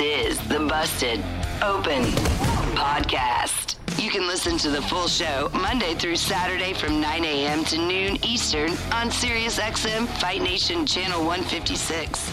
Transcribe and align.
This 0.00 0.38
is 0.40 0.48
the 0.48 0.60
Busted 0.60 1.22
Open 1.62 2.04
Podcast. 2.74 3.76
You 4.02 4.10
can 4.10 4.26
listen 4.26 4.56
to 4.56 4.70
the 4.70 4.80
full 4.80 5.08
show 5.08 5.50
Monday 5.52 5.92
through 5.94 6.16
Saturday 6.16 6.72
from 6.72 7.02
9 7.02 7.22
a.m. 7.22 7.64
to 7.66 7.76
noon 7.76 8.16
Eastern 8.24 8.70
on 8.92 9.10
SiriusXM 9.10 10.06
Fight 10.18 10.40
Nation 10.40 10.86
Channel 10.86 11.22
156. 11.26 12.32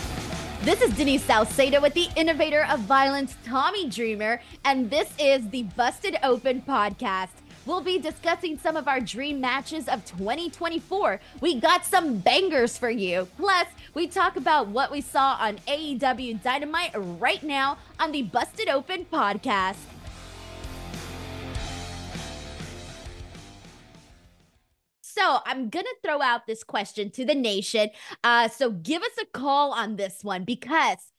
This 0.61 0.81
is 0.81 0.95
Denise 0.95 1.25
Salcedo 1.25 1.81
with 1.81 1.93
the 1.93 2.07
innovator 2.15 2.65
of 2.69 2.79
violence, 2.81 3.35
Tommy 3.45 3.89
Dreamer, 3.89 4.39
and 4.63 4.89
this 4.89 5.11
is 5.19 5.49
the 5.49 5.63
Busted 5.63 6.15
Open 6.23 6.61
podcast. 6.61 7.35
We'll 7.67 7.81
be 7.81 7.99
discussing 7.99 8.57
some 8.57 8.77
of 8.77 8.87
our 8.87 9.01
dream 9.01 9.41
matches 9.41 9.89
of 9.89 10.05
2024. 10.05 11.19
We 11.41 11.59
got 11.59 11.85
some 11.85 12.19
bangers 12.19 12.77
for 12.77 12.89
you. 12.89 13.27
Plus, 13.35 13.67
we 13.93 14.07
talk 14.07 14.37
about 14.37 14.69
what 14.69 14.89
we 14.89 15.01
saw 15.01 15.35
on 15.37 15.57
AEW 15.67 16.41
Dynamite 16.41 16.91
right 16.95 17.43
now 17.43 17.77
on 17.99 18.13
the 18.13 18.21
Busted 18.21 18.69
Open 18.69 19.03
podcast. 19.03 19.75
So 25.01 25.39
I'm 25.45 25.67
going 25.67 25.83
to 25.83 25.95
throw 26.01 26.21
out 26.21 26.47
this 26.47 26.63
question 26.63 27.11
to 27.11 27.25
the 27.25 27.35
nation. 27.35 27.89
Uh, 28.23 28.47
so 28.47 28.71
give 28.71 29.01
us 29.01 29.17
a 29.21 29.25
call 29.25 29.73
on 29.73 29.97
this 29.97 30.23
one 30.23 30.45
because 30.45 31.11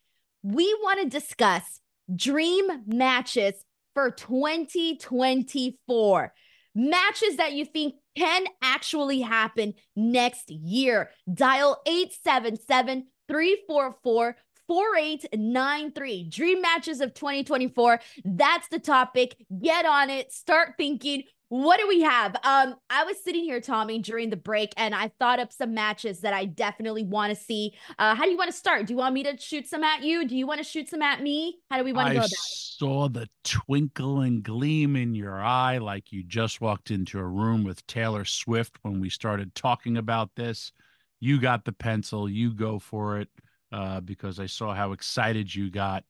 we 0.42 0.72
want 0.82 1.02
to 1.02 1.08
discuss 1.10 1.80
dream 2.16 2.84
matches 2.86 3.66
for 3.98 4.12
2024. 4.12 6.32
Matches 6.76 7.38
that 7.38 7.54
you 7.54 7.64
think 7.64 7.94
can 8.14 8.44
actually 8.62 9.20
happen 9.20 9.74
next 9.96 10.50
year. 10.50 11.10
Dial 11.34 11.82
877 11.84 13.08
344 13.26 14.36
4893. 14.68 16.30
Dream 16.30 16.62
matches 16.62 17.00
of 17.00 17.12
2024. 17.12 17.98
That's 18.24 18.68
the 18.68 18.78
topic. 18.78 19.36
Get 19.60 19.84
on 19.84 20.10
it. 20.10 20.32
Start 20.32 20.74
thinking. 20.78 21.24
What 21.50 21.80
do 21.80 21.88
we 21.88 22.02
have? 22.02 22.36
Um, 22.44 22.74
I 22.90 23.04
was 23.04 23.22
sitting 23.22 23.42
here, 23.42 23.60
Tommy, 23.60 23.98
during 24.00 24.28
the 24.28 24.36
break, 24.36 24.74
and 24.76 24.94
I 24.94 25.10
thought 25.18 25.38
up 25.38 25.50
some 25.50 25.72
matches 25.72 26.20
that 26.20 26.34
I 26.34 26.44
definitely 26.44 27.04
want 27.04 27.34
to 27.34 27.42
see. 27.42 27.72
Uh, 27.98 28.14
how 28.14 28.24
do 28.24 28.30
you 28.30 28.36
want 28.36 28.50
to 28.50 28.56
start? 28.56 28.86
Do 28.86 28.92
you 28.92 28.98
want 28.98 29.14
me 29.14 29.22
to 29.22 29.36
shoot 29.38 29.66
some 29.66 29.82
at 29.82 30.02
you? 30.02 30.28
Do 30.28 30.36
you 30.36 30.46
want 30.46 30.58
to 30.58 30.64
shoot 30.64 30.90
some 30.90 31.00
at 31.00 31.22
me? 31.22 31.58
How 31.70 31.78
do 31.78 31.84
we 31.84 31.94
want 31.94 32.08
to 32.08 32.14
go 32.14 32.18
about 32.18 32.30
it? 32.30 32.34
I 32.34 32.44
saw 32.78 33.08
the 33.08 33.28
twinkle 33.44 34.20
and 34.20 34.42
gleam 34.42 34.94
in 34.94 35.14
your 35.14 35.40
eye 35.40 35.78
like 35.78 36.12
you 36.12 36.22
just 36.22 36.60
walked 36.60 36.90
into 36.90 37.18
a 37.18 37.26
room 37.26 37.64
with 37.64 37.86
Taylor 37.86 38.26
Swift 38.26 38.76
when 38.82 39.00
we 39.00 39.08
started 39.08 39.54
talking 39.54 39.96
about 39.96 40.30
this. 40.36 40.70
You 41.18 41.40
got 41.40 41.64
the 41.64 41.72
pencil, 41.72 42.28
you 42.28 42.52
go 42.52 42.78
for 42.78 43.20
it 43.20 43.28
uh, 43.72 44.00
because 44.00 44.38
I 44.38 44.46
saw 44.46 44.74
how 44.74 44.92
excited 44.92 45.54
you 45.54 45.70
got. 45.70 46.04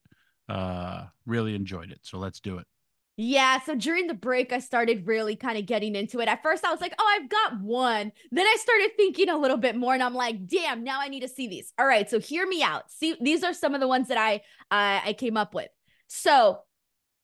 Uh, 0.49 1.05
really 1.25 1.55
enjoyed 1.55 1.91
it. 1.91 1.99
So 2.01 2.17
let's 2.17 2.41
do 2.41 2.57
it. 2.57 2.67
Yeah, 3.21 3.59
so 3.59 3.75
during 3.75 4.07
the 4.07 4.13
break, 4.13 4.53
I 4.53 4.59
started 4.59 5.05
really 5.05 5.35
kind 5.35 5.57
of 5.57 5.65
getting 5.65 5.93
into 5.93 6.21
it. 6.21 6.29
At 6.29 6.41
first, 6.41 6.63
I 6.63 6.71
was 6.71 6.79
like, 6.79 6.93
oh, 6.97 7.17
I've 7.19 7.27
got 7.27 7.59
one. 7.59 8.13
Then 8.31 8.47
I 8.47 8.55
started 8.57 8.91
thinking 8.95 9.27
a 9.27 9.35
little 9.35 9.57
bit 9.57 9.75
more, 9.75 9.93
and 9.93 10.01
I'm 10.01 10.13
like, 10.13 10.47
damn, 10.47 10.85
now 10.85 11.01
I 11.01 11.09
need 11.09 11.19
to 11.19 11.27
see 11.27 11.49
these. 11.49 11.73
All 11.77 11.85
right, 11.85 12.09
so 12.09 12.21
hear 12.21 12.47
me 12.47 12.63
out. 12.63 12.89
See, 12.89 13.17
these 13.19 13.43
are 13.43 13.53
some 13.53 13.75
of 13.75 13.81
the 13.81 13.89
ones 13.89 14.07
that 14.07 14.17
I 14.17 14.35
uh, 14.71 15.01
I 15.03 15.15
came 15.19 15.35
up 15.35 15.53
with. 15.53 15.67
So, 16.07 16.59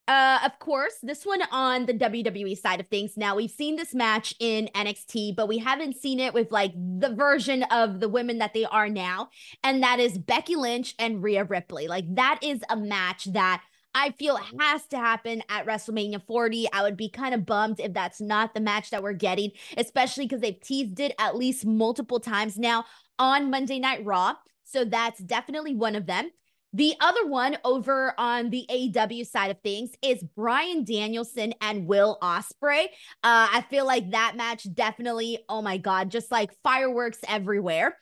uh, 0.09 0.39
of 0.43 0.59
course, 0.59 0.95
this 1.01 1.25
one 1.25 1.41
on 1.49 1.85
the 1.85 1.93
WWE 1.93 2.57
side 2.57 2.81
of 2.81 2.87
things. 2.87 3.15
Now 3.15 3.37
we've 3.37 3.49
seen 3.49 3.77
this 3.77 3.95
match 3.95 4.35
in 4.41 4.67
NXT, 4.75 5.37
but 5.37 5.47
we 5.47 5.59
haven't 5.59 5.95
seen 5.95 6.19
it 6.19 6.33
with 6.33 6.51
like 6.51 6.73
the 6.73 7.15
version 7.15 7.63
of 7.71 8.01
the 8.01 8.09
women 8.09 8.39
that 8.39 8.53
they 8.53 8.65
are 8.65 8.89
now, 8.89 9.29
and 9.63 9.81
that 9.81 10.01
is 10.01 10.17
Becky 10.17 10.57
Lynch 10.57 10.93
and 10.99 11.23
Rhea 11.23 11.45
Ripley. 11.45 11.87
Like 11.87 12.15
that 12.15 12.39
is 12.41 12.59
a 12.69 12.75
match 12.75 13.31
that 13.31 13.63
I 13.95 14.11
feel 14.11 14.35
it 14.35 14.43
has 14.59 14.85
to 14.87 14.97
happen 14.97 15.41
at 15.47 15.65
WrestleMania 15.65 16.21
40. 16.27 16.67
I 16.73 16.83
would 16.83 16.97
be 16.97 17.09
kind 17.09 17.33
of 17.33 17.45
bummed 17.45 17.79
if 17.79 17.93
that's 17.93 18.19
not 18.19 18.53
the 18.53 18.59
match 18.59 18.89
that 18.89 19.01
we're 19.01 19.13
getting, 19.13 19.51
especially 19.77 20.25
because 20.25 20.41
they've 20.41 20.59
teased 20.59 20.99
it 20.99 21.15
at 21.17 21.37
least 21.37 21.65
multiple 21.65 22.19
times 22.19 22.57
now 22.57 22.83
on 23.17 23.49
Monday 23.49 23.79
Night 23.79 24.03
Raw. 24.03 24.35
So 24.65 24.83
that's 24.83 25.19
definitely 25.21 25.75
one 25.75 25.95
of 25.95 26.07
them. 26.07 26.29
The 26.73 26.93
other 26.99 27.25
one 27.25 27.57
over 27.63 28.13
on 28.17 28.49
the 28.49 28.65
AEW 28.69 29.25
side 29.25 29.49
of 29.49 29.61
things 29.61 29.91
is 30.01 30.21
Bryan 30.35 30.83
Danielson 30.83 31.53
and 31.61 31.87
Will 31.87 32.17
Ospreay. 32.21 32.87
Uh, 33.23 33.47
I 33.53 33.65
feel 33.69 33.85
like 33.85 34.11
that 34.11 34.35
match 34.35 34.67
definitely, 34.73 35.39
oh 35.47 35.61
my 35.61 35.77
God, 35.77 36.11
just 36.11 36.31
like 36.31 36.51
fireworks 36.63 37.19
everywhere. 37.29 37.97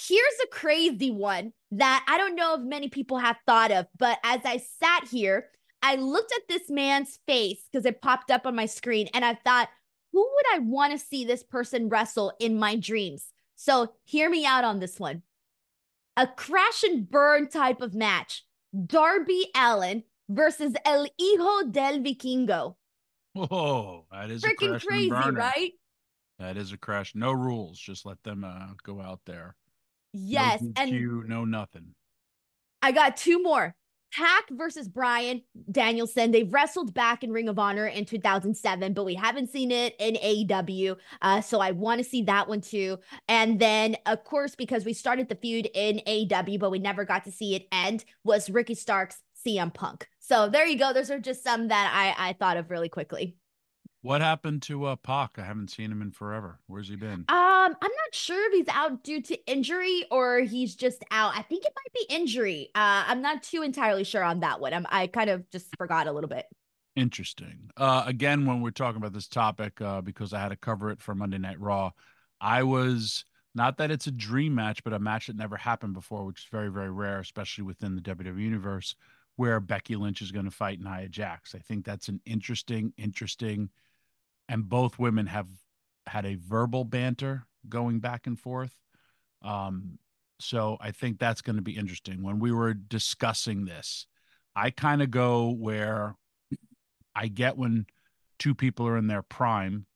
Here's 0.00 0.38
a 0.44 0.48
crazy 0.48 1.10
one 1.10 1.52
that 1.72 2.04
I 2.08 2.18
don't 2.18 2.36
know 2.36 2.54
if 2.54 2.60
many 2.60 2.88
people 2.88 3.18
have 3.18 3.36
thought 3.46 3.72
of, 3.72 3.86
but 3.98 4.18
as 4.22 4.40
I 4.44 4.62
sat 4.80 5.08
here, 5.08 5.48
I 5.82 5.96
looked 5.96 6.32
at 6.32 6.48
this 6.48 6.70
man's 6.70 7.18
face 7.26 7.62
because 7.70 7.84
it 7.84 8.00
popped 8.00 8.30
up 8.30 8.46
on 8.46 8.54
my 8.54 8.66
screen 8.66 9.08
and 9.12 9.24
I 9.24 9.34
thought, 9.34 9.68
who 10.12 10.20
would 10.20 10.54
I 10.54 10.60
want 10.60 10.92
to 10.92 10.98
see 10.98 11.24
this 11.24 11.42
person 11.42 11.88
wrestle 11.88 12.32
in 12.38 12.58
my 12.58 12.76
dreams? 12.76 13.26
So 13.56 13.92
hear 14.04 14.30
me 14.30 14.46
out 14.46 14.64
on 14.64 14.78
this 14.78 15.00
one. 15.00 15.22
A 16.16 16.26
crash 16.26 16.84
and 16.84 17.08
burn 17.08 17.48
type 17.48 17.80
of 17.80 17.94
match. 17.94 18.44
Darby 18.86 19.46
Allin 19.56 20.04
versus 20.28 20.74
El 20.84 21.06
Hijo 21.18 21.70
del 21.70 22.00
Vikingo. 22.00 22.76
Whoa, 23.34 24.06
that 24.10 24.30
is 24.30 24.42
freaking 24.42 24.84
crazy, 24.84 25.10
right? 25.10 25.72
That 26.38 26.56
is 26.56 26.72
a 26.72 26.76
crash. 26.76 27.14
No 27.14 27.32
rules. 27.32 27.78
Just 27.78 28.06
let 28.06 28.22
them 28.22 28.44
uh, 28.44 28.68
go 28.82 29.00
out 29.00 29.20
there. 29.26 29.56
Yes, 30.12 30.62
no 30.62 30.72
and 30.76 30.90
you 30.90 31.24
know 31.26 31.44
nothing. 31.44 31.94
I 32.82 32.92
got 32.92 33.16
two 33.16 33.42
more. 33.42 33.74
Pac 34.12 34.48
versus 34.50 34.88
Bryan 34.88 35.42
Danielson. 35.70 36.30
They've 36.30 36.50
wrestled 36.52 36.94
back 36.94 37.22
in 37.22 37.30
Ring 37.30 37.48
of 37.48 37.58
Honor 37.58 37.86
in 37.86 38.04
2007, 38.04 38.94
but 38.94 39.04
we 39.04 39.14
haven't 39.14 39.50
seen 39.50 39.70
it 39.70 39.94
in 39.98 40.14
AEW. 40.14 40.96
Uh, 41.20 41.40
so 41.40 41.60
I 41.60 41.72
want 41.72 41.98
to 41.98 42.04
see 42.08 42.22
that 42.22 42.48
one 42.48 42.60
too. 42.60 42.98
And 43.28 43.60
then, 43.60 43.96
of 44.06 44.24
course, 44.24 44.54
because 44.54 44.84
we 44.84 44.94
started 44.94 45.28
the 45.28 45.34
feud 45.34 45.68
in 45.74 46.00
AEW, 46.06 46.58
but 46.58 46.70
we 46.70 46.78
never 46.78 47.04
got 47.04 47.24
to 47.24 47.32
see 47.32 47.54
it 47.54 47.68
end, 47.70 48.04
was 48.24 48.48
Ricky 48.48 48.74
Starks 48.74 49.18
CM 49.46 49.72
Punk. 49.72 50.08
So 50.20 50.48
there 50.48 50.66
you 50.66 50.78
go. 50.78 50.92
Those 50.92 51.10
are 51.10 51.20
just 51.20 51.44
some 51.44 51.68
that 51.68 51.92
I, 51.94 52.30
I 52.30 52.32
thought 52.32 52.56
of 52.56 52.70
really 52.70 52.88
quickly. 52.88 53.36
What 54.02 54.20
happened 54.20 54.62
to 54.62 54.84
uh, 54.84 54.96
Pac? 54.96 55.38
I 55.38 55.42
haven't 55.42 55.70
seen 55.70 55.90
him 55.90 56.02
in 56.02 56.12
forever. 56.12 56.60
Where's 56.66 56.88
he 56.88 56.96
been? 56.96 57.24
Um, 57.28 57.28
I'm 57.28 57.74
not 57.80 58.14
sure 58.14 58.46
if 58.46 58.52
he's 58.52 58.74
out 58.74 59.02
due 59.02 59.20
to 59.22 59.50
injury 59.50 60.04
or 60.10 60.40
he's 60.40 60.76
just 60.76 61.04
out. 61.10 61.32
I 61.36 61.42
think 61.42 61.64
it 61.64 61.72
might 61.74 61.92
be 61.92 62.14
injury. 62.14 62.70
Uh, 62.74 63.04
I'm 63.08 63.20
not 63.20 63.42
too 63.42 63.62
entirely 63.62 64.04
sure 64.04 64.22
on 64.22 64.40
that 64.40 64.60
one. 64.60 64.72
I'm, 64.72 64.86
I 64.88 65.08
kind 65.08 65.30
of 65.30 65.50
just 65.50 65.76
forgot 65.76 66.06
a 66.06 66.12
little 66.12 66.28
bit. 66.28 66.46
Interesting. 66.94 67.70
Uh, 67.76 68.04
again, 68.06 68.46
when 68.46 68.62
we're 68.62 68.70
talking 68.70 68.98
about 68.98 69.12
this 69.12 69.28
topic, 69.28 69.80
uh, 69.80 70.00
because 70.00 70.32
I 70.32 70.40
had 70.40 70.50
to 70.50 70.56
cover 70.56 70.90
it 70.90 71.00
for 71.00 71.14
Monday 71.14 71.38
Night 71.38 71.60
Raw, 71.60 71.90
I 72.40 72.62
was 72.62 73.24
not 73.54 73.78
that 73.78 73.90
it's 73.90 74.06
a 74.06 74.12
dream 74.12 74.54
match, 74.54 74.84
but 74.84 74.92
a 74.92 74.98
match 75.00 75.26
that 75.26 75.36
never 75.36 75.56
happened 75.56 75.94
before, 75.94 76.24
which 76.24 76.40
is 76.40 76.46
very, 76.52 76.70
very 76.70 76.90
rare, 76.90 77.18
especially 77.18 77.64
within 77.64 77.96
the 77.96 78.02
WWE 78.02 78.40
universe, 78.40 78.94
where 79.38 79.60
Becky 79.60 79.94
Lynch 79.96 80.20
is 80.20 80.32
going 80.32 80.44
to 80.44 80.50
fight 80.50 80.80
Nia 80.80 81.08
Jax. 81.08 81.54
I 81.54 81.60
think 81.60 81.84
that's 81.84 82.08
an 82.08 82.20
interesting, 82.26 82.92
interesting 82.98 83.70
and 84.48 84.68
both 84.68 84.98
women 84.98 85.26
have 85.26 85.46
had 86.06 86.24
a 86.24 86.36
verbal 86.36 86.84
banter 86.84 87.44
going 87.68 88.00
back 88.00 88.26
and 88.26 88.38
forth. 88.38 88.74
Um, 89.42 89.98
so 90.40 90.78
I 90.80 90.90
think 90.90 91.18
that's 91.18 91.42
going 91.42 91.56
to 91.56 91.62
be 91.62 91.76
interesting. 91.76 92.22
When 92.22 92.38
we 92.38 92.52
were 92.52 92.74
discussing 92.74 93.64
this, 93.64 94.06
I 94.56 94.70
kind 94.70 95.02
of 95.02 95.10
go 95.10 95.50
where 95.50 96.16
I 97.14 97.28
get 97.28 97.56
when 97.56 97.86
two 98.38 98.54
people 98.54 98.86
are 98.86 98.96
in 98.96 99.08
their 99.08 99.22
prime, 99.22 99.86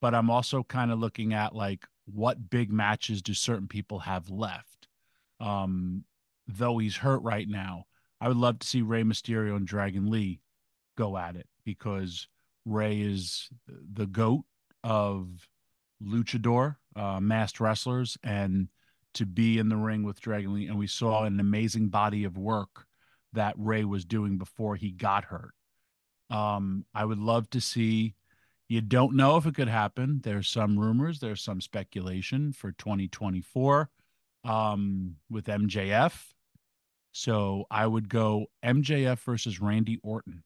but 0.00 0.14
I'm 0.14 0.30
also 0.30 0.62
kind 0.62 0.92
of 0.92 0.98
looking 0.98 1.34
at 1.34 1.54
like 1.54 1.86
what 2.06 2.50
big 2.50 2.70
matches 2.70 3.22
do 3.22 3.34
certain 3.34 3.68
people 3.68 4.00
have 4.00 4.30
left. 4.30 4.88
Um, 5.40 6.04
though 6.46 6.78
he's 6.78 6.96
hurt 6.96 7.22
right 7.22 7.48
now, 7.48 7.86
I 8.22 8.28
would 8.28 8.36
love 8.36 8.60
to 8.60 8.66
see 8.68 8.82
Rey 8.82 9.02
Mysterio 9.02 9.56
and 9.56 9.66
Dragon 9.66 10.08
Lee 10.08 10.40
go 10.96 11.16
at 11.16 11.34
it 11.34 11.48
because 11.64 12.28
Rey 12.64 13.00
is 13.00 13.48
the 13.66 14.06
goat 14.06 14.44
of 14.84 15.48
luchador, 16.00 16.76
uh, 16.94 17.18
masked 17.18 17.58
wrestlers, 17.58 18.16
and 18.22 18.68
to 19.14 19.26
be 19.26 19.58
in 19.58 19.68
the 19.68 19.76
ring 19.76 20.04
with 20.04 20.20
Dragon 20.20 20.54
Lee, 20.54 20.68
and 20.68 20.78
we 20.78 20.86
saw 20.86 21.24
an 21.24 21.40
amazing 21.40 21.88
body 21.88 22.22
of 22.22 22.38
work 22.38 22.86
that 23.32 23.56
Rey 23.58 23.82
was 23.82 24.04
doing 24.04 24.38
before 24.38 24.76
he 24.76 24.92
got 24.92 25.24
hurt. 25.24 25.54
Um, 26.30 26.86
I 26.94 27.04
would 27.04 27.18
love 27.18 27.50
to 27.50 27.60
see. 27.60 28.14
You 28.68 28.82
don't 28.82 29.16
know 29.16 29.36
if 29.36 29.46
it 29.46 29.56
could 29.56 29.68
happen. 29.68 30.20
There's 30.22 30.46
some 30.46 30.78
rumors. 30.78 31.18
There's 31.18 31.42
some 31.42 31.60
speculation 31.60 32.52
for 32.52 32.70
2024 32.70 33.90
um, 34.44 35.16
with 35.28 35.46
MJF. 35.46 36.31
So 37.12 37.66
I 37.70 37.86
would 37.86 38.08
go 38.08 38.46
MJF 38.64 39.18
versus 39.20 39.60
Randy 39.60 39.98
Orton, 40.02 40.42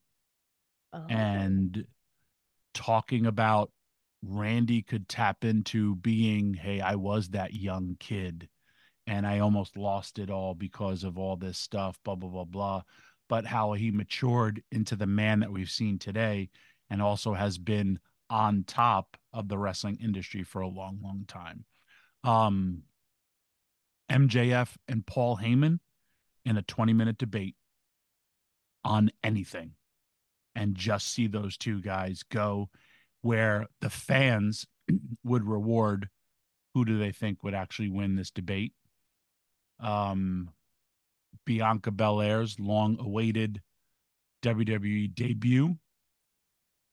oh. 0.92 1.06
and 1.08 1.86
talking 2.74 3.26
about 3.26 3.70
Randy 4.22 4.82
could 4.82 5.08
tap 5.08 5.44
into 5.44 5.96
being, 5.96 6.54
hey, 6.54 6.80
I 6.80 6.96
was 6.96 7.30
that 7.30 7.54
young 7.54 7.96
kid 7.98 8.48
and 9.06 9.26
I 9.26 9.38
almost 9.38 9.76
lost 9.76 10.18
it 10.18 10.30
all 10.30 10.54
because 10.54 11.04
of 11.04 11.16
all 11.16 11.36
this 11.36 11.58
stuff, 11.58 11.98
blah, 12.04 12.16
blah, 12.16 12.28
blah, 12.28 12.44
blah. 12.44 12.82
But 13.28 13.46
how 13.46 13.72
he 13.72 13.90
matured 13.90 14.62
into 14.72 14.96
the 14.96 15.06
man 15.06 15.40
that 15.40 15.52
we've 15.52 15.70
seen 15.70 15.98
today 15.98 16.50
and 16.90 17.00
also 17.00 17.34
has 17.34 17.58
been 17.58 17.98
on 18.28 18.64
top 18.66 19.16
of 19.32 19.48
the 19.48 19.58
wrestling 19.58 19.98
industry 20.02 20.42
for 20.42 20.60
a 20.60 20.68
long, 20.68 20.98
long 21.02 21.24
time. 21.28 21.64
Um, 22.24 22.82
MJF 24.10 24.70
and 24.88 25.06
Paul 25.06 25.36
Heyman 25.36 25.78
in 26.46 26.56
a 26.56 26.62
20 26.62 26.94
minute 26.94 27.18
debate 27.18 27.54
on 28.84 29.10
anything 29.22 29.72
and 30.54 30.74
just 30.74 31.08
see 31.08 31.26
those 31.26 31.58
two 31.58 31.82
guys 31.82 32.22
go 32.22 32.70
where 33.20 33.66
the 33.82 33.90
fans 33.90 34.66
would 35.24 35.44
reward 35.44 36.08
who 36.72 36.84
do 36.86 36.98
they 36.98 37.12
think 37.12 37.42
would 37.42 37.54
actually 37.54 37.90
win 37.90 38.16
this 38.16 38.30
debate 38.30 38.72
um, 39.80 40.48
Bianca 41.44 41.90
Belair's 41.90 42.58
long 42.58 42.98
awaited 43.00 43.60
WWE 44.42 45.14
debut. 45.14 45.76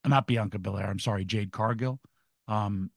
Not 0.06 0.26
Bianca 0.26 0.58
Belair, 0.58 0.86
I'm 0.86 0.98
sorry, 0.98 1.24
Jade 1.24 1.52
Cargill. 1.52 1.98
Um, 2.46 2.90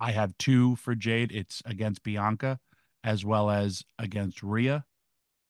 I 0.00 0.12
have 0.12 0.36
two 0.38 0.76
for 0.76 0.94
Jade. 0.94 1.32
It's 1.32 1.62
against 1.66 2.02
Bianca 2.02 2.58
as 3.04 3.24
well 3.24 3.50
as 3.50 3.84
against 3.98 4.42
Rhea. 4.42 4.84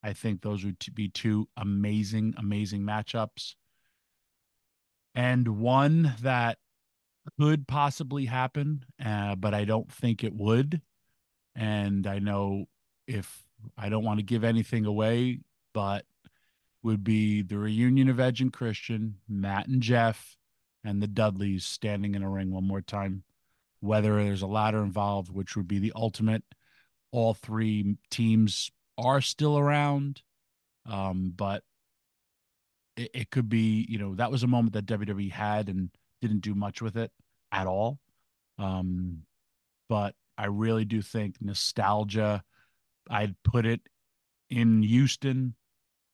I 0.02 0.12
think 0.12 0.40
those 0.40 0.64
would 0.64 0.76
be 0.94 1.08
two 1.08 1.48
amazing, 1.56 2.34
amazing 2.36 2.82
matchups. 2.82 3.54
And 5.14 5.48
one 5.58 6.14
that 6.22 6.58
could 7.38 7.66
possibly 7.66 8.26
happen, 8.26 8.84
uh, 9.04 9.34
but 9.34 9.54
I 9.54 9.64
don't 9.64 9.90
think 9.90 10.22
it 10.22 10.34
would. 10.34 10.80
And 11.54 12.06
I 12.06 12.18
know 12.18 12.66
if 13.06 13.42
I 13.76 13.88
don't 13.88 14.04
want 14.04 14.18
to 14.18 14.24
give 14.24 14.44
anything 14.44 14.84
away, 14.84 15.40
but 15.72 16.04
would 16.82 17.02
be 17.02 17.42
the 17.42 17.58
reunion 17.58 18.08
of 18.08 18.20
Edge 18.20 18.40
and 18.40 18.52
Christian, 18.52 19.16
Matt 19.28 19.66
and 19.66 19.82
Jeff, 19.82 20.36
and 20.84 21.02
the 21.02 21.08
Dudleys 21.08 21.64
standing 21.64 22.14
in 22.14 22.22
a 22.22 22.30
ring 22.30 22.52
one 22.52 22.66
more 22.66 22.82
time. 22.82 23.24
Whether 23.80 24.22
there's 24.22 24.42
a 24.42 24.46
ladder 24.46 24.82
involved, 24.82 25.30
which 25.30 25.56
would 25.56 25.66
be 25.66 25.78
the 25.78 25.92
ultimate. 25.96 26.44
All 27.10 27.34
three 27.34 27.96
teams 28.10 28.70
are 28.98 29.20
still 29.20 29.58
around, 29.58 30.22
um, 30.86 31.32
but 31.34 31.62
it, 32.96 33.10
it 33.14 33.30
could 33.30 33.48
be, 33.48 33.86
you 33.88 33.98
know, 33.98 34.14
that 34.14 34.30
was 34.30 34.42
a 34.42 34.48
moment 34.48 34.74
that 34.74 34.86
WWE 34.86 35.30
had 35.30 35.68
and 35.68 35.90
didn't 36.20 36.40
do 36.40 36.54
much 36.54 36.80
with 36.80 36.96
it 36.96 37.10
at 37.52 37.66
all. 37.66 37.98
Um, 38.58 39.22
but 39.88 40.14
I 40.38 40.46
really 40.46 40.84
do 40.84 41.02
think 41.02 41.36
nostalgia 41.40 42.42
I'd 43.08 43.34
put 43.44 43.66
it 43.66 43.80
in 44.50 44.82
Houston 44.82 45.54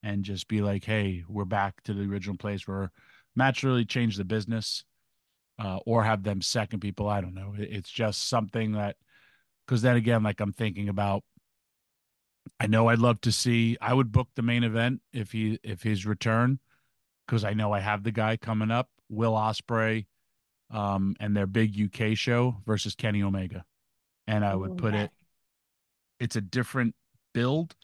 and 0.03 0.23
just 0.23 0.47
be 0.47 0.61
like, 0.61 0.83
hey, 0.83 1.23
we're 1.27 1.45
back 1.45 1.81
to 1.83 1.93
the 1.93 2.03
original 2.03 2.37
place 2.37 2.67
where 2.67 2.91
match 3.35 3.63
really 3.63 3.85
changed 3.85 4.19
the 4.19 4.25
business, 4.25 4.83
uh, 5.59 5.77
or 5.85 6.03
have 6.03 6.23
them 6.23 6.41
second 6.41 6.81
people. 6.81 7.07
I 7.07 7.21
don't 7.21 7.33
know. 7.33 7.53
It's 7.57 7.89
just 7.89 8.27
something 8.27 8.73
that, 8.73 8.97
because 9.65 9.81
then 9.81 9.95
again, 9.95 10.23
like 10.23 10.39
I'm 10.39 10.53
thinking 10.53 10.89
about. 10.89 11.23
I 12.59 12.67
know 12.67 12.87
I'd 12.87 12.99
love 12.99 13.21
to 13.21 13.31
see. 13.31 13.77
I 13.81 13.93
would 13.93 14.11
book 14.11 14.29
the 14.35 14.41
main 14.41 14.63
event 14.63 15.01
if 15.11 15.31
he 15.31 15.59
if 15.63 15.83
his 15.83 16.05
return, 16.05 16.59
because 17.25 17.43
I 17.43 17.53
know 17.53 17.71
I 17.71 17.79
have 17.79 18.03
the 18.03 18.11
guy 18.11 18.37
coming 18.37 18.71
up, 18.71 18.89
Will 19.09 19.33
Ospreay, 19.33 20.05
um, 20.69 21.15
and 21.19 21.35
their 21.35 21.47
big 21.47 21.79
UK 21.79 22.15
show 22.17 22.57
versus 22.65 22.95
Kenny 22.95 23.23
Omega, 23.23 23.65
and 24.27 24.45
I 24.45 24.55
would 24.55 24.77
put 24.77 24.93
it 24.93 25.11
it's 26.23 26.37
a 26.37 26.41
different 26.41 26.95
build, 27.33 27.75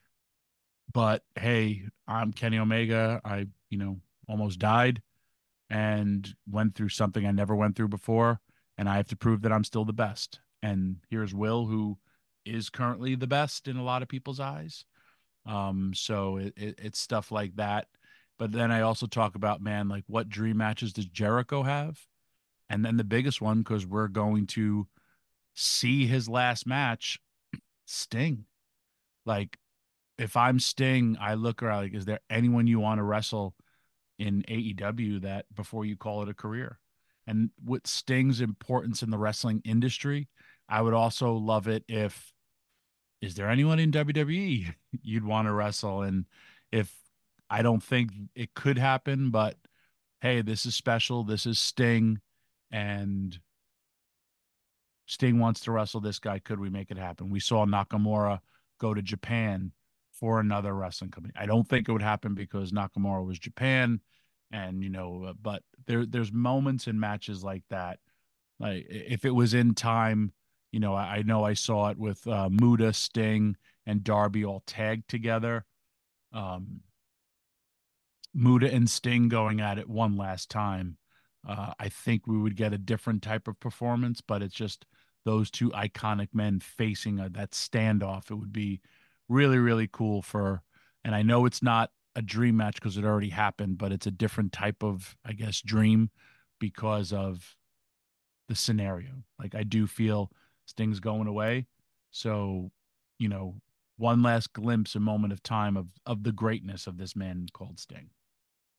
but 0.93 1.23
hey, 1.35 1.83
I'm 2.07 2.31
Kenny 2.31 2.57
Omega. 2.57 3.19
I, 3.25 3.47
you 3.69 3.77
know, 3.77 3.99
almost 4.29 4.59
died 4.59 5.01
and 5.69 6.27
went 6.49 6.75
through 6.75 6.89
something 6.89 7.25
I 7.25 7.31
never 7.31 7.53
went 7.53 7.75
through 7.75 7.89
before. 7.89 8.39
And 8.77 8.87
I 8.87 8.95
have 8.95 9.09
to 9.09 9.17
prove 9.17 9.41
that 9.41 9.51
I'm 9.51 9.65
still 9.65 9.83
the 9.83 9.91
best. 9.91 10.39
And 10.63 10.97
here's 11.09 11.33
Will, 11.33 11.65
who 11.65 11.97
is 12.45 12.69
currently 12.69 13.15
the 13.15 13.27
best 13.27 13.67
in 13.67 13.77
a 13.77 13.83
lot 13.83 14.01
of 14.01 14.07
people's 14.07 14.39
eyes. 14.39 14.85
Um, 15.45 15.93
so 15.95 16.37
it, 16.37 16.53
it, 16.55 16.79
it's 16.79 16.99
stuff 16.99 17.31
like 17.31 17.55
that. 17.55 17.87
But 18.37 18.51
then 18.51 18.71
I 18.71 18.81
also 18.81 19.05
talk 19.05 19.35
about, 19.35 19.61
man, 19.61 19.89
like 19.89 20.05
what 20.07 20.29
dream 20.29 20.57
matches 20.57 20.93
does 20.93 21.05
Jericho 21.05 21.63
have? 21.63 21.99
And 22.69 22.85
then 22.85 22.97
the 22.97 23.03
biggest 23.03 23.41
one, 23.41 23.59
because 23.59 23.85
we're 23.85 24.07
going 24.07 24.47
to 24.47 24.87
see 25.55 26.05
his 26.05 26.29
last 26.29 26.65
match 26.65 27.19
Sting. 27.85 28.45
Like, 29.25 29.57
if 30.17 30.37
I'm 30.37 30.59
Sting, 30.59 31.17
I 31.19 31.33
look 31.33 31.63
around 31.63 31.83
like, 31.83 31.93
is 31.93 32.05
there 32.05 32.19
anyone 32.29 32.67
you 32.67 32.79
want 32.79 32.99
to 32.99 33.03
wrestle 33.03 33.55
in 34.17 34.43
AEW 34.47 35.21
that 35.21 35.45
before 35.53 35.85
you 35.85 35.95
call 35.95 36.21
it 36.21 36.29
a 36.29 36.33
career? 36.33 36.79
And 37.25 37.49
with 37.63 37.85
Sting's 37.87 38.41
importance 38.41 39.03
in 39.03 39.09
the 39.09 39.17
wrestling 39.17 39.61
industry, 39.63 40.27
I 40.69 40.81
would 40.81 40.93
also 40.93 41.33
love 41.33 41.67
it 41.67 41.83
if 41.87 42.31
is 43.21 43.35
there 43.35 43.49
anyone 43.49 43.79
in 43.79 43.91
WWE 43.91 44.73
you'd 45.01 45.25
want 45.25 45.47
to 45.47 45.53
wrestle? 45.53 46.03
And 46.03 46.25
if 46.71 46.93
I 47.49 47.61
don't 47.61 47.83
think 47.83 48.11
it 48.35 48.53
could 48.53 48.77
happen, 48.77 49.31
but 49.31 49.57
hey, 50.21 50.41
this 50.41 50.65
is 50.65 50.75
special. 50.75 51.23
This 51.23 51.45
is 51.45 51.59
Sting. 51.59 52.19
And 52.71 53.37
Sting 55.07 55.39
wants 55.39 55.61
to 55.61 55.71
wrestle 55.71 56.01
this 56.01 56.19
guy. 56.19 56.39
Could 56.39 56.59
we 56.59 56.69
make 56.69 56.91
it 56.91 56.97
happen? 56.97 57.29
We 57.29 57.39
saw 57.39 57.65
Nakamura 57.65 58.39
go 58.79 58.93
to 58.93 59.01
Japan 59.01 59.71
for 60.19 60.39
another 60.39 60.73
wrestling 60.73 61.11
company. 61.11 61.33
I 61.35 61.45
don't 61.45 61.67
think 61.67 61.87
it 61.87 61.91
would 61.91 62.01
happen 62.01 62.35
because 62.35 62.71
Nakamura 62.71 63.25
was 63.25 63.39
Japan, 63.39 64.01
and 64.51 64.83
you 64.83 64.89
know, 64.89 65.33
but 65.41 65.63
there 65.87 66.05
there's 66.05 66.31
moments 66.31 66.87
in 66.87 66.99
matches 66.99 67.43
like 67.43 67.63
that. 67.69 67.99
Like 68.59 68.85
if 68.89 69.25
it 69.25 69.31
was 69.31 69.53
in 69.53 69.73
time, 69.73 70.33
you 70.71 70.79
know, 70.79 70.93
I, 70.93 71.17
I 71.17 71.21
know 71.23 71.43
I 71.43 71.53
saw 71.53 71.89
it 71.89 71.97
with 71.97 72.25
uh, 72.27 72.49
Muta, 72.49 72.93
Sting, 72.93 73.55
and 73.85 74.03
Darby 74.03 74.45
all 74.45 74.63
tagged 74.65 75.09
together. 75.09 75.65
Um, 76.31 76.81
Muta 78.33 78.71
and 78.71 78.89
Sting 78.89 79.29
going 79.29 79.61
at 79.61 79.79
it 79.79 79.89
one 79.89 80.15
last 80.15 80.49
time. 80.49 80.97
Uh, 81.47 81.73
I 81.79 81.89
think 81.89 82.27
we 82.27 82.37
would 82.37 82.55
get 82.55 82.73
a 82.73 82.77
different 82.77 83.23
type 83.23 83.47
of 83.47 83.59
performance, 83.59 84.21
but 84.21 84.41
it's 84.41 84.53
just 84.53 84.85
those 85.25 85.49
two 85.49 85.69
iconic 85.71 86.29
men 86.33 86.59
facing 86.59 87.19
a, 87.19 87.29
that 87.29 87.51
standoff. 87.51 88.29
It 88.29 88.35
would 88.35 88.53
be 88.53 88.81
really, 89.27 89.57
really 89.57 89.87
cool 89.91 90.21
for, 90.21 90.61
and 91.03 91.15
I 91.15 91.21
know 91.21 91.45
it's 91.45 91.63
not 91.63 91.91
a 92.15 92.21
dream 92.21 92.57
match 92.57 92.75
because 92.75 92.97
it 92.97 93.05
already 93.05 93.29
happened, 93.29 93.77
but 93.77 93.91
it's 93.91 94.07
a 94.07 94.11
different 94.11 94.51
type 94.51 94.83
of, 94.83 95.15
I 95.25 95.33
guess, 95.33 95.61
dream 95.61 96.11
because 96.59 97.13
of 97.13 97.55
the 98.47 98.55
scenario. 98.55 99.23
Like 99.39 99.55
I 99.55 99.63
do 99.63 99.87
feel 99.87 100.31
Sting's 100.69 100.99
going 100.99 101.27
away. 101.27 101.65
So, 102.11 102.71
you 103.17 103.27
know, 103.27 103.55
one 103.97 104.21
last 104.21 104.53
glimpse, 104.53 104.95
a 104.95 104.99
moment 104.99 105.33
of 105.33 105.43
time 105.43 105.75
of 105.75 105.87
of 106.05 106.23
the 106.23 106.31
greatness 106.31 106.87
of 106.87 106.97
this 106.97 107.15
man 107.15 107.47
called 107.51 107.79
Sting. 107.79 108.09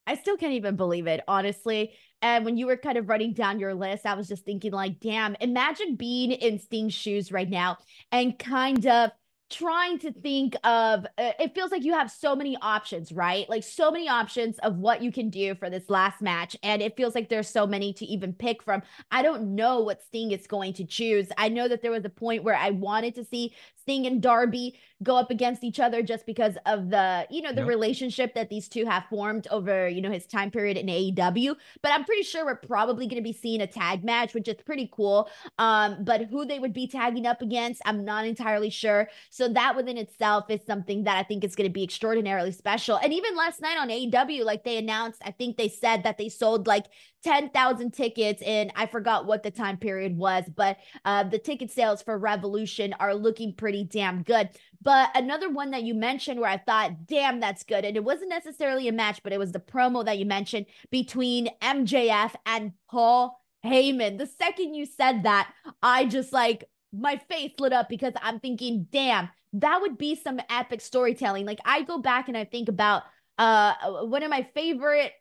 I 0.06 0.14
still 0.16 0.37
can't 0.37 0.54
even 0.54 0.76
believe 0.76 1.06
it, 1.06 1.20
honestly. 1.28 1.92
And 2.23 2.44
when 2.44 2.56
you 2.56 2.66
were 2.66 2.76
kind 2.76 2.99
of 2.99 3.09
writing 3.09 3.32
down 3.32 3.61
your 3.61 3.75
list, 3.75 4.06
I 4.06 4.14
was 4.14 4.28
just 4.28 4.44
thinking, 4.44 4.73
like, 4.73 4.99
damn, 4.99 5.37
imagine 5.40 5.97
being 5.97 6.32
in 6.32 6.59
Sting's 6.59 6.94
shoes 6.94 7.30
right 7.30 7.49
now 7.49 7.78
and 8.11 8.38
kind 8.38 8.87
of 8.87 9.11
trying 9.50 9.99
to 9.99 10.12
think 10.12 10.54
of 10.64 11.04
uh, 11.19 11.33
it 11.38 11.54
feels 11.54 11.71
like 11.71 11.85
you 11.85 11.92
have 11.92 12.11
so 12.11 12.35
many 12.37 12.57
options 12.62 13.12
right? 13.12 13.49
Like 13.49 13.64
so 13.64 13.90
many 13.90 14.09
options 14.09 14.59
of 14.61 14.76
what 14.76 15.02
you 15.02 15.12
can 15.12 15.28
do 15.30 15.54
for 15.54 15.69
this 15.69 15.90
last 15.90 16.23
match 16.23 16.57
and 16.62 16.80
it 16.80 16.97
feels 16.97 17.14
like 17.14 17.28
there's 17.28 17.49
so 17.49 17.66
many 17.66 17.92
to 17.95 18.07
even 18.07 18.33
pick 18.33 18.62
from. 18.62 18.83
I 19.11 19.23
don't 19.23 19.54
know 19.54 19.80
what 19.80 20.02
sting 20.02 20.30
is 20.30 20.47
going 20.47 20.73
to 20.75 20.85
choose. 20.85 21.28
I 21.37 21.49
know 21.49 21.69
that 21.69 21.83
there 21.83 21.90
was 21.90 22.04
a 22.04 22.11
point 22.11 22.45
where 22.45 22.54
i 22.54 22.71
wanted 22.71 23.14
to 23.16 23.25
see 23.25 23.52
sting 23.82 24.06
and 24.06 24.20
darby 24.22 24.78
go 25.02 25.16
up 25.16 25.30
against 25.30 25.64
each 25.64 25.80
other 25.80 26.02
just 26.02 26.26
because 26.26 26.56
of 26.66 26.90
the 26.90 27.26
you 27.30 27.40
know 27.40 27.52
the 27.52 27.62
yep. 27.62 27.68
relationship 27.68 28.34
that 28.34 28.50
these 28.50 28.68
two 28.68 28.84
have 28.84 29.04
formed 29.08 29.46
over 29.50 29.88
you 29.88 30.00
know 30.00 30.10
his 30.10 30.26
time 30.26 30.50
period 30.50 30.76
in 30.76 30.87
AEW 30.87 31.54
but 31.82 31.92
I'm 31.92 32.04
pretty 32.04 32.22
sure 32.22 32.44
we're 32.44 32.56
probably 32.56 33.06
going 33.06 33.22
to 33.22 33.22
be 33.22 33.32
seeing 33.32 33.60
a 33.62 33.66
tag 33.66 34.04
match 34.04 34.34
which 34.34 34.49
is 34.49 34.56
pretty 34.64 34.90
cool. 34.92 35.30
Um 35.58 36.04
but 36.04 36.26
who 36.26 36.44
they 36.44 36.58
would 36.58 36.72
be 36.72 36.87
tagging 36.87 37.26
up 37.26 37.40
against 37.40 37.80
I'm 37.84 38.04
not 38.04 38.26
entirely 38.26 38.70
sure. 38.70 39.08
So 39.30 39.49
that 39.49 39.75
within 39.76 39.96
itself 39.96 40.50
is 40.50 40.60
something 40.66 41.04
that 41.04 41.16
I 41.16 41.22
think 41.22 41.44
is 41.44 41.54
going 41.54 41.68
to 41.68 41.72
be 41.72 41.84
extraordinarily 41.84 42.52
special. 42.52 42.99
And 43.02 43.12
even 43.12 43.37
last 43.37 43.60
night 43.60 43.78
on 43.78 43.88
AEW 43.88 44.44
like 44.44 44.64
they 44.64 44.76
announced 44.76 45.22
I 45.25 45.30
think 45.30 45.56
they 45.56 45.68
said 45.68 46.02
that 46.04 46.18
they 46.18 46.28
sold 46.28 46.66
like 46.66 46.87
10,000 47.22 47.90
tickets 47.90 48.42
and 48.42 48.72
I 48.76 48.87
forgot 48.87 49.26
what 49.26 49.42
the 49.42 49.50
time 49.50 49.76
period 49.76 50.16
was 50.16 50.44
but 50.54 50.78
uh 51.04 51.25
the 51.25 51.38
ticket 51.38 51.70
sales 51.70 52.02
for 52.02 52.18
Revolution 52.18 52.94
are 52.99 53.14
looking 53.14 53.54
pretty 53.54 53.70
damn 53.85 54.23
good 54.23 54.50
but 54.83 55.11
another 55.15 55.50
one 55.50 55.73
that 55.73 55.83
you 55.83 55.95
mentioned 55.95 56.41
where 56.41 56.50
I 56.50 56.57
thought, 56.57 57.07
damn, 57.07 57.41
that's 57.41 57.65
good. 57.65 57.85
And 57.85 57.97
it 57.97 58.05
wasn't 58.05 58.31
necessarily 58.31 58.89
a 58.89 58.93
match, 58.93 59.23
but 59.23 59.33
it 59.33 59.39
was 59.39 59.53
the 59.53 59.61
promo 59.61 60.05
that 60.05 60.19
you 60.19 60.25
mentioned 60.25 60.67
between 60.91 61.50
MJF 61.61 62.35
and 62.47 62.73
Paul 62.91 63.39
Heyman. 63.65 64.17
The 64.17 64.27
second 64.27 64.75
you 64.75 64.87
said 64.87 65.25
that, 65.25 65.53
I 65.83 66.07
just 66.07 66.33
like 66.33 66.65
my 66.93 67.21
face 67.29 67.53
lit 67.59 67.75
up 67.75 67.89
because 67.89 68.15
I'm 68.23 68.41
thinking, 68.41 68.87
damn, 68.91 69.29
that 69.55 69.81
would 69.83 69.99
be 69.99 70.15
some 70.15 70.41
epic 70.49 70.81
storytelling. 70.81 71.45
Like 71.45 71.61
I 71.65 71.83
go 71.83 71.99
back 71.99 72.29
and 72.29 72.37
I 72.37 72.45
think 72.45 72.69
about 72.69 73.03
uh 73.37 73.75
one 74.05 74.23
of 74.23 74.31
my 74.31 74.47
favorite 74.55 75.12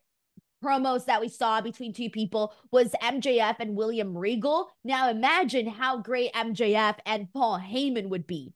promos 0.63 1.05
that 1.05 1.21
we 1.21 1.29
saw 1.29 1.61
between 1.61 1.93
two 1.93 2.09
people 2.09 2.53
was 2.71 2.91
MJF 3.01 3.55
and 3.59 3.75
William 3.75 4.17
Regal. 4.17 4.69
Now 4.83 5.09
imagine 5.09 5.67
how 5.67 5.97
great 5.97 6.33
MJF 6.33 6.97
and 7.05 7.31
Paul 7.33 7.59
Heyman 7.59 8.09
would 8.09 8.27
be. 8.27 8.53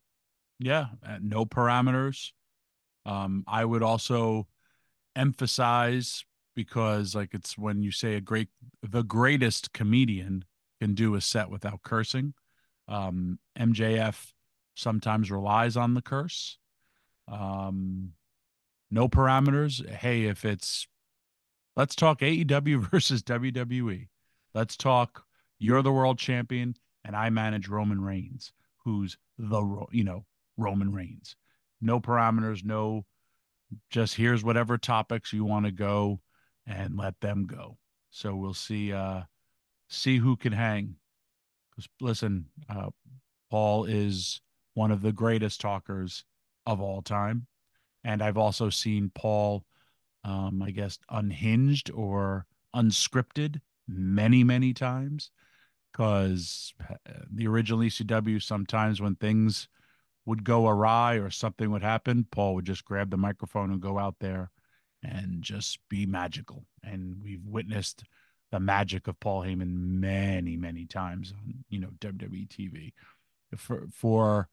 Yeah, 0.59 0.87
uh, 1.05 1.17
no 1.21 1.45
parameters. 1.45 2.31
Um, 3.05 3.43
I 3.47 3.65
would 3.65 3.83
also 3.83 4.47
emphasize 5.15 6.23
because 6.55 7.15
like 7.15 7.33
it's 7.33 7.57
when 7.57 7.81
you 7.81 7.91
say 7.91 8.15
a 8.15 8.21
great 8.21 8.49
the 8.81 9.03
greatest 9.03 9.73
comedian 9.73 10.45
can 10.79 10.93
do 10.93 11.15
a 11.15 11.21
set 11.21 11.49
without 11.49 11.81
cursing. 11.81 12.33
Um, 12.87 13.39
MJF 13.57 14.31
sometimes 14.75 15.31
relies 15.31 15.77
on 15.77 15.93
the 15.93 16.01
curse. 16.01 16.57
Um, 17.27 18.13
no 18.91 19.07
parameters. 19.07 19.87
Hey, 19.89 20.25
if 20.25 20.45
it's 20.45 20.87
let's 21.75 21.95
talk 21.95 22.19
AEW 22.21 22.79
versus 22.91 23.23
WWE. 23.23 24.07
Let's 24.53 24.77
talk 24.77 25.23
you're 25.59 25.81
the 25.81 25.91
world 25.91 26.19
champion 26.19 26.75
and 27.05 27.15
I 27.15 27.29
manage 27.29 27.67
Roman 27.67 28.01
Reigns, 28.01 28.51
who's 28.83 29.17
the 29.37 29.85
you 29.91 30.03
know 30.03 30.25
Roman 30.57 30.91
Reigns. 30.91 31.35
No 31.81 31.99
parameters, 31.99 32.63
no, 32.63 33.05
just 33.89 34.15
here's 34.15 34.43
whatever 34.43 34.77
topics 34.77 35.33
you 35.33 35.45
want 35.45 35.65
to 35.65 35.71
go 35.71 36.21
and 36.65 36.97
let 36.97 37.19
them 37.19 37.45
go. 37.45 37.77
So 38.09 38.35
we'll 38.35 38.53
see, 38.53 38.93
uh, 38.93 39.21
see 39.89 40.17
who 40.17 40.37
can 40.37 40.53
hang. 40.53 40.95
Because 41.71 41.89
listen, 41.99 42.45
uh, 42.69 42.91
Paul 43.49 43.85
is 43.85 44.41
one 44.75 44.91
of 44.91 45.01
the 45.01 45.11
greatest 45.11 45.61
talkers 45.61 46.23
of 46.65 46.79
all 46.79 47.01
time. 47.01 47.47
And 48.03 48.21
I've 48.21 48.37
also 48.37 48.69
seen 48.69 49.11
Paul, 49.13 49.65
um, 50.23 50.61
I 50.61 50.71
guess, 50.71 50.97
unhinged 51.09 51.91
or 51.91 52.45
unscripted 52.75 53.61
many, 53.87 54.43
many 54.43 54.73
times. 54.73 55.31
Because 55.91 56.73
uh, 56.89 56.95
the 57.31 57.47
original 57.47 57.79
ECW, 57.79 58.41
sometimes 58.41 58.99
when 58.99 59.15
things 59.15 59.67
would 60.25 60.43
go 60.43 60.67
awry 60.67 61.15
or 61.15 61.29
something 61.29 61.69
would 61.71 61.83
happen, 61.83 62.25
Paul 62.31 62.55
would 62.55 62.65
just 62.65 62.85
grab 62.85 63.11
the 63.11 63.17
microphone 63.17 63.71
and 63.71 63.81
go 63.81 63.99
out 63.99 64.15
there 64.19 64.49
and 65.03 65.43
just 65.43 65.79
be 65.89 66.05
magical. 66.05 66.65
And 66.83 67.17
we've 67.21 67.45
witnessed 67.45 68.03
the 68.51 68.59
magic 68.59 69.07
of 69.07 69.19
Paul 69.19 69.43
Heyman 69.43 69.73
many, 69.75 70.55
many 70.55 70.85
times 70.85 71.33
on, 71.37 71.63
you 71.69 71.79
know, 71.79 71.89
WWE 71.99 72.47
TV 72.47 72.93
for, 73.57 73.87
for 73.91 74.49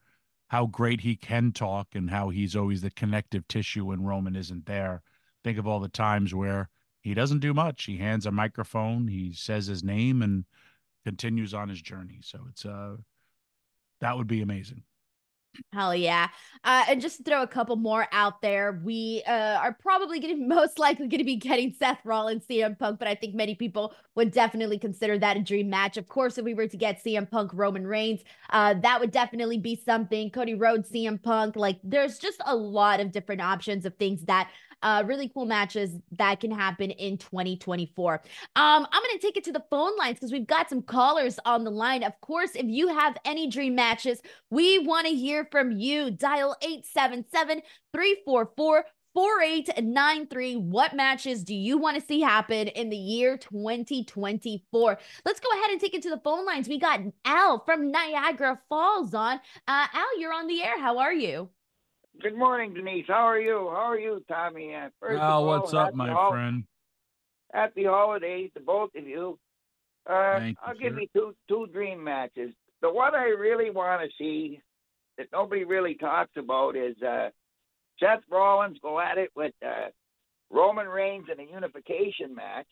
how 0.49 0.67
great 0.67 1.01
he 1.01 1.15
can 1.15 1.53
talk 1.53 1.89
and 1.95 2.11
how 2.11 2.31
he's 2.31 2.57
always 2.57 2.83
the 2.83 2.91
connective 2.91 3.47
tissue 3.47 3.85
when 3.87 4.03
Roman 4.03 4.35
isn't 4.35 4.67
there. 4.67 5.03
Think 5.45 5.59
of 5.59 5.67
all 5.67 5.81
the 5.81 5.89
times 5.89 6.35
where 6.35 6.69
he 7.01 7.15
doesn't 7.15 7.41
do 7.41 7.55
much. 7.55 7.85
He 7.85 7.97
hands 7.97 8.27
a 8.27 8.31
microphone, 8.31 9.09
he 9.09 9.33
says 9.33 9.67
his 9.67 9.83
name 9.83 10.23
and 10.23 10.45
continues 11.05 11.55
on 11.55 11.69
his 11.69 11.81
journey. 11.81 12.21
So 12.23 12.41
it's 12.51 12.65
uh 12.65 12.97
that 14.01 14.17
would 14.17 14.27
be 14.27 14.43
amazing. 14.43 14.83
Hell 15.73 15.95
yeah. 15.95 16.29
Uh, 16.65 16.85
and 16.89 17.01
just 17.01 17.19
to 17.19 17.23
throw 17.25 17.43
a 17.43 17.47
couple 17.47 17.77
more 17.77 18.07
out 18.13 18.41
there, 18.41 18.81
we 18.85 19.23
uh, 19.27 19.59
are 19.59 19.73
probably 19.73 20.21
going 20.21 20.39
to 20.41 20.47
most 20.47 20.79
likely 20.79 21.09
going 21.09 21.19
to 21.19 21.25
be 21.25 21.37
getting 21.37 21.75
Seth 21.79 21.99
Rollins, 22.05 22.45
CM 22.49 22.79
Punk, 22.79 22.99
but 22.99 23.09
I 23.09 23.15
think 23.15 23.35
many 23.35 23.55
people 23.55 23.95
would 24.15 24.31
definitely 24.31 24.79
consider 24.79 25.19
that 25.19 25.37
a 25.37 25.41
dream 25.41 25.69
match. 25.69 25.97
Of 25.97 26.09
course, 26.09 26.39
if 26.39 26.45
we 26.45 26.55
were 26.55 26.69
to 26.69 26.77
get 26.77 27.03
CM 27.03 27.31
Punk, 27.31 27.51
Roman 27.55 27.87
Reigns, 27.87 28.21
uh, 28.51 28.75
that 28.83 29.01
would 29.01 29.11
definitely 29.11 29.59
be 29.59 29.77
something. 29.77 30.31
Cody 30.31 30.55
Rhodes, 30.55 30.91
CM 30.91 31.23
Punk, 31.23 31.57
like 31.57 31.79
there's 31.83 32.19
just 32.19 32.41
a 32.47 32.55
lot 32.55 33.01
of 33.01 33.13
different 33.13 33.41
options 33.41 33.85
of 33.85 33.95
things 33.97 34.23
that 34.25 34.51
uh, 34.83 35.03
really 35.07 35.29
cool 35.29 35.47
matches 35.47 35.97
that 36.13 36.41
can 36.41 36.51
happen 36.51 36.91
in 36.91 37.19
2024. 37.19 38.15
Um, 38.15 38.21
I'm 38.91 39.03
going 39.03 39.19
to 39.19 39.27
take 39.27 39.37
it 39.37 39.45
to 39.45 39.53
the 39.53 39.65
phone 39.71 39.97
lines 39.97 40.17
because 40.17 40.33
we've 40.33 40.47
got 40.47 40.69
some 40.69 40.83
callers 40.83 41.39
on 41.45 41.65
the 41.65 41.71
line. 41.71 42.03
Of 42.03 42.21
course, 42.21 42.51
if 42.55 42.67
you 42.67 42.89
have 42.89 43.17
any 43.25 43.49
dream 43.49 43.75
matches, 43.75 44.21
we 44.51 44.79
want 44.79 45.07
to 45.07 45.13
hear 45.13 45.49
from 45.51 45.73
you. 45.73 46.11
Dial 46.11 46.57
877 46.63 47.63
344 47.93 48.85
4893. 49.15 50.57
What 50.57 50.95
matches 50.95 51.43
do 51.43 51.55
you 51.55 51.79
want 51.79 51.97
to 51.97 52.07
see 52.07 52.21
happen 52.21 52.69
in 52.69 52.91
the 52.91 52.97
year 52.97 53.37
2024? 53.37 54.99
Let's 55.25 55.41
go 55.41 55.49
ahead 55.53 55.71
and 55.71 55.81
take 55.81 55.95
it 55.95 56.03
to 56.03 56.11
the 56.11 56.21
phone 56.23 56.47
lines. 56.47 56.69
We 56.69 56.79
got 56.79 57.01
Al 57.25 57.65
from 57.65 57.91
Niagara 57.91 58.61
Falls 58.69 59.15
on. 59.15 59.41
Uh, 59.67 59.87
Al, 59.93 60.21
you're 60.21 60.33
on 60.33 60.47
the 60.47 60.63
air. 60.63 60.79
How 60.79 60.99
are 60.99 61.15
you? 61.15 61.51
Good 62.21 62.37
morning, 62.37 62.75
Denise. 62.75 63.07
How 63.09 63.27
are 63.27 63.41
you? 63.41 63.69
How 63.71 63.91
are 63.91 63.99
you, 63.99 64.23
Tommy? 64.29 64.75
Uh, 64.75 64.89
first 65.01 65.21
Al, 65.21 65.33
all, 65.33 65.47
what's 65.47 65.73
up, 65.73 65.95
my 65.95 66.11
hol- 66.11 66.33
friend? 66.33 66.65
Happy 67.53 67.85
holidays 67.85 68.51
to 68.55 68.61
both 68.61 68.91
of 68.97 69.07
you. 69.07 69.39
Uh, 70.09 70.41
you, 70.43 70.55
I'll 70.63 70.75
sir. 70.75 70.81
give 70.81 70.99
you 70.99 71.07
two 71.15 71.35
two 71.49 71.67
dream 71.73 72.03
matches. 72.05 72.53
The 72.83 72.91
one 72.91 73.15
I 73.15 73.25
really 73.39 73.71
want 73.71 74.03
to 74.03 74.09
see 74.19 74.61
that 75.19 75.29
nobody 75.33 75.65
really 75.65 75.95
talks 75.95 76.33
about 76.37 76.77
is 76.77 76.97
uh, 77.03 77.31
Seth 77.99 78.23
Rollins 78.31 78.79
go 78.83 79.01
at 79.01 79.17
it 79.19 79.31
with 79.35 79.55
uh, 79.65 79.89
Roman 80.51 80.89
Reigns 80.89 81.27
in 81.33 81.41
a 81.41 81.51
unification 81.51 82.35
match. 82.35 82.67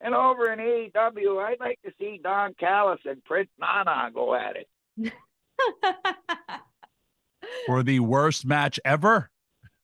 And 0.00 0.14
over 0.14 0.52
in 0.52 0.58
AEW, 0.58 1.42
I'd 1.44 1.60
like 1.60 1.78
to 1.84 1.92
see 1.98 2.20
Don 2.22 2.54
Callis 2.58 3.00
and 3.04 3.22
Prince 3.24 3.50
Nana 3.58 4.10
go 4.12 4.34
at 4.34 4.56
it. 4.56 5.12
for 7.66 7.82
the 7.82 8.00
worst 8.00 8.44
match 8.44 8.78
ever. 8.84 9.30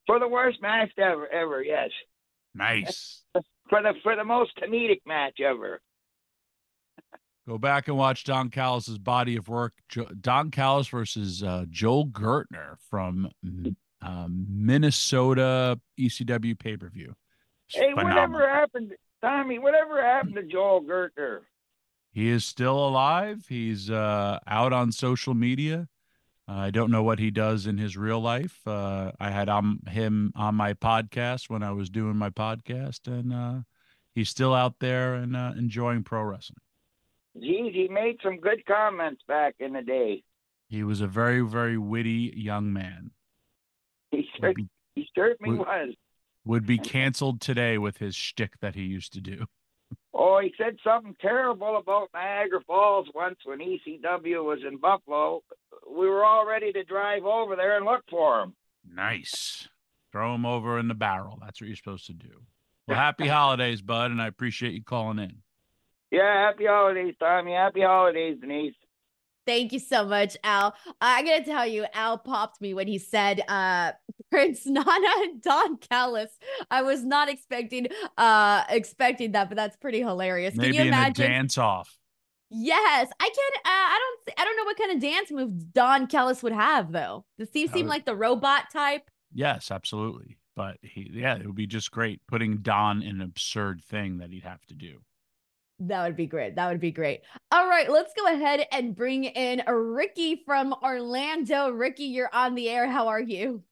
For 0.06 0.18
the 0.18 0.28
worst 0.28 0.60
match 0.62 0.90
ever, 0.98 1.28
ever, 1.28 1.62
yes. 1.62 1.90
Nice. 2.54 3.22
For 3.68 3.82
the 3.82 3.94
for 4.02 4.16
the 4.16 4.24
most 4.24 4.52
comedic 4.56 5.00
match 5.06 5.40
ever. 5.40 5.80
Go 7.48 7.58
back 7.58 7.88
and 7.88 7.96
watch 7.96 8.24
Don 8.24 8.50
Callis's 8.50 8.98
body 8.98 9.36
of 9.36 9.48
work. 9.48 9.72
Don 10.20 10.50
Callis 10.50 10.88
versus 10.88 11.42
uh, 11.42 11.64
Joel 11.70 12.06
Gertner 12.08 12.76
from 12.90 13.28
um, 14.02 14.46
Minnesota 14.48 15.80
ECW 15.98 16.58
pay 16.58 16.76
per 16.76 16.88
view. 16.88 17.14
Hey, 17.68 17.90
Phenomenal. 17.90 18.32
whatever 18.32 18.48
happened, 18.48 18.92
Tommy? 19.22 19.58
Whatever 19.58 20.02
happened 20.02 20.34
to 20.36 20.42
Joel 20.42 20.82
Gertner? 20.82 21.40
He 22.12 22.28
is 22.28 22.44
still 22.44 22.86
alive. 22.88 23.44
He's 23.48 23.90
uh, 23.90 24.38
out 24.46 24.72
on 24.72 24.90
social 24.90 25.34
media. 25.34 25.88
I 26.48 26.70
don't 26.70 26.90
know 26.90 27.02
what 27.02 27.18
he 27.18 27.30
does 27.30 27.66
in 27.66 27.78
his 27.78 27.96
real 27.96 28.20
life. 28.20 28.58
Uh, 28.66 29.12
I 29.20 29.30
had 29.30 29.48
um, 29.48 29.80
him 29.88 30.32
on 30.34 30.56
my 30.56 30.74
podcast 30.74 31.48
when 31.48 31.62
I 31.62 31.70
was 31.70 31.90
doing 31.90 32.16
my 32.16 32.30
podcast, 32.30 33.06
and 33.06 33.32
uh, 33.32 33.60
he's 34.14 34.28
still 34.28 34.52
out 34.52 34.74
there 34.80 35.14
and 35.14 35.36
uh, 35.36 35.52
enjoying 35.56 36.02
pro 36.02 36.22
wrestling. 36.22 36.58
Geez, 37.40 37.72
he 37.72 37.88
made 37.88 38.16
some 38.22 38.38
good 38.38 38.66
comments 38.66 39.22
back 39.28 39.54
in 39.60 39.72
the 39.72 39.82
day. 39.82 40.24
He 40.68 40.82
was 40.82 41.00
a 41.00 41.06
very, 41.06 41.40
very 41.40 41.78
witty 41.78 42.32
young 42.36 42.72
man. 42.72 43.12
He, 44.10 44.28
cer- 44.40 44.54
be, 44.54 44.68
he 44.96 45.08
certainly 45.14 45.58
would, 45.58 45.66
was. 45.66 45.94
Would 46.44 46.66
be 46.66 46.78
canceled 46.78 47.40
today 47.40 47.78
with 47.78 47.98
his 47.98 48.16
shtick 48.16 48.58
that 48.60 48.74
he 48.74 48.82
used 48.82 49.12
to 49.12 49.20
do. 49.20 49.46
Oh, 50.12 50.40
he 50.40 50.52
said 50.58 50.76
something 50.82 51.14
terrible 51.20 51.76
about 51.76 52.10
Niagara 52.12 52.60
Falls 52.66 53.08
once 53.14 53.38
when 53.44 53.58
ECW 53.58 54.44
was 54.44 54.60
in 54.66 54.78
Buffalo 54.78 55.42
we 55.88 56.08
were 56.08 56.24
all 56.24 56.46
ready 56.46 56.72
to 56.72 56.84
drive 56.84 57.24
over 57.24 57.56
there 57.56 57.76
and 57.76 57.84
look 57.84 58.02
for 58.10 58.42
him. 58.42 58.54
Nice. 58.92 59.68
Throw 60.12 60.34
him 60.34 60.44
over 60.44 60.78
in 60.78 60.88
the 60.88 60.94
barrel. 60.94 61.38
That's 61.40 61.60
what 61.60 61.68
you're 61.68 61.76
supposed 61.76 62.06
to 62.06 62.12
do. 62.12 62.42
Well, 62.88 62.96
happy 62.98 63.28
holidays, 63.28 63.82
bud, 63.82 64.10
and 64.10 64.20
I 64.20 64.26
appreciate 64.26 64.72
you 64.72 64.82
calling 64.82 65.18
in. 65.18 65.36
Yeah, 66.10 66.46
happy 66.46 66.66
holidays, 66.66 67.14
Tommy. 67.20 67.52
Happy 67.52 67.82
holidays, 67.82 68.38
Denise. 68.40 68.74
Thank 69.46 69.72
you 69.72 69.78
so 69.78 70.04
much, 70.04 70.36
Al. 70.44 70.74
I 71.00 71.22
gotta 71.22 71.44
tell 71.44 71.66
you, 71.66 71.86
Al 71.94 72.18
popped 72.18 72.60
me 72.60 72.74
when 72.74 72.86
he 72.86 72.98
said 72.98 73.42
uh 73.48 73.92
Prince 74.30 74.66
Nana 74.66 74.86
and 75.22 75.40
Don 75.40 75.76
Callis. 75.78 76.30
I 76.70 76.82
was 76.82 77.04
not 77.04 77.28
expecting 77.28 77.86
uh 78.18 78.64
expecting 78.68 79.32
that, 79.32 79.48
but 79.48 79.56
that's 79.56 79.76
pretty 79.76 80.00
hilarious. 80.00 80.54
Maybe 80.54 80.76
Can 80.76 80.86
you 80.86 80.92
imagine? 80.92 81.30
dance 81.30 81.58
off. 81.58 81.98
Yes, 82.50 83.08
I 83.20 83.28
can. 83.28 83.52
Uh, 83.58 83.62
I 83.64 83.98
don't. 84.00 84.40
I 84.40 84.44
don't 84.44 84.56
know 84.56 84.64
what 84.64 84.76
kind 84.76 84.92
of 84.92 85.00
dance 85.00 85.30
moves 85.30 85.64
Don 85.64 86.08
Callis 86.08 86.42
would 86.42 86.52
have, 86.52 86.90
though. 86.90 87.24
Does 87.38 87.48
he 87.52 87.68
seem 87.68 87.86
like 87.86 88.04
the 88.04 88.16
robot 88.16 88.64
type? 88.72 89.08
Yes, 89.32 89.70
absolutely. 89.70 90.36
But 90.56 90.78
he, 90.82 91.08
yeah, 91.12 91.36
it 91.36 91.46
would 91.46 91.54
be 91.54 91.68
just 91.68 91.92
great 91.92 92.20
putting 92.26 92.58
Don 92.58 93.02
in 93.02 93.16
an 93.16 93.22
absurd 93.22 93.82
thing 93.84 94.18
that 94.18 94.30
he'd 94.30 94.42
have 94.42 94.64
to 94.66 94.74
do. 94.74 94.98
That 95.78 96.04
would 96.04 96.16
be 96.16 96.26
great. 96.26 96.56
That 96.56 96.68
would 96.68 96.80
be 96.80 96.90
great. 96.90 97.22
All 97.52 97.68
right, 97.68 97.90
let's 97.90 98.12
go 98.14 98.26
ahead 98.26 98.66
and 98.70 98.94
bring 98.94 99.24
in 99.24 99.62
Ricky 99.66 100.42
from 100.44 100.74
Orlando. 100.82 101.70
Ricky, 101.70 102.04
you're 102.04 102.28
on 102.34 102.54
the 102.54 102.68
air. 102.68 102.90
How 102.90 103.08
are 103.08 103.20
you? 103.20 103.62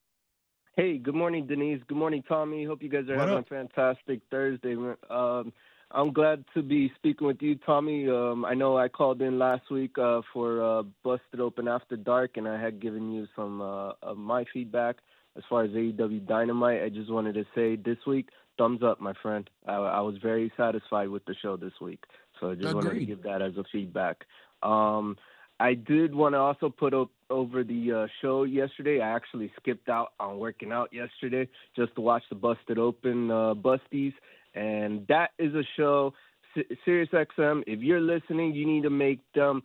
Hey, 0.75 0.97
good 0.97 1.13
morning, 1.13 1.45
Denise. 1.45 1.81
Good 1.87 1.97
morning, 1.97 2.23
Tommy. 2.27 2.63
Hope 2.63 2.81
you 2.81 2.89
guys 2.89 3.09
are 3.09 3.17
what 3.17 3.27
having 3.27 3.35
up? 3.35 3.45
a 3.45 3.49
fantastic 3.49 4.21
Thursday. 4.31 4.75
Um, 5.09 5.51
I'm 5.91 6.13
glad 6.13 6.45
to 6.53 6.61
be 6.61 6.91
speaking 6.95 7.25
with 7.25 7.41
you, 7.41 7.55
Tommy. 7.55 8.07
Um, 8.07 8.45
I 8.45 8.53
know 8.53 8.77
I 8.77 8.89
called 8.89 9.21
in 9.21 9.39
last 9.39 9.71
week 9.71 9.97
uh, 9.97 10.21
for 10.31 10.63
uh, 10.63 10.83
Busted 11.03 11.39
Open 11.39 11.67
After 11.67 11.97
Dark, 11.97 12.37
and 12.37 12.47
I 12.47 12.61
had 12.61 12.79
given 12.79 13.11
you 13.11 13.27
some 13.35 13.59
uh, 13.59 13.93
of 14.03 14.17
my 14.17 14.45
feedback 14.53 14.97
as 15.35 15.43
far 15.49 15.63
as 15.63 15.71
AEW 15.71 16.27
Dynamite. 16.27 16.83
I 16.83 16.89
just 16.89 17.11
wanted 17.11 17.33
to 17.33 17.45
say 17.55 17.75
this 17.75 17.97
week 18.05 18.29
thumbs 18.59 18.83
up, 18.83 19.01
my 19.01 19.13
friend. 19.21 19.49
I, 19.65 19.75
I 19.75 20.01
was 20.01 20.17
very 20.21 20.51
satisfied 20.55 21.09
with 21.09 21.25
the 21.25 21.33
show 21.41 21.57
this 21.57 21.73
week, 21.81 22.03
so 22.39 22.51
I 22.51 22.53
just 22.53 22.67
Agreed. 22.67 22.75
wanted 22.75 22.99
to 22.99 23.05
give 23.05 23.23
that 23.23 23.41
as 23.41 23.57
a 23.57 23.63
feedback. 23.71 24.25
Um, 24.61 25.17
I 25.59 25.73
did 25.73 26.13
want 26.13 26.35
to 26.35 26.39
also 26.39 26.69
put 26.69 26.93
up 26.93 27.09
over 27.29 27.63
the 27.63 28.03
uh, 28.03 28.07
show 28.21 28.43
yesterday. 28.43 29.01
I 29.01 29.09
actually 29.09 29.51
skipped 29.59 29.89
out 29.89 30.13
on 30.19 30.39
working 30.39 30.71
out 30.71 30.93
yesterday 30.93 31.49
just 31.75 31.95
to 31.95 32.01
watch 32.01 32.23
the 32.29 32.35
Busted 32.35 32.77
Open 32.77 33.29
uh, 33.29 33.55
Busties, 33.55 34.13
and 34.53 35.05
that 35.07 35.31
is 35.39 35.53
a 35.53 35.63
show. 35.77 36.13
S- 36.57 36.77
Sirius 36.83 37.09
XM, 37.09 37.63
if 37.67 37.79
you're 37.79 38.01
listening, 38.01 38.53
you 38.53 38.65
need 38.65 38.83
to 38.83 38.89
make 38.89 39.19
them 39.33 39.61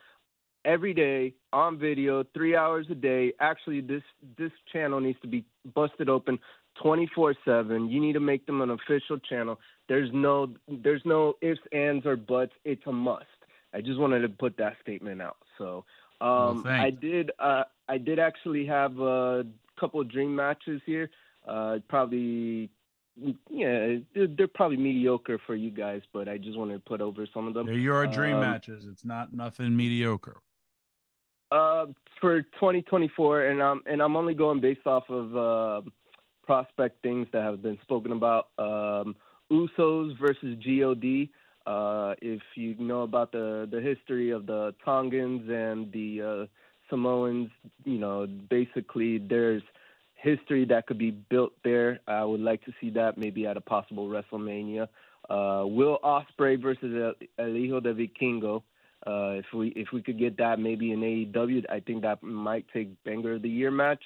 every 0.65 0.95
day 0.95 1.35
on 1.53 1.79
video, 1.79 2.25
three 2.35 2.57
hours 2.57 2.87
a 2.91 2.95
day. 2.95 3.33
Actually, 3.41 3.81
this 3.81 4.03
this 4.37 4.53
channel 4.73 5.01
needs 5.01 5.21
to 5.21 5.29
be 5.29 5.45
busted 5.75 6.09
open 6.09 6.39
24 6.83 7.35
7. 7.45 7.89
You 7.89 8.01
need 8.01 8.15
to 8.15 8.21
make 8.21 8.47
them 8.47 8.61
an 8.61 8.71
official 8.71 9.19
channel. 9.19 9.59
There's 9.89 10.11
no 10.13 10.49
there's 10.69 11.03
no 11.05 11.35
ifs, 11.41 11.61
ands, 11.73 12.07
or 12.07 12.17
buts. 12.17 12.53
It's 12.65 12.83
a 12.87 12.93
must. 12.93 13.25
I 13.73 13.81
just 13.81 13.99
wanted 13.99 14.21
to 14.21 14.29
put 14.29 14.57
that 14.59 14.75
statement 14.83 15.21
out. 15.21 15.37
So 15.59 15.85
um, 16.21 16.63
well, 16.65 16.75
I 16.81 16.91
did 16.91 17.31
uh, 17.39 17.65
I 17.89 17.99
did 17.99 18.19
actually 18.19 18.67
have 18.67 18.99
a 18.99 19.45
couple 19.79 20.01
of 20.01 20.11
dream 20.11 20.35
matches 20.35 20.81
here. 20.87 21.11
Uh, 21.47 21.79
probably 21.89 22.71
yeah, 23.49 23.97
they're, 24.15 24.27
they're, 24.27 24.49
probably 24.49 24.77
mediocre 24.77 25.39
for 25.47 25.55
you 25.55 25.71
guys, 25.71 26.03
but 26.13 26.29
I 26.29 26.39
just 26.39 26.59
wanted 26.59 26.75
to 26.75 26.81
put 26.81 27.01
over 27.01 27.27
some 27.33 27.47
of 27.47 27.55
them. 27.55 27.67
They're 27.67 27.77
your 27.77 28.07
dream 28.07 28.37
um, 28.37 28.41
matches. 28.41 28.87
It's 28.91 29.05
not 29.05 29.33
nothing 29.33 29.77
mediocre. 29.77 30.37
Uh, 31.51 31.87
for 32.21 32.43
2024, 32.43 33.47
and 33.47 33.63
I'm 33.63 33.83
and 33.87 34.03
I'm 34.03 34.17
only 34.17 34.35
going 34.35 34.61
based 34.61 34.87
off 34.87 35.05
of 35.09 35.37
uh, 35.37 35.89
prospect 36.45 37.03
things 37.03 37.29
that 37.33 37.43
have 37.43 37.63
been 37.63 37.79
spoken 37.83 38.13
about. 38.13 38.49
Um, 38.59 39.15
Usos 39.53 40.19
versus 40.19 40.57
God. 40.65 41.29
Uh, 41.67 42.15
if 42.21 42.43
you 42.57 42.75
know 42.79 43.03
about 43.03 43.33
the 43.33 43.69
the 43.71 43.81
history 43.81 44.31
of 44.31 44.47
the 44.47 44.75
Tongans 44.85 45.49
and 45.49 45.93
the 45.93 46.23
uh, 46.23 46.47
Samoans, 46.91 47.51
you 47.85 47.99
know 47.99 48.27
basically 48.27 49.19
there's 49.19 49.63
history 50.25 50.65
that 50.65 50.87
could 50.87 50.99
be 50.99 51.11
built 51.11 51.53
there. 51.63 52.01
I 52.09 52.25
would 52.25 52.41
like 52.41 52.65
to 52.65 52.73
see 52.81 52.91
that 52.91 53.19
maybe 53.19 53.47
at 53.47 53.57
a 53.57 53.61
possible 53.61 54.09
WrestleMania. 54.09 54.89
Uh, 55.29 55.65
Will 55.67 55.99
Ospreay 56.03 56.61
versus 56.61 57.15
El, 57.39 57.45
El 57.45 57.53
Hijo 57.53 57.81
de 57.81 57.95
Vikingo. 57.95 58.63
Uh, 59.07 59.39
if 59.39 59.45
we 59.55 59.69
if 59.77 59.89
we 59.93 60.03
could 60.03 60.19
get 60.19 60.39
that 60.39 60.59
maybe 60.59 60.93
in 60.93 61.01
AEW, 61.01 61.65
I 61.71 61.81
think 61.81 62.03
that 62.03 62.23
might 62.23 62.65
take 62.73 62.89
banger 63.05 63.35
of 63.35 63.43
the 63.43 63.51
year 63.51 63.71
match 63.71 64.03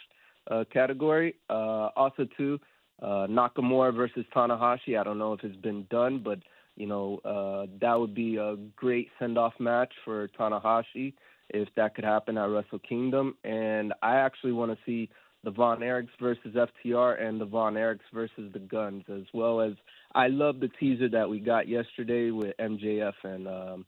uh, 0.51 0.65
category. 0.73 1.37
Uh, 1.49 1.91
also, 1.95 2.27
too, 2.37 2.59
uh, 3.01 3.27
Nakamura 3.29 3.95
versus 3.95 4.25
Tanahashi. 4.35 4.99
I 4.99 5.05
don't 5.05 5.19
know 5.19 5.35
if 5.35 5.45
it's 5.45 5.57
been 5.57 5.87
done, 5.89 6.21
but 6.25 6.41
you 6.77 6.87
know 6.87 7.19
uh, 7.25 7.67
that 7.81 7.95
would 7.99 8.15
be 8.15 8.37
a 8.37 8.57
great 8.75 9.09
send-off 9.21 9.55
match 9.61 9.93
for 10.05 10.29
Tanahashi 10.39 11.15
if 11.51 11.69
that 11.77 11.95
could 11.95 12.05
happen 12.05 12.37
at 12.37 12.49
Wrestle 12.49 12.81
Kingdom. 12.81 13.37
And 13.45 13.95
I 14.03 14.17
actually 14.17 14.53
want 14.53 14.73
to 14.73 14.79
see 14.85 15.09
the 15.45 15.51
Von 15.51 15.81
Erichs 15.81 16.09
versus 16.21 16.55
FTR 16.55 17.23
and 17.23 17.41
the 17.41 17.45
Von 17.45 17.75
Erichs 17.75 18.01
versus 18.13 18.53
the 18.53 18.59
Guns, 18.59 19.05
as 19.09 19.25
well 19.33 19.61
as 19.61 19.73
I 20.15 20.29
love 20.29 20.61
the 20.61 20.71
teaser 20.81 21.09
that 21.11 21.29
we 21.29 21.39
got 21.39 21.69
yesterday 21.69 22.31
with 22.31 22.57
MJF 22.59 23.15
and 23.25 23.47
um, 23.49 23.87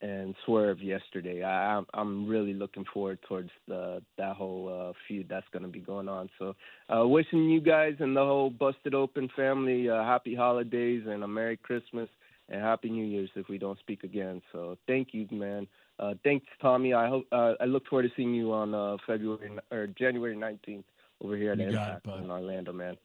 and 0.00 0.34
Swerve 0.44 0.80
yesterday. 0.80 1.42
I, 1.42 1.82
I'm 1.94 2.28
really 2.28 2.54
looking 2.54 2.84
forward 2.92 3.18
towards 3.28 3.50
the 3.66 4.02
that 4.16 4.36
whole 4.36 4.90
uh, 4.90 4.92
feud 5.06 5.26
that's 5.28 5.46
going 5.52 5.64
to 5.64 5.68
be 5.68 5.80
going 5.80 6.08
on. 6.08 6.30
So, 6.38 6.54
uh, 6.88 7.06
wishing 7.06 7.50
you 7.50 7.60
guys 7.60 7.94
and 7.98 8.16
the 8.16 8.24
whole 8.24 8.50
Busted 8.50 8.94
Open 8.94 9.28
family 9.34 9.88
uh, 9.90 10.04
happy 10.04 10.34
holidays 10.34 11.04
and 11.06 11.22
a 11.24 11.28
Merry 11.28 11.56
Christmas 11.56 12.08
and 12.48 12.60
Happy 12.60 12.90
New 12.90 13.04
Year's 13.04 13.30
if 13.34 13.48
we 13.48 13.58
don't 13.58 13.78
speak 13.80 14.04
again. 14.04 14.40
So, 14.52 14.76
thank 14.86 15.08
you, 15.12 15.26
man. 15.30 15.66
Uh, 15.98 16.14
thanks, 16.22 16.46
Tommy. 16.62 16.94
I 16.94 17.08
hope 17.08 17.24
uh, 17.32 17.54
I 17.60 17.64
look 17.64 17.86
forward 17.88 18.04
to 18.04 18.10
seeing 18.16 18.34
you 18.34 18.52
on 18.52 18.74
uh, 18.74 18.96
February 19.06 19.50
or 19.70 19.88
January 19.88 20.36
19th 20.36 20.84
over 21.22 21.36
here 21.36 21.52
at 21.52 21.60
Impact 21.60 22.06
it, 22.06 22.22
in 22.22 22.30
Orlando, 22.30 22.72
man. 22.72 22.96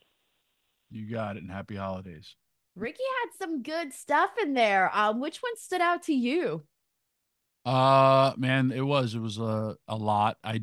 You 0.92 1.10
got 1.10 1.38
it, 1.38 1.44
and 1.44 1.52
happy 1.52 1.76
holidays. 1.76 2.36
Ricky 2.76 3.04
had 3.22 3.38
some 3.38 3.64
good 3.64 3.94
stuff 3.94 4.32
in 4.42 4.54
there. 4.54 4.96
Um, 4.96 5.20
which 5.20 5.40
one 5.40 5.56
stood 5.58 5.82
out 5.82 6.04
to 6.04 6.14
you? 6.14 6.64
Uh 7.66 8.34
man, 8.36 8.72
it 8.72 8.86
was 8.86 9.16
it 9.16 9.20
was 9.20 9.38
a 9.38 9.78
a 9.88 9.96
lot. 9.96 10.38
I 10.44 10.62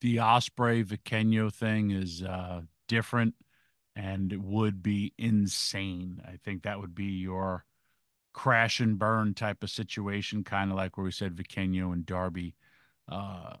the 0.00 0.16
Ospreay 0.16 0.84
Vikingo 0.84 1.52
thing 1.52 1.90
is 1.90 2.22
uh 2.22 2.62
different 2.88 3.34
and 3.94 4.32
it 4.32 4.40
would 4.40 4.82
be 4.82 5.14
insane. 5.16 6.20
I 6.26 6.38
think 6.44 6.62
that 6.62 6.80
would 6.80 6.94
be 6.94 7.04
your 7.04 7.64
crash 8.32 8.80
and 8.80 8.98
burn 8.98 9.34
type 9.34 9.62
of 9.62 9.70
situation, 9.70 10.44
kind 10.44 10.70
of 10.70 10.76
like 10.76 10.96
where 10.96 11.04
we 11.04 11.12
said 11.12 11.36
Vikingo 11.36 11.92
and 11.92 12.06
Darby. 12.06 12.54
Uh, 13.10 13.54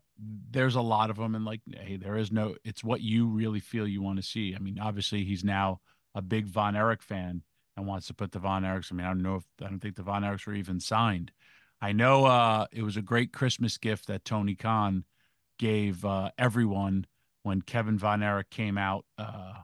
there's 0.50 0.76
a 0.76 0.80
lot 0.80 1.10
of 1.10 1.16
them, 1.16 1.34
and 1.34 1.44
like, 1.44 1.60
hey, 1.66 1.96
there 1.96 2.16
is 2.16 2.30
no. 2.30 2.56
It's 2.64 2.84
what 2.84 3.00
you 3.00 3.26
really 3.26 3.60
feel 3.60 3.86
you 3.86 4.02
want 4.02 4.18
to 4.18 4.22
see. 4.22 4.54
I 4.54 4.58
mean, 4.58 4.78
obviously, 4.78 5.24
he's 5.24 5.44
now 5.44 5.80
a 6.14 6.22
big 6.22 6.46
Von 6.46 6.76
Erich 6.76 7.02
fan 7.02 7.42
and 7.76 7.86
wants 7.86 8.06
to 8.08 8.14
put 8.14 8.32
the 8.32 8.38
Von 8.38 8.62
Erichs. 8.62 8.92
I 8.92 8.94
mean, 8.94 9.06
I 9.06 9.10
don't 9.10 9.22
know 9.22 9.36
if 9.36 9.44
I 9.60 9.68
don't 9.68 9.80
think 9.80 9.96
the 9.96 10.02
Von 10.02 10.22
Erichs 10.22 10.46
were 10.46 10.54
even 10.54 10.78
signed, 10.78 11.32
I 11.80 11.92
know 11.92 12.26
uh, 12.26 12.66
it 12.72 12.82
was 12.82 12.96
a 12.96 13.02
great 13.02 13.32
Christmas 13.32 13.78
gift 13.78 14.06
that 14.08 14.24
Tony 14.24 14.54
Khan 14.54 15.04
gave 15.58 16.04
uh, 16.04 16.30
everyone 16.36 17.06
when 17.42 17.62
Kevin 17.62 17.98
Von 17.98 18.22
Erich 18.22 18.50
came 18.50 18.76
out 18.76 19.06
uh, 19.16 19.54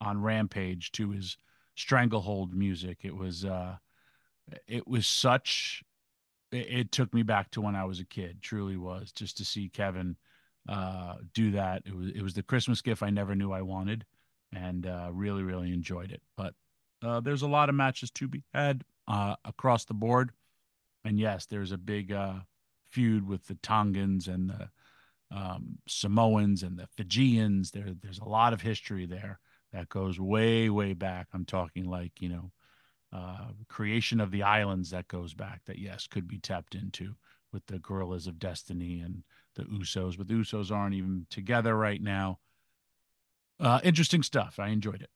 on 0.00 0.22
Rampage 0.22 0.92
to 0.92 1.10
his 1.10 1.36
Stranglehold 1.76 2.54
music. 2.54 3.00
It 3.02 3.14
was 3.14 3.44
uh, 3.44 3.76
it 4.66 4.86
was 4.86 5.06
such. 5.06 5.82
It, 6.50 6.66
it, 6.70 6.92
took 6.92 7.12
me 7.12 7.22
back 7.22 7.50
to 7.52 7.60
when 7.60 7.76
I 7.76 7.84
was 7.84 8.00
a 8.00 8.04
kid. 8.04 8.40
Truly 8.40 8.76
was 8.76 9.12
just 9.12 9.36
to 9.38 9.44
see 9.44 9.68
Kevin 9.68 10.16
uh, 10.68 11.16
do 11.34 11.52
that. 11.52 11.82
It 11.86 11.94
was 11.94 12.10
it 12.10 12.22
was 12.22 12.34
the 12.34 12.42
Christmas 12.42 12.80
gift 12.80 13.02
I 13.02 13.10
never 13.10 13.34
knew 13.34 13.52
I 13.52 13.62
wanted, 13.62 14.04
and 14.52 14.86
uh, 14.86 15.10
really 15.12 15.42
really 15.42 15.72
enjoyed 15.72 16.12
it. 16.12 16.22
But 16.36 16.54
there's 17.22 17.42
a 17.42 17.48
lot 17.48 17.68
of 17.68 17.74
matches 17.74 18.10
to 18.12 18.28
be 18.28 18.42
had 18.52 18.82
across 19.06 19.84
the 19.84 19.94
board 19.94 20.32
and 21.04 21.18
yes, 21.18 21.46
there's 21.46 21.72
a 21.72 21.78
big 21.78 22.12
uh, 22.12 22.34
feud 22.90 23.26
with 23.26 23.46
the 23.46 23.54
Tongans 23.62 24.28
and 24.28 24.50
the 24.50 24.68
um, 25.34 25.78
Samoans 25.86 26.62
and 26.62 26.78
the 26.78 26.86
Fijians. 26.96 27.70
There, 27.70 27.94
there's 28.02 28.18
a 28.18 28.28
lot 28.28 28.52
of 28.52 28.60
history 28.60 29.06
there 29.06 29.38
that 29.72 29.88
goes 29.88 30.18
way, 30.18 30.68
way 30.70 30.94
back. 30.94 31.28
I'm 31.32 31.44
talking 31.44 31.84
like 31.84 32.12
you 32.20 32.28
know, 32.28 32.50
uh, 33.12 33.48
creation 33.68 34.20
of 34.20 34.30
the 34.30 34.42
islands 34.42 34.90
that 34.90 35.08
goes 35.08 35.34
back. 35.34 35.62
That 35.66 35.78
yes, 35.78 36.06
could 36.06 36.28
be 36.28 36.38
tapped 36.38 36.74
into 36.74 37.14
with 37.52 37.66
the 37.66 37.78
Guerrillas 37.78 38.26
of 38.26 38.38
Destiny 38.38 39.00
and 39.00 39.22
the 39.54 39.64
Usos, 39.64 40.16
but 40.18 40.28
the 40.28 40.34
Usos 40.34 40.70
aren't 40.70 40.94
even 40.94 41.26
together 41.30 41.76
right 41.76 42.02
now. 42.02 42.38
Uh, 43.58 43.80
interesting 43.82 44.22
stuff. 44.22 44.58
I 44.58 44.68
enjoyed 44.68 45.02
it. 45.02 45.10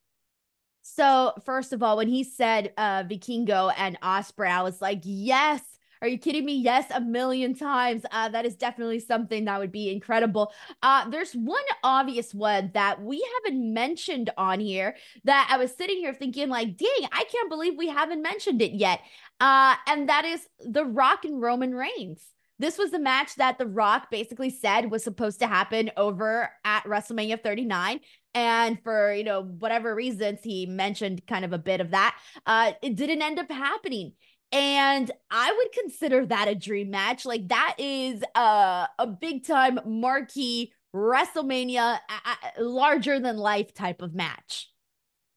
So, 0.83 1.33
first 1.45 1.73
of 1.73 1.83
all, 1.83 1.97
when 1.97 2.09
he 2.09 2.25
said 2.25 2.73
uh 2.77 3.05
Vikingo 3.05 3.73
and 3.77 4.01
Ospreay, 4.01 4.51
I 4.51 4.63
was 4.63 4.83
like, 4.83 5.01
yes, 5.05 5.63
Are 6.03 6.09
you 6.09 6.19
kidding 6.19 6.45
me? 6.45 6.57
Yes, 6.57 6.87
a 6.93 7.01
million 7.01 7.55
times. 7.55 8.03
Uh, 8.11 8.29
that 8.31 8.45
is 8.45 8.57
definitely 8.57 8.99
something 8.99 9.45
that 9.45 9.61
would 9.61 9.71
be 9.71 9.89
incredible. 9.89 10.53
Uh, 10.83 11.09
there's 11.09 11.33
one 11.33 11.63
obvious 11.85 12.35
one 12.35 12.73
that 12.75 13.01
we 13.01 13.25
haven't 13.45 13.73
mentioned 13.73 14.29
on 14.37 14.59
here 14.59 14.97
that 15.23 15.49
I 15.49 15.59
was 15.59 15.71
sitting 15.77 15.99
here 15.99 16.13
thinking, 16.13 16.49
like, 16.49 16.77
dang, 16.77 17.09
I 17.13 17.23
can't 17.31 17.49
believe 17.49 17.75
we 17.79 17.89
haven't 17.89 18.21
mentioned 18.21 18.61
it 18.63 18.73
yet. 18.73 19.01
Uh, 19.39 19.77
and 19.87 20.09
that 20.09 20.25
is 20.25 20.49
The 20.59 20.85
Rock 20.85 21.25
and 21.25 21.41
Roman 21.41 21.73
Reigns. 21.73 22.27
This 22.59 22.79
was 22.79 22.91
the 22.91 22.99
match 22.99 23.37
that 23.37 23.59
The 23.59 23.67
Rock 23.67 24.11
basically 24.11 24.51
said 24.51 24.91
was 24.91 25.05
supposed 25.05 25.39
to 25.39 25.47
happen 25.47 25.93
over 25.97 26.51
at 26.65 26.83
WrestleMania 26.83 27.43
39. 27.43 28.01
And 28.35 28.83
for, 28.83 29.13
you 29.13 29.25
know, 29.25 29.43
whatever 29.43 29.95
reasons, 29.95 30.41
he 30.43 30.67
mentioned 30.67 31.27
kind 31.27 31.45
of 31.45 31.53
a 31.53 31.59
bit 31.59 31.81
of 31.81 31.91
that. 31.91 32.19
Uh, 32.47 32.73
it 32.83 32.97
didn't 32.97 33.23
end 33.23 33.39
up 33.39 33.51
happening. 33.51 34.13
And 34.53 35.11
I 35.31 35.51
would 35.57 35.73
consider 35.73 36.27
that 36.27 36.47
a 36.47 36.55
dream 36.55 36.91
match. 36.91 37.25
Like 37.25 37.49
that 37.49 37.77
is 37.79 38.23
a, 38.35 38.87
a 38.99 39.07
big 39.07 39.47
time 39.47 39.81
marquee 39.87 40.73
WrestleMania, 40.95 41.99
a, 42.09 42.61
a 42.61 42.63
larger 42.63 43.19
than 43.19 43.39
life 43.39 43.73
type 43.73 44.03
of 44.03 44.15
match. 44.15 44.69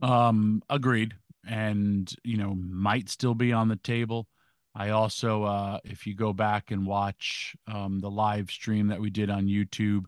Um, 0.02 0.62
agreed. 0.70 1.14
And, 1.48 2.14
you 2.24 2.38
know, 2.38 2.56
might 2.56 3.08
still 3.08 3.36
be 3.36 3.54
on 3.54 3.70
the 3.70 3.78
table. 3.78 4.28
I 4.76 4.90
also, 4.90 5.44
uh, 5.44 5.80
if 5.86 6.06
you 6.06 6.14
go 6.14 6.34
back 6.34 6.72
and 6.72 6.86
watch 6.86 7.56
um, 7.68 8.00
the 8.00 8.12
live 8.12 8.52
stream 8.52 8.88
that 8.88 9.00
we 9.00 9.10
did 9.10 9.30
on 9.30 9.46
YouTube, 9.46 10.04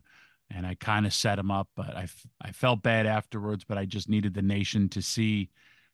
and 0.49 0.65
I 0.65 0.75
kind 0.75 1.05
of 1.05 1.13
set 1.13 1.39
him 1.39 1.51
up, 1.51 1.69
but 1.75 1.95
I, 1.95 2.03
f- 2.03 2.25
I 2.41 2.51
felt 2.51 2.81
bad 2.81 3.05
afterwards, 3.05 3.63
but 3.63 3.77
I 3.77 3.85
just 3.85 4.09
needed 4.09 4.33
the 4.33 4.41
nation 4.41 4.89
to 4.89 5.01
see 5.01 5.49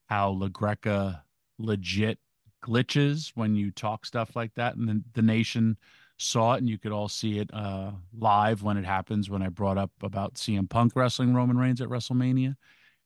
how 0.08 0.34
LaGreca 0.34 1.22
legit 1.60 2.18
glitches 2.64 3.32
when 3.36 3.56
you 3.56 3.72
talk 3.72 4.06
stuff 4.06 4.36
like 4.36 4.54
that. 4.56 4.76
And 4.76 4.88
the, 4.88 5.04
the 5.14 5.22
nation 5.22 5.78
saw 6.18 6.54
it, 6.54 6.60
and 6.60 6.70
you 6.70 6.78
could 6.78 6.92
all 6.92 7.10
see 7.10 7.40
it 7.40 7.50
uh, 7.54 7.92
live 8.18 8.64
when 8.64 8.78
it 8.78 8.86
happens. 8.86 9.30
When 9.30 9.42
I 9.42 9.50
brought 9.50 9.78
up 9.78 9.92
about 10.02 10.36
CM 10.36 10.70
Punk 10.70 10.94
wrestling 10.96 11.34
Roman 11.34 11.58
Reigns 11.58 11.82
at 11.82 11.90
WrestleMania, 11.90 12.56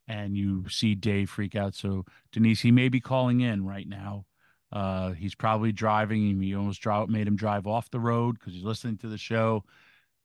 and 0.07 0.37
you 0.37 0.67
see 0.69 0.95
Dave 0.95 1.29
freak 1.29 1.55
out. 1.55 1.75
So, 1.75 2.05
Denise, 2.31 2.61
he 2.61 2.71
may 2.71 2.89
be 2.89 2.99
calling 2.99 3.41
in 3.41 3.65
right 3.65 3.87
now 3.87 4.25
uh, 4.71 5.11
he's 5.11 5.35
probably 5.35 5.71
driving. 5.71 6.41
He 6.41 6.55
almost 6.55 6.81
drive, 6.81 7.09
made 7.09 7.27
him 7.27 7.35
drive 7.35 7.67
off 7.67 7.89
the 7.89 7.99
road 7.99 8.37
because 8.37 8.53
he's 8.53 8.63
listening 8.63 8.97
to 8.97 9.07
the 9.07 9.17
show. 9.17 9.63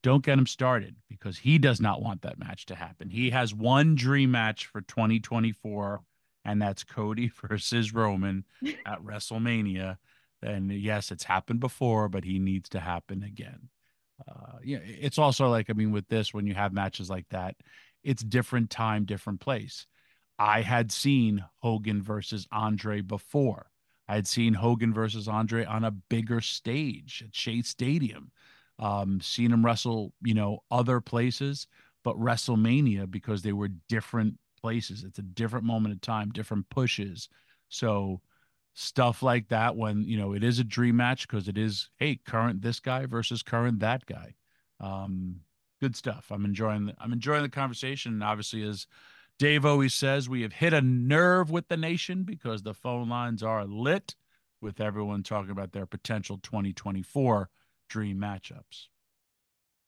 Don't 0.02 0.24
get 0.24 0.38
him 0.38 0.46
started 0.46 0.96
because 1.08 1.38
he 1.38 1.58
does 1.58 1.80
not 1.80 2.02
want 2.02 2.22
that 2.22 2.38
match 2.38 2.66
to 2.66 2.74
happen. 2.74 3.08
He 3.08 3.30
has 3.30 3.54
one 3.54 3.94
dream 3.94 4.32
match 4.32 4.66
for 4.66 4.80
2024, 4.80 6.00
and 6.44 6.60
that's 6.60 6.84
Cody 6.84 7.30
versus 7.48 7.92
Roman 7.92 8.44
at 8.86 9.02
WrestleMania. 9.02 9.98
And 10.42 10.72
yes, 10.72 11.10
it's 11.10 11.24
happened 11.24 11.60
before, 11.60 12.08
but 12.08 12.24
he 12.24 12.38
needs 12.38 12.68
to 12.70 12.80
happen 12.80 13.22
again. 13.22 13.68
Uh, 14.28 14.58
yeah, 14.62 14.78
it's 14.82 15.18
also 15.18 15.48
like 15.48 15.70
I 15.70 15.72
mean, 15.72 15.92
with 15.92 16.08
this, 16.08 16.32
when 16.34 16.46
you 16.46 16.54
have 16.54 16.72
matches 16.72 17.10
like 17.10 17.28
that, 17.30 17.56
it's 18.02 18.22
different 18.22 18.70
time, 18.70 19.04
different 19.04 19.40
place. 19.40 19.86
I 20.38 20.62
had 20.62 20.90
seen 20.90 21.44
Hogan 21.60 22.02
versus 22.02 22.46
Andre 22.50 23.00
before 23.00 23.72
I 24.08 24.16
had 24.16 24.26
seen 24.26 24.54
Hogan 24.54 24.92
versus 24.92 25.28
Andre 25.28 25.64
on 25.64 25.84
a 25.84 25.90
bigger 25.90 26.40
stage 26.40 27.22
at 27.26 27.34
Shea 27.34 27.62
Stadium. 27.62 28.30
Um, 28.78 29.20
seen 29.22 29.52
him 29.52 29.64
wrestle, 29.64 30.12
you 30.22 30.34
know, 30.34 30.64
other 30.70 31.00
places, 31.00 31.66
but 32.02 32.18
WrestleMania 32.18 33.10
because 33.10 33.40
they 33.40 33.52
were 33.52 33.68
different 33.88 34.38
places. 34.62 35.04
It's 35.04 35.18
a 35.18 35.22
different 35.22 35.66
moment 35.66 35.92
in 35.92 35.98
time, 35.98 36.30
different 36.30 36.70
pushes. 36.70 37.28
So 37.68 38.20
stuff 38.74 39.22
like 39.22 39.48
that 39.48 39.76
when 39.76 40.02
you 40.04 40.16
know 40.16 40.32
it 40.32 40.42
is 40.42 40.58
a 40.58 40.64
dream 40.64 40.96
match 40.96 41.28
because 41.28 41.46
it 41.46 41.58
is 41.58 41.90
hey 41.98 42.18
current 42.26 42.62
this 42.62 42.80
guy 42.80 43.04
versus 43.06 43.42
current 43.42 43.80
that 43.80 44.06
guy. 44.06 44.34
Um, 44.80 45.40
good 45.80 45.96
stuff. 45.96 46.26
I'm 46.30 46.44
enjoying 46.44 46.86
the, 46.86 46.94
I'm 46.98 47.12
enjoying 47.12 47.42
the 47.42 47.48
conversation. 47.48 48.12
And 48.12 48.24
obviously, 48.24 48.62
as 48.62 48.86
Dave 49.38 49.66
always 49.66 49.94
says 49.94 50.28
we 50.28 50.42
have 50.42 50.52
hit 50.52 50.72
a 50.72 50.80
nerve 50.80 51.50
with 51.50 51.68
the 51.68 51.76
nation 51.76 52.22
because 52.22 52.62
the 52.62 52.74
phone 52.74 53.08
lines 53.08 53.42
are 53.42 53.64
lit 53.64 54.14
with 54.60 54.80
everyone 54.80 55.22
talking 55.24 55.50
about 55.50 55.72
their 55.72 55.86
potential 55.86 56.38
2024 56.42 57.50
dream 57.88 58.18
matchups. 58.18 58.86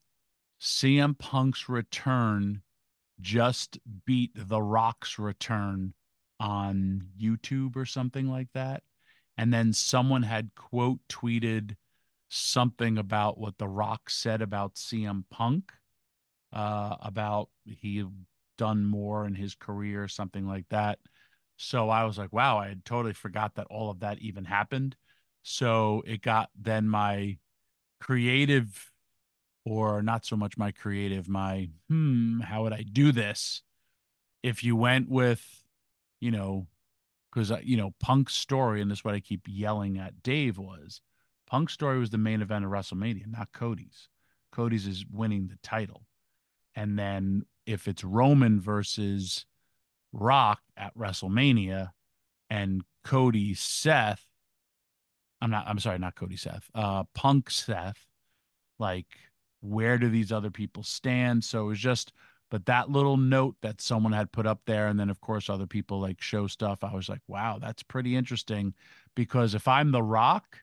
CM 0.62 1.18
Punk's 1.18 1.68
return 1.68 2.62
just 3.20 3.80
beat 4.06 4.30
The 4.36 4.62
Rock's 4.62 5.18
return 5.18 5.92
on 6.38 7.08
YouTube 7.20 7.74
or 7.74 7.84
something 7.84 8.28
like 8.28 8.46
that. 8.54 8.84
And 9.36 9.52
then 9.52 9.72
someone 9.72 10.22
had 10.22 10.50
quote 10.54 11.00
tweeted 11.08 11.74
something 12.28 12.96
about 12.96 13.38
what 13.38 13.58
The 13.58 13.66
Rock 13.66 14.08
said 14.08 14.40
about 14.40 14.76
CM 14.76 15.24
Punk, 15.30 15.72
uh, 16.52 16.94
about 17.00 17.48
he 17.64 18.04
done 18.56 18.84
more 18.84 19.26
in 19.26 19.34
his 19.34 19.56
career, 19.56 20.06
something 20.06 20.46
like 20.46 20.68
that. 20.70 21.00
So 21.56 21.90
I 21.90 22.04
was 22.04 22.18
like, 22.18 22.32
wow, 22.32 22.58
I 22.58 22.68
had 22.68 22.84
totally 22.84 23.14
forgot 23.14 23.56
that 23.56 23.66
all 23.68 23.90
of 23.90 24.00
that 24.00 24.20
even 24.20 24.44
happened. 24.44 24.94
So 25.42 26.04
it 26.06 26.22
got 26.22 26.50
then 26.56 26.88
my 26.88 27.38
creative 28.00 28.91
or 29.64 30.02
not 30.02 30.24
so 30.24 30.36
much 30.36 30.56
my 30.56 30.72
creative, 30.72 31.28
my 31.28 31.68
hmm, 31.88 32.40
how 32.40 32.62
would 32.62 32.72
I 32.72 32.82
do 32.82 33.12
this? 33.12 33.62
If 34.42 34.64
you 34.64 34.74
went 34.74 35.08
with, 35.08 35.62
you 36.20 36.30
know, 36.30 36.66
because 37.30 37.52
you 37.62 37.76
know 37.76 37.94
Punk's 38.00 38.34
story, 38.34 38.80
and 38.80 38.90
this 38.90 38.98
is 38.98 39.04
what 39.04 39.14
I 39.14 39.20
keep 39.20 39.42
yelling 39.46 39.98
at 39.98 40.22
Dave 40.22 40.58
was, 40.58 41.00
Punk's 41.46 41.72
story 41.72 41.98
was 41.98 42.10
the 42.10 42.18
main 42.18 42.42
event 42.42 42.64
of 42.64 42.70
WrestleMania, 42.70 43.26
not 43.26 43.52
Cody's. 43.52 44.08
Cody's 44.50 44.86
is 44.86 45.04
winning 45.10 45.48
the 45.48 45.58
title, 45.62 46.02
and 46.74 46.98
then 46.98 47.44
if 47.66 47.86
it's 47.88 48.04
Roman 48.04 48.60
versus 48.60 49.46
Rock 50.12 50.60
at 50.76 50.96
WrestleMania, 50.96 51.90
and 52.50 52.82
Cody 53.04 53.54
Seth, 53.54 54.26
I'm 55.40 55.50
not. 55.50 55.66
I'm 55.66 55.78
sorry, 55.78 55.98
not 55.98 56.14
Cody 56.14 56.36
Seth. 56.36 56.68
Uh, 56.74 57.04
Punk 57.14 57.50
Seth, 57.50 58.06
like 58.78 59.06
where 59.62 59.96
do 59.98 60.08
these 60.08 60.32
other 60.32 60.50
people 60.50 60.82
stand? 60.82 61.44
So 61.44 61.62
it 61.62 61.68
was 61.68 61.78
just, 61.78 62.12
but 62.50 62.66
that 62.66 62.90
little 62.90 63.16
note 63.16 63.56
that 63.62 63.80
someone 63.80 64.12
had 64.12 64.32
put 64.32 64.46
up 64.46 64.60
there, 64.66 64.88
and 64.88 65.00
then 65.00 65.08
of 65.08 65.20
course 65.20 65.48
other 65.48 65.66
people 65.66 66.00
like 66.00 66.20
show 66.20 66.46
stuff. 66.46 66.84
I 66.84 66.94
was 66.94 67.08
like, 67.08 67.22
wow, 67.26 67.58
that's 67.60 67.82
pretty 67.82 68.14
interesting. 68.16 68.74
Because 69.14 69.54
if 69.54 69.66
I'm 69.68 69.90
The 69.92 70.02
Rock, 70.02 70.58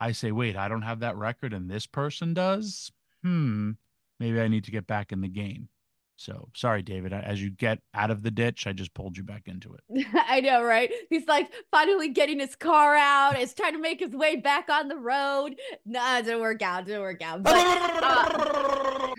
I 0.00 0.12
say, 0.12 0.32
wait, 0.32 0.56
I 0.56 0.68
don't 0.68 0.82
have 0.82 1.00
that 1.00 1.16
record, 1.16 1.52
and 1.52 1.70
this 1.70 1.86
person 1.86 2.34
does. 2.34 2.90
Hmm, 3.22 3.72
maybe 4.18 4.40
I 4.40 4.48
need 4.48 4.64
to 4.64 4.70
get 4.70 4.86
back 4.86 5.12
in 5.12 5.20
the 5.20 5.28
game. 5.28 5.68
So 6.16 6.48
sorry, 6.54 6.82
David. 6.82 7.12
As 7.12 7.42
you 7.42 7.50
get 7.50 7.78
out 7.94 8.10
of 8.10 8.22
the 8.22 8.30
ditch, 8.30 8.66
I 8.66 8.72
just 8.72 8.94
pulled 8.94 9.16
you 9.16 9.22
back 9.22 9.42
into 9.46 9.74
it. 9.74 10.06
I 10.28 10.40
know, 10.40 10.62
right? 10.64 10.90
He's 11.10 11.26
like 11.26 11.50
finally 11.70 12.08
getting 12.08 12.40
his 12.40 12.56
car 12.56 12.96
out. 12.96 13.38
Is 13.38 13.54
trying 13.54 13.74
to 13.74 13.80
make 13.80 14.00
his 14.00 14.12
way 14.12 14.36
back 14.36 14.68
on 14.70 14.88
the 14.88 14.96
road. 14.96 15.56
Nah, 15.84 16.18
it 16.18 16.24
didn't 16.24 16.40
work 16.40 16.62
out. 16.62 16.82
It 16.82 16.86
didn't 16.86 17.02
work 17.02 17.22
out. 17.22 17.42
But, 17.42 17.54
uh, 17.54 19.14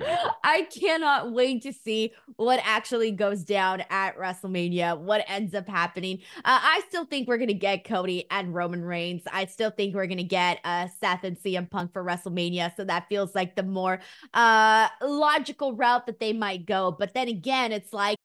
I 0.44 0.62
cannot 0.62 1.32
wait 1.32 1.62
to 1.62 1.72
see 1.72 2.12
what 2.36 2.60
actually 2.62 3.10
goes 3.10 3.44
down 3.44 3.82
at 3.90 4.16
WrestleMania, 4.16 4.98
what 4.98 5.24
ends 5.28 5.54
up 5.54 5.68
happening. 5.68 6.20
Uh, 6.38 6.60
I 6.62 6.82
still 6.88 7.04
think 7.04 7.28
we're 7.28 7.38
going 7.38 7.48
to 7.48 7.54
get 7.54 7.84
Cody 7.84 8.26
and 8.30 8.54
Roman 8.54 8.84
Reigns. 8.84 9.22
I 9.32 9.46
still 9.46 9.70
think 9.70 9.94
we're 9.94 10.06
going 10.06 10.18
to 10.18 10.24
get 10.24 10.60
uh, 10.64 10.88
Seth 11.00 11.24
and 11.24 11.36
CM 11.38 11.68
Punk 11.68 11.92
for 11.92 12.04
WrestleMania. 12.04 12.74
So 12.76 12.84
that 12.84 13.08
feels 13.08 13.34
like 13.34 13.56
the 13.56 13.62
more 13.62 14.00
uh, 14.34 14.88
logical 15.02 15.74
route 15.74 16.06
that 16.06 16.20
they 16.20 16.32
might 16.32 16.66
go. 16.66 16.92
But 16.92 17.14
then 17.14 17.28
again, 17.28 17.72
it's 17.72 17.92
like. 17.92 18.18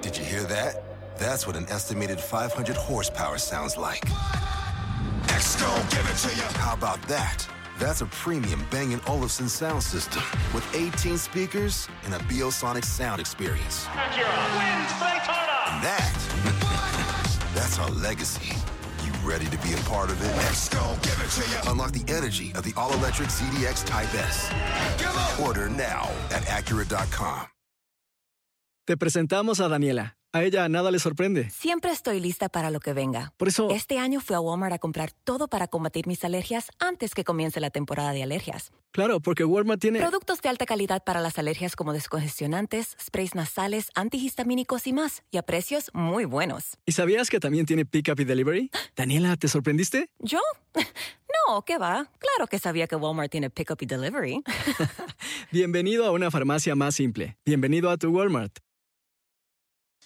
Did 0.00 0.18
you 0.18 0.24
hear 0.24 0.42
that? 0.44 1.18
That's 1.18 1.46
what 1.46 1.56
an 1.56 1.66
estimated 1.68 2.20
500 2.20 2.76
horsepower 2.76 3.38
sounds 3.38 3.76
like. 3.76 4.04
X 5.28 5.56
give 5.56 6.06
it 6.08 6.16
to 6.16 6.36
you. 6.36 6.42
How 6.58 6.74
about 6.74 7.00
that? 7.08 7.46
That's 7.82 8.00
a 8.00 8.06
premium 8.06 8.64
Bang 8.70 8.94
& 9.02 9.08
Olufsen 9.08 9.48
sound 9.48 9.82
system 9.82 10.22
with 10.54 10.64
18 10.72 11.18
speakers 11.18 11.88
and 12.04 12.14
a 12.14 12.18
Biosonic 12.30 12.84
sound 12.84 13.20
experience. 13.20 13.86
Acura 13.86 14.38
wins 14.54 14.92
Daytona. 15.02 15.58
And 15.66 15.82
that, 15.82 16.14
that's 17.56 17.80
our 17.80 17.90
legacy. 17.90 18.54
You 19.04 19.10
ready 19.28 19.46
to 19.46 19.58
be 19.66 19.74
a 19.74 19.82
part 19.90 20.10
of 20.10 20.22
it? 20.22 20.30
X 20.46 20.68
give 20.68 21.18
it 21.24 21.30
to 21.34 21.50
you. 21.50 21.72
Unlock 21.72 21.90
the 21.90 22.04
energy 22.06 22.52
of 22.54 22.62
the 22.62 22.72
all-electric 22.76 23.30
ZDX 23.30 23.84
Type 23.84 24.14
S. 24.14 24.48
Order 25.40 25.68
now 25.68 26.08
at 26.30 26.44
Acura.com. 26.44 27.48
Te 28.86 28.96
presentamos 28.96 29.58
a 29.58 29.68
Daniela. 29.68 30.14
A 30.34 30.44
ella 30.44 30.66
nada 30.70 30.90
le 30.90 30.98
sorprende. 30.98 31.50
Siempre 31.50 31.90
estoy 31.90 32.18
lista 32.18 32.48
para 32.48 32.70
lo 32.70 32.80
que 32.80 32.94
venga. 32.94 33.34
Por 33.36 33.48
eso... 33.48 33.68
Este 33.68 33.98
año 33.98 34.18
fui 34.18 34.34
a 34.34 34.40
Walmart 34.40 34.72
a 34.72 34.78
comprar 34.78 35.12
todo 35.12 35.46
para 35.46 35.68
combatir 35.68 36.06
mis 36.06 36.24
alergias 36.24 36.70
antes 36.78 37.14
que 37.14 37.22
comience 37.22 37.60
la 37.60 37.68
temporada 37.68 38.14
de 38.14 38.22
alergias. 38.22 38.72
Claro, 38.92 39.20
porque 39.20 39.44
Walmart 39.44 39.78
tiene... 39.78 39.98
Productos 39.98 40.40
de 40.40 40.48
alta 40.48 40.64
calidad 40.64 41.04
para 41.04 41.20
las 41.20 41.38
alergias 41.38 41.76
como 41.76 41.92
descongestionantes, 41.92 42.96
sprays 42.98 43.34
nasales, 43.34 43.90
antihistamínicos 43.94 44.86
y 44.86 44.94
más. 44.94 45.22
Y 45.30 45.36
a 45.36 45.42
precios 45.42 45.90
muy 45.92 46.24
buenos. 46.24 46.78
¿Y 46.86 46.92
sabías 46.92 47.28
que 47.28 47.38
también 47.38 47.66
tiene 47.66 47.84
Pickup 47.84 48.18
y 48.20 48.24
Delivery? 48.24 48.70
Daniela, 48.96 49.36
¿te 49.36 49.48
sorprendiste? 49.48 50.08
¿Yo? 50.18 50.40
No, 51.48 51.62
¿qué 51.62 51.76
va? 51.76 52.08
Claro 52.18 52.46
que 52.48 52.60
sabía 52.60 52.86
que 52.86 52.94
Walmart 52.94 53.30
tiene 53.30 53.50
Pickup 53.50 53.82
y 53.82 53.86
Delivery. 53.86 54.44
Bienvenido 55.50 56.06
a 56.06 56.12
una 56.12 56.30
farmacia 56.30 56.76
más 56.76 56.94
simple. 56.94 57.36
Bienvenido 57.44 57.90
a 57.90 57.96
tu 57.96 58.10
Walmart. 58.10 58.60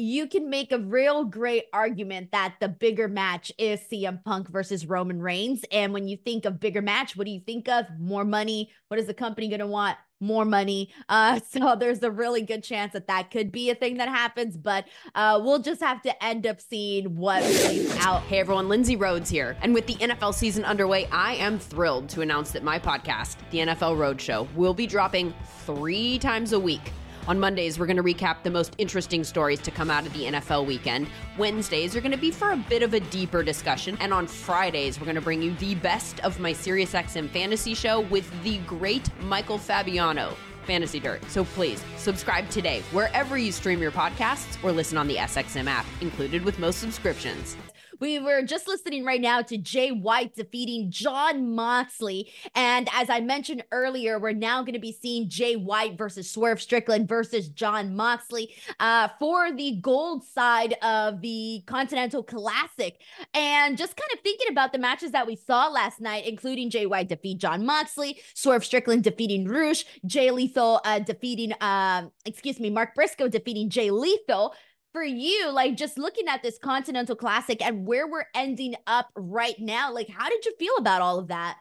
you 0.00 0.26
can 0.26 0.50
make 0.50 0.72
a 0.72 0.78
real 0.78 1.24
great 1.24 1.64
argument 1.72 2.32
that 2.32 2.54
the 2.60 2.68
bigger 2.68 3.08
match 3.08 3.52
is 3.58 3.80
CM 3.80 4.22
Punk 4.24 4.48
versus 4.48 4.86
Roman 4.86 5.20
Reigns. 5.20 5.64
And 5.70 5.92
when 5.92 6.08
you 6.08 6.16
think 6.16 6.44
of 6.44 6.60
bigger 6.60 6.82
match, 6.82 7.16
what 7.16 7.26
do 7.26 7.30
you 7.30 7.40
think 7.40 7.68
of? 7.68 7.86
More 7.98 8.24
money. 8.24 8.70
What 8.88 8.98
is 8.98 9.06
the 9.06 9.14
company 9.14 9.48
going 9.48 9.60
to 9.60 9.66
want? 9.66 9.96
More 10.20 10.44
money. 10.44 10.92
Uh, 11.08 11.40
so 11.50 11.76
there's 11.76 12.02
a 12.02 12.10
really 12.10 12.42
good 12.42 12.62
chance 12.62 12.92
that 12.92 13.06
that 13.06 13.30
could 13.30 13.52
be 13.52 13.70
a 13.70 13.74
thing 13.74 13.98
that 13.98 14.08
happens, 14.08 14.56
but 14.56 14.86
uh, 15.14 15.40
we'll 15.42 15.60
just 15.60 15.80
have 15.80 16.02
to 16.02 16.24
end 16.24 16.46
up 16.46 16.60
seeing 16.60 17.16
what 17.16 17.42
plays 17.42 17.94
out. 17.98 18.22
Hey 18.22 18.40
everyone, 18.40 18.68
Lindsay 18.68 18.96
Rhodes 18.96 19.30
here. 19.30 19.56
And 19.62 19.72
with 19.72 19.86
the 19.86 19.94
NFL 19.94 20.34
season 20.34 20.64
underway, 20.64 21.06
I 21.06 21.34
am 21.34 21.58
thrilled 21.58 22.08
to 22.10 22.20
announce 22.20 22.50
that 22.52 22.64
my 22.64 22.78
podcast, 22.78 23.36
The 23.50 23.58
NFL 23.58 23.96
Roadshow, 23.96 24.52
will 24.54 24.74
be 24.74 24.86
dropping 24.86 25.34
three 25.64 26.18
times 26.18 26.52
a 26.52 26.60
week. 26.60 26.92
On 27.28 27.38
Mondays, 27.38 27.78
we're 27.78 27.86
going 27.86 27.96
to 27.96 28.02
recap 28.02 28.42
the 28.42 28.50
most 28.50 28.74
interesting 28.78 29.24
stories 29.24 29.60
to 29.60 29.70
come 29.70 29.90
out 29.90 30.06
of 30.06 30.12
the 30.12 30.24
NFL 30.24 30.66
weekend. 30.66 31.06
Wednesdays 31.38 31.94
are 31.94 32.00
going 32.00 32.12
to 32.12 32.18
be 32.18 32.30
for 32.30 32.52
a 32.52 32.56
bit 32.56 32.82
of 32.82 32.94
a 32.94 33.00
deeper 33.00 33.42
discussion. 33.42 33.96
And 34.00 34.12
on 34.12 34.26
Fridays, 34.26 34.98
we're 34.98 35.04
going 35.04 35.16
to 35.16 35.20
bring 35.20 35.42
you 35.42 35.54
the 35.56 35.74
best 35.76 36.20
of 36.20 36.40
my 36.40 36.52
SiriusXM 36.52 37.30
fantasy 37.30 37.74
show 37.74 38.00
with 38.00 38.30
the 38.42 38.58
great 38.58 39.08
Michael 39.22 39.58
Fabiano. 39.58 40.34
Fantasy 40.64 41.00
Dirt. 41.00 41.24
So 41.30 41.44
please 41.44 41.82
subscribe 41.96 42.48
today 42.50 42.82
wherever 42.92 43.36
you 43.36 43.50
stream 43.50 43.80
your 43.80 43.90
podcasts 43.90 44.62
or 44.62 44.72
listen 44.72 44.98
on 44.98 45.08
the 45.08 45.16
SXM 45.16 45.66
app, 45.66 45.86
included 46.00 46.44
with 46.44 46.58
most 46.58 46.78
subscriptions. 46.78 47.56
We 48.00 48.18
were 48.18 48.40
just 48.42 48.66
listening 48.66 49.04
right 49.04 49.20
now 49.20 49.42
to 49.42 49.58
Jay 49.58 49.90
White 49.90 50.34
defeating 50.34 50.90
Jon 50.90 51.54
Moxley. 51.54 52.32
And 52.54 52.88
as 52.94 53.10
I 53.10 53.20
mentioned 53.20 53.62
earlier, 53.72 54.18
we're 54.18 54.32
now 54.32 54.62
going 54.62 54.72
to 54.72 54.80
be 54.80 54.92
seeing 54.92 55.28
Jay 55.28 55.54
White 55.56 55.98
versus 55.98 56.30
Swerve 56.30 56.62
Strickland 56.62 57.06
versus 57.08 57.48
Jon 57.48 57.94
Moxley 57.94 58.54
uh, 58.80 59.08
for 59.18 59.52
the 59.52 59.78
gold 59.82 60.24
side 60.24 60.76
of 60.82 61.20
the 61.20 61.62
Continental 61.66 62.22
Classic. 62.22 62.98
And 63.34 63.76
just 63.76 63.96
kind 63.96 64.10
of 64.14 64.20
thinking 64.20 64.48
about 64.50 64.72
the 64.72 64.78
matches 64.78 65.12
that 65.12 65.26
we 65.26 65.36
saw 65.36 65.68
last 65.68 66.00
night, 66.00 66.26
including 66.26 66.70
Jay 66.70 66.86
White 66.86 67.10
defeat 67.10 67.36
Jon 67.36 67.66
Moxley, 67.66 68.18
Swerve 68.32 68.64
Strickland 68.64 69.04
defeating 69.04 69.46
Rush, 69.46 69.84
Jay 70.06 70.30
Lethal 70.30 70.80
uh, 70.86 71.00
defeating, 71.00 71.52
uh, 71.60 72.08
excuse 72.24 72.58
me, 72.58 72.70
Mark 72.70 72.94
Briscoe 72.94 73.28
defeating 73.28 73.68
Jay 73.68 73.90
Lethal 73.90 74.54
for 74.92 75.04
you, 75.04 75.50
like 75.50 75.76
just 75.76 75.98
looking 75.98 76.28
at 76.28 76.42
this 76.42 76.58
Continental 76.58 77.16
Classic 77.16 77.64
and 77.64 77.86
where 77.86 78.08
we're 78.08 78.26
ending 78.34 78.74
up 78.86 79.08
right 79.14 79.58
now, 79.58 79.92
like 79.92 80.08
how 80.08 80.28
did 80.28 80.44
you 80.44 80.54
feel 80.58 80.74
about 80.78 81.02
all 81.02 81.18
of 81.18 81.28
that? 81.28 81.58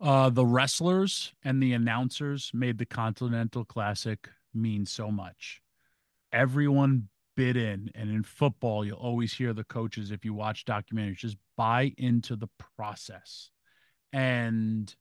Uh, 0.00 0.30
the 0.30 0.44
wrestlers 0.44 1.32
and 1.44 1.62
the 1.62 1.72
announcers 1.72 2.50
made 2.52 2.78
the 2.78 2.86
Continental 2.86 3.64
Classic 3.64 4.28
mean 4.52 4.84
so 4.84 5.10
much. 5.10 5.62
Everyone 6.32 7.08
bit 7.36 7.56
in, 7.56 7.90
and 7.94 8.10
in 8.10 8.22
football, 8.22 8.84
you'll 8.84 8.96
always 8.96 9.32
hear 9.32 9.52
the 9.52 9.64
coaches, 9.64 10.10
if 10.10 10.24
you 10.24 10.34
watch 10.34 10.64
documentaries, 10.64 11.16
just 11.16 11.36
buy 11.56 11.92
into 11.96 12.36
the 12.36 12.48
process. 12.76 13.50
And 14.12 14.94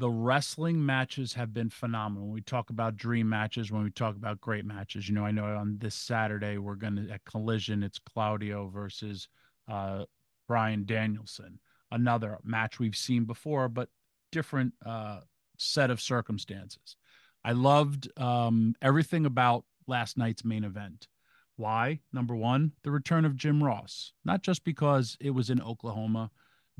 the 0.00 0.10
wrestling 0.10 0.84
matches 0.84 1.34
have 1.34 1.52
been 1.52 1.68
phenomenal. 1.68 2.24
When 2.24 2.32
we 2.32 2.40
talk 2.40 2.70
about 2.70 2.96
dream 2.96 3.28
matches, 3.28 3.70
when 3.70 3.84
we 3.84 3.90
talk 3.90 4.16
about 4.16 4.40
great 4.40 4.64
matches, 4.64 5.06
you 5.06 5.14
know, 5.14 5.26
I 5.26 5.30
know 5.30 5.44
on 5.44 5.76
this 5.78 5.94
Saturday 5.94 6.56
we're 6.56 6.74
going 6.74 6.96
to 6.96 7.12
at 7.12 7.26
Collision, 7.26 7.82
it's 7.82 7.98
Claudio 7.98 8.68
versus 8.68 9.28
uh, 9.70 10.04
Bryan 10.48 10.86
Danielson, 10.86 11.60
another 11.90 12.38
match 12.42 12.78
we've 12.78 12.96
seen 12.96 13.24
before, 13.24 13.68
but 13.68 13.90
different 14.32 14.72
uh, 14.86 15.20
set 15.58 15.90
of 15.90 16.00
circumstances. 16.00 16.96
I 17.44 17.52
loved 17.52 18.08
um, 18.18 18.74
everything 18.80 19.26
about 19.26 19.66
last 19.86 20.16
night's 20.16 20.46
main 20.46 20.64
event. 20.64 21.08
Why? 21.56 22.00
Number 22.10 22.34
one, 22.34 22.72
the 22.84 22.90
return 22.90 23.26
of 23.26 23.36
Jim 23.36 23.62
Ross, 23.62 24.14
not 24.24 24.40
just 24.40 24.64
because 24.64 25.18
it 25.20 25.30
was 25.32 25.50
in 25.50 25.60
Oklahoma. 25.60 26.30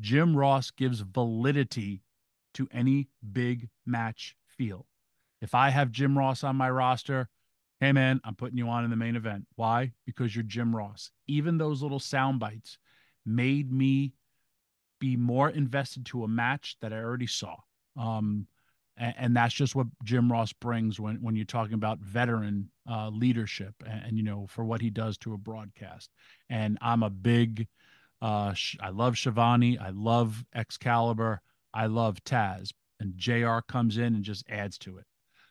Jim 0.00 0.34
Ross 0.34 0.70
gives 0.70 1.00
validity 1.00 2.00
to 2.54 2.68
any 2.72 3.08
big 3.32 3.68
match 3.86 4.36
feel. 4.46 4.86
If 5.40 5.54
I 5.54 5.70
have 5.70 5.90
Jim 5.90 6.16
Ross 6.16 6.44
on 6.44 6.56
my 6.56 6.70
roster, 6.70 7.28
hey 7.80 7.92
man, 7.92 8.20
I'm 8.24 8.34
putting 8.34 8.58
you 8.58 8.68
on 8.68 8.84
in 8.84 8.90
the 8.90 8.96
main 8.96 9.16
event. 9.16 9.46
Why? 9.56 9.92
Because 10.06 10.34
you're 10.34 10.42
Jim 10.42 10.74
Ross. 10.76 11.10
Even 11.26 11.58
those 11.58 11.82
little 11.82 11.98
sound 11.98 12.40
bites 12.40 12.78
made 13.24 13.72
me 13.72 14.12
be 15.00 15.16
more 15.16 15.48
invested 15.48 16.04
to 16.06 16.24
a 16.24 16.28
match 16.28 16.76
that 16.80 16.92
I 16.92 16.98
already 16.98 17.26
saw. 17.26 17.56
Um, 17.96 18.46
and, 18.96 19.14
and, 19.18 19.36
that's 19.36 19.54
just 19.54 19.74
what 19.74 19.86
Jim 20.04 20.30
Ross 20.30 20.52
brings 20.52 21.00
when 21.00 21.16
when 21.16 21.34
you're 21.34 21.44
talking 21.44 21.74
about 21.74 21.98
veteran 22.00 22.70
uh, 22.88 23.08
leadership 23.08 23.74
and, 23.84 24.04
and, 24.04 24.16
you 24.16 24.22
know 24.22 24.46
for 24.48 24.64
what 24.64 24.80
he 24.80 24.90
does 24.90 25.16
to 25.18 25.32
a 25.32 25.38
broadcast. 25.38 26.10
And 26.48 26.78
I'm 26.80 27.02
a 27.02 27.10
big, 27.10 27.66
uh, 28.22 28.54
I 28.80 28.90
love 28.90 29.16
Schiavone, 29.16 29.78
I 29.78 29.90
love 29.90 30.44
Excalibur. 30.54 31.40
I 31.72 31.86
love 31.86 32.22
Taz, 32.24 32.72
and 32.98 33.16
JR 33.16 33.58
comes 33.68 33.96
in 33.96 34.14
and 34.14 34.24
just 34.24 34.48
adds 34.48 34.78
to 34.78 34.98
it. 34.98 35.06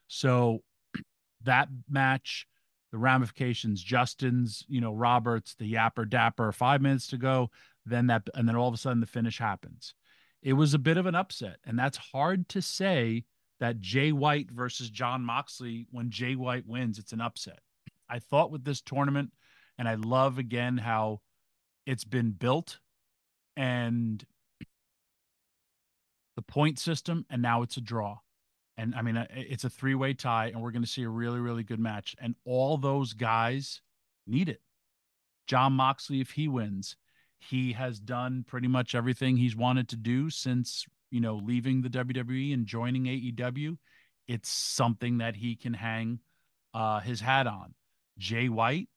So 0.07 0.59
that 1.43 1.69
match, 1.89 2.47
the 2.91 2.97
ramifications, 2.97 3.81
Justin's, 3.81 4.63
you 4.67 4.81
know, 4.81 4.93
Roberts, 4.93 5.55
the 5.55 5.71
yapper 5.71 6.09
dapper, 6.09 6.51
five 6.51 6.81
minutes 6.81 7.07
to 7.07 7.17
go, 7.17 7.49
then 7.85 8.07
that, 8.07 8.27
and 8.35 8.47
then 8.47 8.55
all 8.55 8.67
of 8.67 8.73
a 8.73 8.77
sudden 8.77 8.99
the 8.99 9.07
finish 9.07 9.37
happens. 9.37 9.93
It 10.41 10.53
was 10.53 10.73
a 10.73 10.79
bit 10.79 10.97
of 10.97 11.05
an 11.05 11.15
upset, 11.15 11.57
and 11.65 11.77
that's 11.77 11.97
hard 11.97 12.47
to 12.49 12.61
say 12.61 13.25
that 13.59 13.81
Jay 13.81 14.11
White 14.11 14.49
versus 14.49 14.89
Jon 14.89 15.23
Moxley, 15.23 15.85
when 15.91 16.09
Jay 16.09 16.35
White 16.35 16.65
wins, 16.65 16.97
it's 16.97 17.11
an 17.11 17.21
upset. 17.21 17.59
I 18.09 18.19
thought 18.19 18.51
with 18.51 18.63
this 18.63 18.81
tournament, 18.81 19.31
and 19.77 19.87
I 19.87 19.95
love 19.95 20.37
again 20.37 20.77
how 20.77 21.21
it's 21.85 22.05
been 22.05 22.31
built 22.31 22.79
and 23.57 24.23
the 26.39 26.53
point 26.53 26.79
system, 26.79 27.25
and 27.29 27.41
now 27.41 27.63
it's 27.63 27.75
a 27.75 27.81
draw. 27.81 28.17
And 28.77 28.95
I 28.95 29.01
mean, 29.01 29.17
uh, 29.17 29.27
it's 29.31 29.65
a 29.65 29.69
three 29.69 29.95
way 29.95 30.13
tie, 30.13 30.47
and 30.47 30.61
we're 30.61 30.71
going 30.71 30.83
to 30.83 30.89
see 30.89 31.03
a 31.03 31.09
really, 31.09 31.39
really 31.39 31.63
good 31.63 31.79
match. 31.79 32.15
And 32.21 32.35
all 32.45 32.77
those 32.77 33.11
guys 33.11 33.81
need 34.25 34.47
it. 34.47 34.61
Jon 35.47 35.73
Moxley, 35.73 36.21
if 36.21 36.31
he 36.31 36.47
wins, 36.47 36.95
he 37.39 37.73
has 37.73 37.99
done 37.99 38.45
pretty 38.47 38.69
much 38.69 38.95
everything 38.95 39.35
he's 39.35 39.55
wanted 39.55 39.89
to 39.89 39.97
do 39.97 40.29
since 40.29 40.85
you 41.11 41.19
know, 41.19 41.35
leaving 41.35 41.81
the 41.81 41.89
WWE 41.89 42.53
and 42.53 42.65
joining 42.65 43.05
AEW, 43.05 43.77
it's 44.27 44.49
something 44.49 45.17
that 45.19 45.35
he 45.35 45.55
can 45.55 45.73
hang 45.73 46.19
uh, 46.73 46.99
his 46.99 47.19
hat 47.19 47.47
on. 47.47 47.73
Jay 48.17 48.49
White 48.49 48.89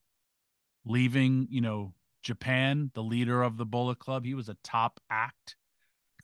leaving, 0.84 1.46
you 1.50 1.60
know, 1.60 1.94
Japan, 2.22 2.90
the 2.94 3.02
leader 3.02 3.42
of 3.42 3.56
the 3.56 3.64
Bullet 3.64 3.98
Club, 3.98 4.24
he 4.24 4.34
was 4.34 4.48
a 4.48 4.56
top 4.62 5.00
act 5.10 5.56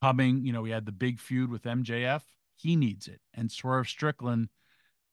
coming. 0.02 0.44
You 0.44 0.52
know, 0.52 0.62
we 0.62 0.70
had 0.70 0.86
the 0.86 0.92
big 0.92 1.18
feud 1.18 1.50
with 1.50 1.62
MJF. 1.62 2.22
He 2.56 2.76
needs 2.76 3.08
it. 3.08 3.20
And 3.34 3.50
Swerve 3.50 3.88
Strickland, 3.88 4.48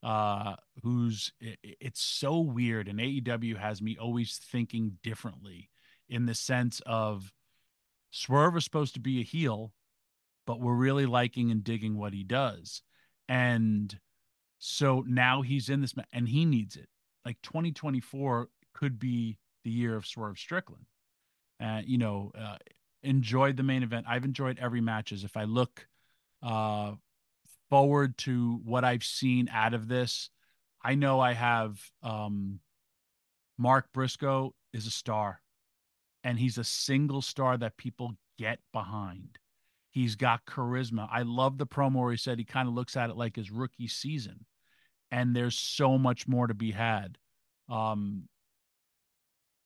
uh, 0.03 0.55
who's 0.83 1.31
it, 1.39 1.59
it's 1.63 2.01
so 2.01 2.39
weird. 2.39 2.87
And 2.87 2.99
AEW 2.99 3.57
has 3.57 3.81
me 3.81 3.97
always 3.99 4.37
thinking 4.51 4.97
differently 5.03 5.69
in 6.09 6.25
the 6.25 6.35
sense 6.35 6.81
of 6.85 7.31
Swerve 8.11 8.57
is 8.57 8.63
supposed 8.63 8.93
to 8.93 8.99
be 8.99 9.19
a 9.19 9.23
heel 9.23 9.73
but 10.45 10.59
we're 10.59 10.75
really 10.75 11.05
liking 11.05 11.51
and 11.51 11.63
digging 11.63 11.97
what 11.97 12.13
he 12.13 12.23
does. 12.23 12.81
And 13.27 13.97
so 14.59 15.03
now 15.07 15.41
he's 15.41 15.69
in 15.69 15.81
this 15.81 15.93
and 16.13 16.27
he 16.27 16.45
needs 16.45 16.75
it. 16.75 16.87
Like 17.25 17.37
2024 17.41 18.49
could 18.73 18.99
be 18.99 19.37
the 19.63 19.71
year 19.71 19.95
of 19.95 20.05
Swerve 20.05 20.37
Strickland. 20.37 20.85
Uh, 21.59 21.81
you 21.85 21.97
know, 21.97 22.31
uh, 22.37 22.57
enjoyed 23.05 23.57
the 23.57 23.63
main 23.63 23.83
event. 23.83 24.05
I've 24.09 24.25
enjoyed 24.25 24.59
every 24.59 24.81
matches. 24.81 25.23
If 25.23 25.37
I 25.37 25.43
look 25.43 25.87
uh, 26.43 26.93
forward 27.69 28.17
to 28.19 28.59
what 28.63 28.83
I've 28.83 29.03
seen 29.03 29.49
out 29.49 29.73
of 29.73 29.87
this, 29.87 30.29
I 30.83 30.95
know 30.95 31.19
I 31.19 31.33
have 31.33 31.79
um, 32.03 32.59
Mark 33.57 33.87
Briscoe 33.93 34.53
is 34.73 34.85
a 34.85 34.91
star, 34.91 35.41
and 36.23 36.37
he's 36.37 36.57
a 36.57 36.63
single 36.63 37.21
star 37.21 37.57
that 37.57 37.77
people 37.77 38.13
get 38.37 38.59
behind. 38.73 39.39
He's 39.89 40.15
got 40.15 40.45
charisma. 40.45 41.07
I 41.09 41.21
love 41.21 41.57
the 41.57 41.65
promo 41.65 42.01
where 42.01 42.11
he 42.11 42.17
said 42.17 42.37
he 42.37 42.45
kind 42.45 42.67
of 42.67 42.73
looks 42.73 42.97
at 42.97 43.09
it 43.09 43.15
like 43.15 43.35
his 43.35 43.49
rookie 43.49 43.87
season, 43.87 44.45
and 45.09 45.35
there's 45.35 45.57
so 45.57 45.97
much 45.97 46.27
more 46.27 46.47
to 46.47 46.53
be 46.53 46.71
had. 46.71 47.17
Um, 47.69 48.27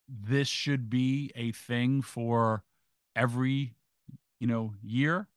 this 0.08 0.48
should 0.48 0.90
be 0.90 1.32
a 1.36 1.52
thing 1.52 2.02
for 2.02 2.64
every, 3.16 3.76
you 4.40 4.48
know, 4.48 4.74
year 4.82 5.28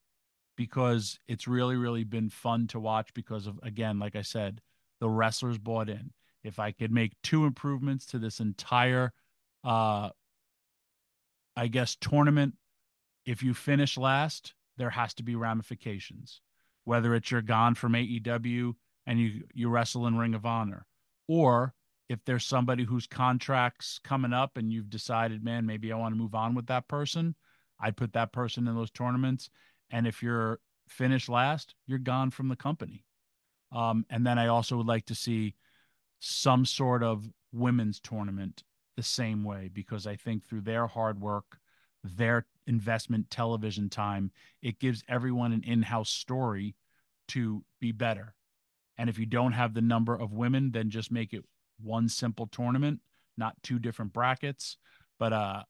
because 0.56 1.18
it's 1.28 1.48
really, 1.48 1.76
really 1.76 2.04
been 2.04 2.30
fun 2.30 2.66
to 2.68 2.80
watch 2.80 3.12
because 3.14 3.46
of, 3.46 3.58
again, 3.62 3.98
like 3.98 4.16
I 4.16 4.22
said, 4.22 4.60
the 5.00 5.08
wrestlers 5.08 5.58
bought 5.58 5.88
in. 5.88 6.12
If 6.44 6.58
I 6.58 6.72
could 6.72 6.92
make 6.92 7.12
two 7.22 7.44
improvements 7.44 8.06
to 8.06 8.18
this 8.18 8.40
entire, 8.40 9.12
uh, 9.64 10.10
I 11.56 11.66
guess, 11.68 11.96
tournament, 12.00 12.54
if 13.24 13.42
you 13.42 13.54
finish 13.54 13.96
last, 13.96 14.54
there 14.76 14.90
has 14.90 15.14
to 15.14 15.22
be 15.22 15.36
ramifications. 15.36 16.40
Whether 16.84 17.14
it's 17.14 17.30
you're 17.30 17.42
gone 17.42 17.74
from 17.76 17.92
AEW 17.92 18.74
and 19.06 19.20
you 19.20 19.44
you 19.54 19.68
wrestle 19.68 20.06
in 20.06 20.18
Ring 20.18 20.34
of 20.34 20.44
Honor, 20.44 20.86
or 21.28 21.74
if 22.08 22.24
there's 22.24 22.44
somebody 22.44 22.84
whose 22.84 23.06
contracts 23.06 24.00
coming 24.02 24.32
up 24.32 24.56
and 24.56 24.72
you've 24.72 24.90
decided, 24.90 25.44
man, 25.44 25.64
maybe 25.64 25.92
I 25.92 25.96
want 25.96 26.12
to 26.12 26.20
move 26.20 26.34
on 26.34 26.54
with 26.54 26.66
that 26.66 26.88
person, 26.88 27.36
I'd 27.82 27.96
put 27.96 28.12
that 28.14 28.32
person 28.32 28.66
in 28.68 28.74
those 28.74 28.90
tournaments. 28.90 29.50
And 29.90 30.06
if 30.06 30.22
you're 30.22 30.60
finished 30.88 31.28
last, 31.28 31.74
you're 31.86 31.98
gone 31.98 32.30
from 32.30 32.48
the 32.48 32.56
company. 32.56 33.04
Um, 33.72 34.06
and 34.08 34.26
then 34.26 34.38
I 34.38 34.48
also 34.48 34.76
would 34.76 34.86
like 34.86 35.06
to 35.06 35.14
see 35.14 35.54
some 36.20 36.64
sort 36.64 37.02
of 37.02 37.28
women's 37.52 38.00
tournament 38.00 38.62
the 38.96 39.02
same 39.02 39.44
way 39.44 39.70
because 39.72 40.06
I 40.06 40.16
think 40.16 40.44
through 40.44 40.60
their 40.62 40.86
hard 40.86 41.20
work, 41.20 41.58
their 42.04 42.46
investment 42.66 43.30
television 43.30 43.88
time. 43.88 44.30
It 44.62 44.78
gives 44.78 45.02
everyone 45.08 45.52
an 45.52 45.62
in 45.64 45.82
house 45.82 46.10
story 46.10 46.74
to 47.28 47.64
be 47.80 47.92
better. 47.92 48.34
And 48.98 49.08
if 49.08 49.18
you 49.18 49.26
don't 49.26 49.52
have 49.52 49.74
the 49.74 49.80
number 49.80 50.14
of 50.14 50.32
women, 50.32 50.70
then 50.70 50.90
just 50.90 51.10
make 51.10 51.32
it 51.32 51.44
one 51.82 52.08
simple 52.08 52.46
tournament, 52.46 53.00
not 53.36 53.56
two 53.62 53.78
different 53.78 54.12
brackets. 54.12 54.76
But 55.18 55.32
uh, 55.32 55.62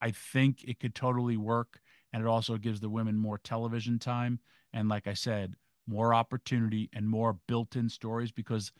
I 0.00 0.10
think 0.10 0.64
it 0.64 0.80
could 0.80 0.94
totally 0.94 1.36
work. 1.36 1.80
And 2.12 2.22
it 2.22 2.28
also 2.28 2.56
gives 2.56 2.80
the 2.80 2.88
women 2.88 3.16
more 3.16 3.38
television 3.38 3.98
time. 3.98 4.40
And 4.72 4.88
like 4.88 5.06
I 5.06 5.14
said, 5.14 5.54
more 5.86 6.14
opportunity 6.14 6.88
and 6.92 7.08
more 7.08 7.38
built 7.46 7.76
in 7.76 7.88
stories 7.88 8.32
because 8.32 8.72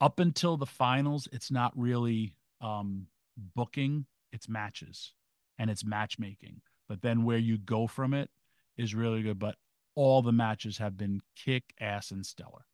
up 0.00 0.18
until 0.18 0.56
the 0.56 0.66
finals, 0.66 1.28
it's 1.32 1.50
not 1.50 1.72
really 1.76 2.34
um, 2.60 3.06
booking, 3.54 4.06
it's 4.32 4.48
matches 4.48 5.12
and 5.58 5.70
it's 5.70 5.84
matchmaking. 5.84 6.60
But 6.88 7.02
then 7.02 7.24
where 7.24 7.38
you 7.38 7.58
go 7.58 7.86
from 7.86 8.14
it 8.14 8.30
is 8.76 8.94
really 8.94 9.22
good. 9.22 9.38
But 9.38 9.56
all 9.94 10.22
the 10.22 10.32
matches 10.32 10.78
have 10.78 10.96
been 10.96 11.20
kick 11.36 11.74
ass 11.80 12.10
and 12.10 12.24
stellar. 12.24 12.66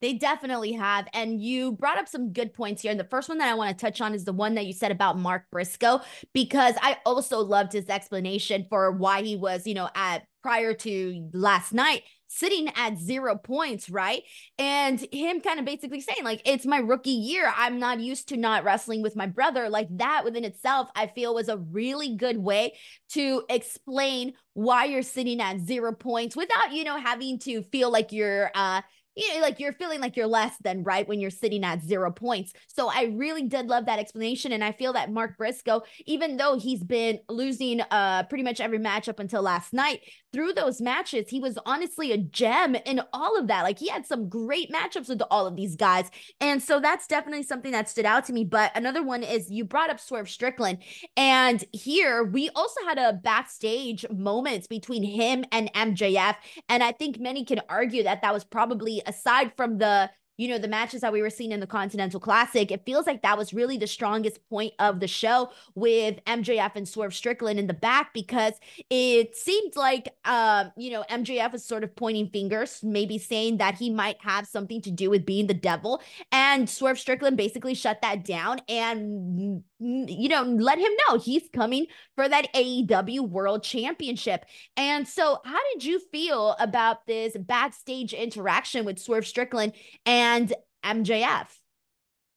They 0.00 0.14
definitely 0.14 0.72
have. 0.72 1.06
And 1.12 1.42
you 1.42 1.72
brought 1.72 1.98
up 1.98 2.08
some 2.08 2.32
good 2.32 2.54
points 2.54 2.82
here. 2.82 2.90
And 2.90 3.00
the 3.00 3.04
first 3.04 3.28
one 3.28 3.38
that 3.38 3.48
I 3.48 3.54
want 3.54 3.76
to 3.76 3.84
touch 3.84 4.00
on 4.00 4.14
is 4.14 4.24
the 4.24 4.32
one 4.32 4.54
that 4.54 4.66
you 4.66 4.72
said 4.72 4.92
about 4.92 5.18
Mark 5.18 5.44
Briscoe, 5.50 6.00
because 6.32 6.74
I 6.80 6.98
also 7.04 7.40
loved 7.40 7.72
his 7.72 7.88
explanation 7.88 8.66
for 8.68 8.92
why 8.92 9.22
he 9.22 9.36
was, 9.36 9.66
you 9.66 9.74
know, 9.74 9.88
at 9.94 10.22
prior 10.42 10.72
to 10.72 11.28
last 11.34 11.72
night 11.72 12.02
sitting 12.32 12.68
at 12.76 12.96
zero 12.96 13.36
points, 13.36 13.90
right? 13.90 14.22
And 14.56 15.04
him 15.12 15.40
kind 15.40 15.58
of 15.58 15.66
basically 15.66 16.00
saying, 16.00 16.22
like, 16.22 16.40
it's 16.44 16.64
my 16.64 16.78
rookie 16.78 17.10
year. 17.10 17.52
I'm 17.56 17.80
not 17.80 17.98
used 17.98 18.28
to 18.28 18.36
not 18.36 18.62
wrestling 18.62 19.02
with 19.02 19.16
my 19.16 19.26
brother. 19.26 19.68
Like, 19.68 19.88
that 19.98 20.22
within 20.24 20.44
itself, 20.44 20.88
I 20.94 21.08
feel 21.08 21.34
was 21.34 21.48
a 21.48 21.58
really 21.58 22.14
good 22.14 22.38
way 22.38 22.74
to 23.10 23.42
explain 23.50 24.34
why 24.54 24.84
you're 24.84 25.02
sitting 25.02 25.40
at 25.40 25.58
zero 25.58 25.92
points 25.92 26.36
without, 26.36 26.72
you 26.72 26.84
know, 26.84 26.98
having 26.98 27.40
to 27.40 27.64
feel 27.64 27.90
like 27.90 28.12
you're, 28.12 28.52
uh, 28.54 28.82
you 29.16 29.34
know, 29.34 29.40
like 29.40 29.58
you're 29.58 29.72
feeling 29.72 30.00
like 30.00 30.16
you're 30.16 30.26
less 30.26 30.56
than 30.62 30.82
right 30.82 31.06
when 31.08 31.20
you're 31.20 31.30
sitting 31.30 31.64
at 31.64 31.82
zero 31.82 32.10
points. 32.10 32.52
So 32.68 32.88
I 32.88 33.12
really 33.14 33.42
did 33.42 33.66
love 33.66 33.86
that 33.86 33.98
explanation. 33.98 34.52
And 34.52 34.62
I 34.62 34.72
feel 34.72 34.92
that 34.92 35.10
Mark 35.10 35.36
Briscoe, 35.36 35.82
even 36.06 36.36
though 36.36 36.58
he's 36.58 36.82
been 36.82 37.20
losing 37.28 37.80
uh 37.80 38.24
pretty 38.24 38.44
much 38.44 38.60
every 38.60 38.78
match 38.78 39.08
up 39.08 39.18
until 39.18 39.42
last 39.42 39.72
night, 39.72 40.00
through 40.32 40.52
those 40.52 40.80
matches, 40.80 41.28
he 41.28 41.40
was 41.40 41.58
honestly 41.66 42.12
a 42.12 42.18
gem 42.18 42.74
in 42.74 43.00
all 43.12 43.36
of 43.36 43.48
that. 43.48 43.62
Like 43.62 43.78
he 43.78 43.88
had 43.88 44.06
some 44.06 44.28
great 44.28 44.70
matchups 44.70 45.08
with 45.08 45.22
all 45.30 45.46
of 45.46 45.56
these 45.56 45.76
guys. 45.76 46.10
And 46.40 46.62
so 46.62 46.80
that's 46.80 47.06
definitely 47.06 47.42
something 47.42 47.72
that 47.72 47.88
stood 47.88 48.04
out 48.04 48.24
to 48.26 48.32
me. 48.32 48.44
But 48.44 48.70
another 48.76 49.02
one 49.02 49.22
is 49.22 49.50
you 49.50 49.64
brought 49.64 49.90
up 49.90 49.98
Swerve 49.98 50.30
Strickland. 50.30 50.78
And 51.16 51.64
here 51.72 52.22
we 52.22 52.48
also 52.50 52.80
had 52.86 52.98
a 52.98 53.12
backstage 53.12 54.06
moments 54.10 54.66
between 54.66 55.02
him 55.02 55.44
and 55.50 55.72
MJF. 55.72 56.36
And 56.68 56.82
I 56.82 56.92
think 56.92 57.18
many 57.18 57.44
can 57.44 57.60
argue 57.68 58.04
that 58.04 58.22
that 58.22 58.32
was 58.32 58.44
probably 58.44 58.99
aside 59.06 59.52
from 59.56 59.78
the 59.78 60.10
you 60.40 60.48
know, 60.48 60.56
the 60.56 60.68
matches 60.68 61.02
that 61.02 61.12
we 61.12 61.20
were 61.20 61.28
seeing 61.28 61.52
in 61.52 61.60
the 61.60 61.66
Continental 61.66 62.18
Classic, 62.18 62.72
it 62.72 62.86
feels 62.86 63.06
like 63.06 63.20
that 63.20 63.36
was 63.36 63.52
really 63.52 63.76
the 63.76 63.86
strongest 63.86 64.40
point 64.48 64.72
of 64.78 64.98
the 64.98 65.06
show 65.06 65.50
with 65.74 66.18
MJF 66.24 66.76
and 66.76 66.88
Swerve 66.88 67.14
Strickland 67.14 67.58
in 67.58 67.66
the 67.66 67.74
back 67.74 68.14
because 68.14 68.54
it 68.88 69.36
seemed 69.36 69.76
like, 69.76 70.14
um, 70.24 70.72
you 70.78 70.92
know, 70.92 71.04
MJF 71.10 71.52
was 71.52 71.62
sort 71.62 71.84
of 71.84 71.94
pointing 71.94 72.30
fingers, 72.30 72.80
maybe 72.82 73.18
saying 73.18 73.58
that 73.58 73.74
he 73.74 73.90
might 73.90 74.16
have 74.22 74.46
something 74.46 74.80
to 74.80 74.90
do 74.90 75.10
with 75.10 75.26
being 75.26 75.46
the 75.46 75.52
devil. 75.52 76.00
And 76.32 76.70
Swerve 76.70 76.98
Strickland 76.98 77.36
basically 77.36 77.74
shut 77.74 78.00
that 78.00 78.24
down 78.24 78.62
and 78.66 79.62
you 79.80 80.28
know, 80.28 80.42
let 80.42 80.78
him 80.78 80.90
know 81.08 81.18
he's 81.18 81.48
coming 81.52 81.86
for 82.14 82.28
that 82.28 82.52
AEW 82.54 83.28
World 83.28 83.64
Championship. 83.64 84.44
And 84.76 85.08
so, 85.08 85.38
how 85.44 85.58
did 85.72 85.84
you 85.84 85.98
feel 86.12 86.54
about 86.58 87.06
this 87.06 87.36
backstage 87.36 88.12
interaction 88.12 88.84
with 88.84 88.98
Swerve 88.98 89.26
Strickland 89.26 89.72
and 90.04 90.52
MJF? 90.84 91.46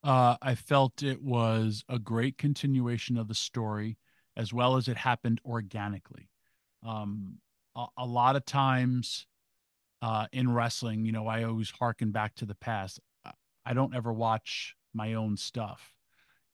Uh, 0.03 0.37
I 0.41 0.55
felt 0.55 1.03
it 1.03 1.21
was 1.21 1.83
a 1.89 1.99
great 1.99 2.37
continuation 2.37 3.17
of 3.17 3.27
the 3.27 3.35
story, 3.35 3.97
as 4.37 4.53
well 4.53 4.77
as 4.77 4.87
it 4.87 4.97
happened 4.97 5.41
organically. 5.45 6.29
Um, 6.85 7.37
a, 7.75 7.85
a 7.97 8.05
lot 8.05 8.35
of 8.35 8.45
times 8.45 9.27
uh, 10.01 10.27
in 10.31 10.51
wrestling, 10.51 11.05
you 11.05 11.11
know, 11.11 11.27
I 11.27 11.43
always 11.43 11.71
harken 11.71 12.11
back 12.11 12.35
to 12.35 12.45
the 12.45 12.55
past. 12.55 12.99
I 13.65 13.73
don't 13.73 13.95
ever 13.95 14.11
watch 14.11 14.75
my 14.93 15.13
own 15.13 15.37
stuff 15.37 15.92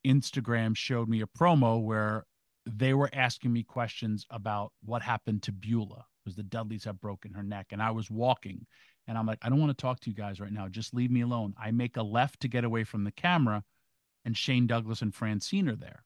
Instagram 0.06 0.76
showed 0.76 1.10
me 1.10 1.22
a 1.22 1.28
promo 1.28 1.82
where 1.82 2.26
they 2.66 2.94
were 2.94 3.10
asking 3.14 3.52
me 3.52 3.64
questions 3.64 4.26
about 4.30 4.72
what 4.84 5.02
happened 5.02 5.44
to 5.44 5.52
Beulah 5.52 6.06
because 6.24 6.36
the 6.36 6.44
Dudleys 6.44 6.84
have 6.84 7.02
broken 7.02 7.34
her 7.34 7.44
neck. 7.44 7.68
And 7.72 7.82
I 7.82 7.92
was 7.92 8.12
walking 8.12 8.66
And 9.10 9.18
I'm 9.18 9.26
like, 9.26 9.40
I 9.42 9.50
don't 9.50 9.60
want 9.60 9.76
to 9.76 9.82
talk 9.82 10.00
to 10.02 10.10
you 10.12 10.16
guys 10.16 10.40
right 10.40 10.52
now. 10.52 10.68
Just 10.68 10.94
leave 10.94 11.10
me 11.10 11.22
alone. 11.22 11.56
I 11.60 11.72
make 11.72 11.98
a 11.98 12.04
left 12.04 12.42
to 12.42 12.48
get 12.48 12.64
away 12.64 12.84
from 12.84 13.06
the 13.06 13.12
camera, 13.12 13.64
and 14.24 14.38
Shane 14.38 14.68
Douglas 14.68 15.02
and 15.02 15.16
Francine 15.16 15.68
are 15.68 15.76
there. 15.76 16.04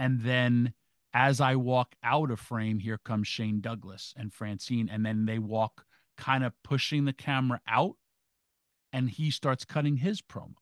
And 0.00 0.22
then 0.22 0.74
as 1.12 1.40
I 1.40 1.54
walk 1.54 1.94
out 2.02 2.32
of 2.32 2.40
frame, 2.40 2.80
here 2.80 2.98
comes 2.98 3.28
Shane 3.28 3.60
Douglas 3.60 4.12
and 4.16 4.32
Francine. 4.32 4.88
And 4.88 5.06
then 5.06 5.26
they 5.26 5.38
walk 5.38 5.84
kind 6.18 6.42
of 6.42 6.60
pushing 6.64 7.04
the 7.04 7.12
camera 7.12 7.60
out, 7.68 7.94
and 8.92 9.08
he 9.08 9.30
starts 9.30 9.64
cutting 9.64 9.98
his 9.98 10.20
promo. 10.20 10.54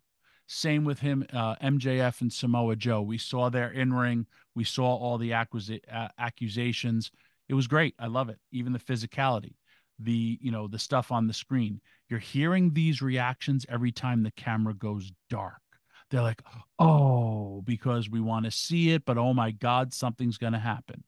Same 0.52 0.84
with 0.84 1.00
him, 1.00 1.24
uh, 1.32 1.54
MJF 1.56 2.20
and 2.20 2.30
Samoa 2.30 2.76
Joe. 2.76 3.00
We 3.00 3.16
saw 3.16 3.48
their 3.48 3.70
in 3.70 3.94
ring. 3.94 4.26
We 4.54 4.64
saw 4.64 4.94
all 4.94 5.16
the 5.16 5.32
uh, 5.32 6.08
accusations. 6.18 7.10
It 7.48 7.54
was 7.54 7.66
great. 7.66 7.94
I 7.98 8.08
love 8.08 8.28
it. 8.28 8.38
Even 8.50 8.74
the 8.74 8.78
physicality, 8.78 9.54
the 9.98 10.38
you 10.42 10.50
know 10.50 10.68
the 10.68 10.78
stuff 10.78 11.10
on 11.10 11.26
the 11.26 11.32
screen. 11.32 11.80
You're 12.10 12.18
hearing 12.18 12.74
these 12.74 13.00
reactions 13.00 13.64
every 13.70 13.92
time 13.92 14.22
the 14.22 14.30
camera 14.32 14.74
goes 14.74 15.10
dark. 15.30 15.62
They're 16.10 16.20
like, 16.20 16.42
oh, 16.78 17.62
because 17.64 18.10
we 18.10 18.20
want 18.20 18.44
to 18.44 18.50
see 18.50 18.90
it, 18.90 19.06
but 19.06 19.16
oh 19.16 19.32
my 19.32 19.52
God, 19.52 19.94
something's 19.94 20.36
going 20.36 20.52
to 20.52 20.58
happen. 20.58 21.02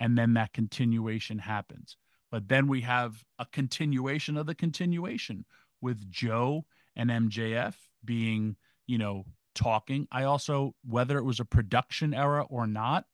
And 0.00 0.18
then 0.18 0.34
that 0.34 0.52
continuation 0.52 1.38
happens. 1.38 1.96
But 2.32 2.48
then 2.48 2.66
we 2.66 2.80
have 2.80 3.22
a 3.38 3.46
continuation 3.52 4.36
of 4.36 4.46
the 4.46 4.56
continuation 4.56 5.44
with 5.80 6.10
Joe 6.10 6.64
and 6.96 7.08
MJF 7.08 7.74
being 8.04 8.56
you 8.90 8.98
know, 8.98 9.24
talking. 9.54 10.08
I 10.10 10.24
also, 10.24 10.74
whether 10.84 11.16
it 11.16 11.24
was 11.24 11.38
a 11.38 11.44
production 11.44 12.12
error 12.12 12.42
or 12.42 12.66
not, 12.66 13.04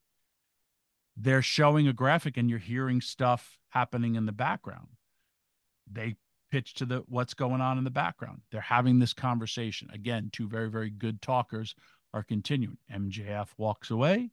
they're 1.18 1.42
showing 1.42 1.86
a 1.86 1.92
graphic 1.92 2.38
and 2.38 2.48
you're 2.48 2.58
hearing 2.58 3.02
stuff 3.02 3.58
happening 3.68 4.14
in 4.14 4.24
the 4.24 4.32
background. 4.32 4.88
They 5.90 6.16
pitch 6.50 6.74
to 6.74 6.86
the 6.86 7.04
what's 7.08 7.34
going 7.34 7.60
on 7.60 7.76
in 7.76 7.84
the 7.84 7.90
background. 7.90 8.40
They're 8.50 8.60
having 8.62 8.98
this 8.98 9.12
conversation. 9.12 9.90
Again, 9.92 10.30
two 10.32 10.48
very, 10.48 10.70
very 10.70 10.88
good 10.88 11.20
talkers 11.20 11.74
are 12.14 12.22
continuing. 12.22 12.78
MJF 12.90 13.48
walks 13.58 13.90
away 13.90 14.30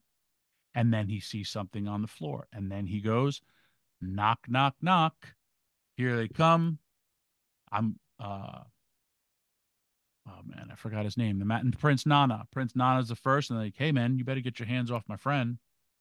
and 0.74 0.94
then 0.94 1.10
he 1.10 1.20
sees 1.20 1.50
something 1.50 1.90
on 1.90 2.02
the 2.02 2.08
floor. 2.08 2.48
And 2.54 2.72
then 2.72 2.86
he 2.86 3.02
goes, 3.02 3.42
knock, 4.02 4.40
knock, 4.48 4.76
knock. 4.82 5.16
Here 5.98 6.16
they 6.16 6.30
come. 6.30 6.80
I'm 7.70 8.00
uh 8.18 8.60
oh 10.28 10.42
man, 10.46 10.70
I 10.72 10.76
forgot 10.76 11.06
his 11.06 11.18
name. 11.18 11.40
The 11.40 11.78
Prince 11.78 12.06
Nana. 12.06 12.46
Prince 12.52 12.76
Nana's 12.76 13.10
the 13.10 13.16
first, 13.16 13.50
and 13.50 13.60
like, 13.60 13.76
hey 13.78 13.92
man, 13.92 14.18
you 14.18 14.24
better 14.24 14.42
get 14.42 14.60
your 14.60 14.68
hands 14.68 14.92
off 14.92 15.04
my 15.08 15.18
friend. 15.18 15.58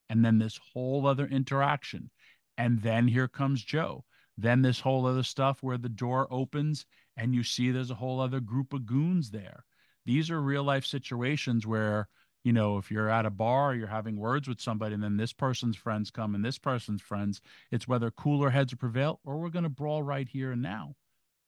And 0.08 0.24
then 0.24 0.38
this 0.38 0.60
whole 0.72 1.06
other 1.06 1.26
interaction. 1.26 2.10
And 2.58 2.82
then 2.82 3.08
here 3.08 3.28
comes 3.28 3.62
Joe. 3.62 4.04
Then 4.36 4.62
this 4.62 4.80
whole 4.80 5.06
other 5.06 5.22
stuff 5.22 5.62
where 5.62 5.78
the 5.78 5.88
door 5.88 6.26
opens 6.30 6.86
and 7.16 7.34
you 7.34 7.42
see 7.42 7.70
there's 7.70 7.90
a 7.90 7.96
whole 7.96 8.20
other 8.20 8.40
group 8.40 8.72
of 8.72 8.86
goons 8.86 9.30
there. 9.30 9.64
These 10.04 10.30
are 10.30 10.40
real 10.40 10.64
life 10.64 10.84
situations 10.84 11.66
where, 11.66 12.08
you 12.42 12.52
know, 12.52 12.78
if 12.78 12.90
you're 12.90 13.08
at 13.08 13.26
a 13.26 13.30
bar, 13.30 13.74
you're 13.74 13.86
having 13.86 14.16
words 14.16 14.48
with 14.48 14.60
somebody, 14.60 14.94
and 14.94 15.02
then 15.02 15.16
this 15.16 15.32
person's 15.32 15.76
friends 15.76 16.10
come 16.10 16.34
and 16.34 16.44
this 16.44 16.58
person's 16.58 17.02
friends, 17.02 17.40
it's 17.70 17.86
whether 17.86 18.10
cooler 18.10 18.50
heads 18.50 18.74
prevail 18.74 19.20
or 19.24 19.38
we're 19.38 19.48
going 19.48 19.62
to 19.62 19.68
brawl 19.68 20.02
right 20.02 20.28
here 20.28 20.52
and 20.52 20.62
now. 20.62 20.94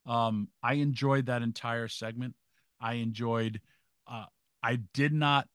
Um, 0.06 0.48
I 0.62 0.74
enjoyed 0.74 1.26
that 1.26 1.42
entire 1.42 1.88
segment. 1.88 2.34
I 2.80 2.94
enjoyed. 2.94 3.60
Uh, 4.06 4.26
I 4.62 4.76
did 4.92 5.12
not 5.12 5.48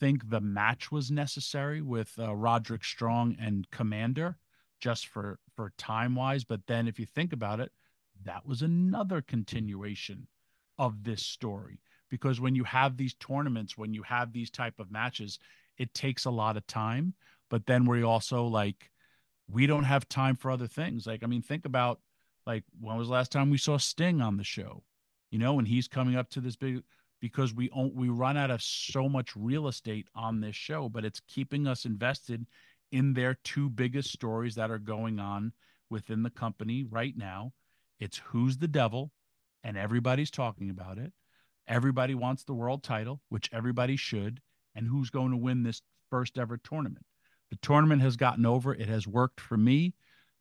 think 0.00 0.28
the 0.28 0.40
match 0.40 0.90
was 0.90 1.10
necessary 1.10 1.80
with 1.80 2.12
uh, 2.18 2.34
Roderick 2.34 2.84
Strong 2.84 3.36
and 3.40 3.68
Komander, 3.70 4.36
just 4.80 5.06
for 5.06 5.38
for 5.54 5.72
time 5.78 6.14
wise. 6.14 6.44
But 6.44 6.66
then, 6.66 6.88
if 6.88 6.98
you 6.98 7.06
think 7.06 7.32
about 7.32 7.60
it, 7.60 7.72
that 8.24 8.46
was 8.46 8.62
another 8.62 9.22
continuation 9.22 10.26
of 10.78 11.04
this 11.04 11.22
story 11.22 11.80
because 12.10 12.40
when 12.40 12.54
you 12.54 12.64
have 12.64 12.96
these 12.96 13.14
tournaments, 13.14 13.76
when 13.76 13.92
you 13.92 14.02
have 14.02 14.32
these 14.32 14.50
type 14.50 14.78
of 14.78 14.90
matches, 14.90 15.38
it 15.78 15.92
takes 15.94 16.24
a 16.24 16.30
lot 16.30 16.56
of 16.56 16.66
time. 16.66 17.14
But 17.50 17.66
then 17.66 17.86
we 17.86 18.02
also 18.02 18.44
like 18.44 18.90
we 19.48 19.66
don't 19.66 19.84
have 19.84 20.08
time 20.08 20.36
for 20.36 20.50
other 20.50 20.66
things. 20.66 21.06
Like 21.06 21.22
I 21.22 21.26
mean, 21.26 21.42
think 21.42 21.66
about 21.66 22.00
like 22.46 22.64
when 22.80 22.96
was 22.96 23.08
the 23.08 23.14
last 23.14 23.32
time 23.32 23.50
we 23.50 23.58
saw 23.58 23.76
Sting 23.78 24.20
on 24.20 24.36
the 24.36 24.44
show? 24.44 24.82
You 25.34 25.40
know, 25.40 25.58
and 25.58 25.66
he's 25.66 25.88
coming 25.88 26.14
up 26.14 26.30
to 26.30 26.40
this 26.40 26.54
big 26.54 26.80
because 27.20 27.52
we 27.52 27.68
own, 27.70 27.90
we 27.92 28.08
run 28.08 28.36
out 28.36 28.52
of 28.52 28.62
so 28.62 29.08
much 29.08 29.34
real 29.34 29.66
estate 29.66 30.06
on 30.14 30.40
this 30.40 30.54
show, 30.54 30.88
but 30.88 31.04
it's 31.04 31.20
keeping 31.26 31.66
us 31.66 31.86
invested 31.86 32.46
in 32.92 33.12
their 33.12 33.36
two 33.42 33.68
biggest 33.68 34.12
stories 34.12 34.54
that 34.54 34.70
are 34.70 34.78
going 34.78 35.18
on 35.18 35.52
within 35.90 36.22
the 36.22 36.30
company 36.30 36.84
right 36.88 37.14
now. 37.16 37.50
It's 37.98 38.18
who's 38.26 38.58
the 38.58 38.68
devil, 38.68 39.10
and 39.64 39.76
everybody's 39.76 40.30
talking 40.30 40.70
about 40.70 40.98
it. 40.98 41.12
Everybody 41.66 42.14
wants 42.14 42.44
the 42.44 42.54
world 42.54 42.84
title, 42.84 43.20
which 43.28 43.50
everybody 43.52 43.96
should, 43.96 44.40
and 44.76 44.86
who's 44.86 45.10
going 45.10 45.32
to 45.32 45.36
win 45.36 45.64
this 45.64 45.82
first 46.10 46.38
ever 46.38 46.58
tournament. 46.58 47.06
The 47.50 47.58
tournament 47.60 48.02
has 48.02 48.16
gotten 48.16 48.46
over. 48.46 48.72
It 48.72 48.86
has 48.86 49.04
worked 49.04 49.40
for 49.40 49.56
me, 49.56 49.94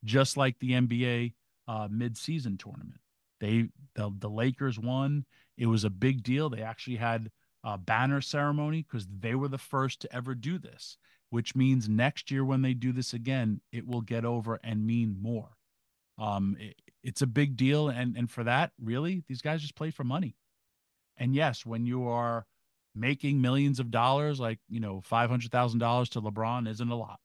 just 0.03 0.37
like 0.37 0.59
the 0.59 0.73
NBA 0.73 1.33
uh, 1.67 1.87
mid-season 1.89 2.59
tournament. 2.59 2.99
They 3.43 3.67
the, 3.95 4.09
the 4.19 4.29
Lakers 4.29 4.79
won. 4.79 5.25
It 5.57 5.65
was 5.65 5.83
a 5.83 5.89
big 5.89 6.23
deal. 6.23 6.49
They 6.49 6.61
actually 6.61 6.95
had 6.95 7.29
a 7.61 7.77
banner 7.77 8.21
ceremony 8.21 8.85
because 8.87 9.05
they 9.19 9.35
were 9.35 9.49
the 9.49 9.57
first 9.57 9.99
to 10.01 10.15
ever 10.15 10.33
do 10.33 10.57
this, 10.57 10.97
which 11.29 11.53
means 11.53 11.89
next 11.89 12.31
year 12.31 12.45
when 12.45 12.61
they 12.61 12.73
do 12.73 12.93
this 12.93 13.13
again, 13.13 13.59
it 13.73 13.85
will 13.85 13.99
get 13.99 14.23
over 14.23 14.61
and 14.63 14.87
mean 14.87 15.17
more. 15.21 15.57
Um, 16.17 16.55
it, 16.57 16.75
it's 17.03 17.21
a 17.21 17.27
big 17.27 17.57
deal, 17.57 17.89
and 17.89 18.15
and 18.15 18.31
for 18.31 18.45
that, 18.45 18.71
really, 18.81 19.25
these 19.27 19.41
guys 19.41 19.59
just 19.61 19.75
play 19.75 19.91
for 19.91 20.05
money. 20.05 20.37
And 21.17 21.35
yes, 21.35 21.65
when 21.65 21.85
you 21.85 22.07
are 22.07 22.45
making 22.95 23.41
millions 23.41 23.81
of 23.81 23.91
dollars, 23.91 24.39
like 24.39 24.59
you 24.69 24.79
know, 24.79 25.01
five 25.01 25.29
hundred 25.29 25.51
thousand 25.51 25.79
dollars 25.79 26.07
to 26.09 26.21
LeBron 26.21 26.69
isn't 26.69 26.89
a 26.89 26.95
lot, 26.95 27.19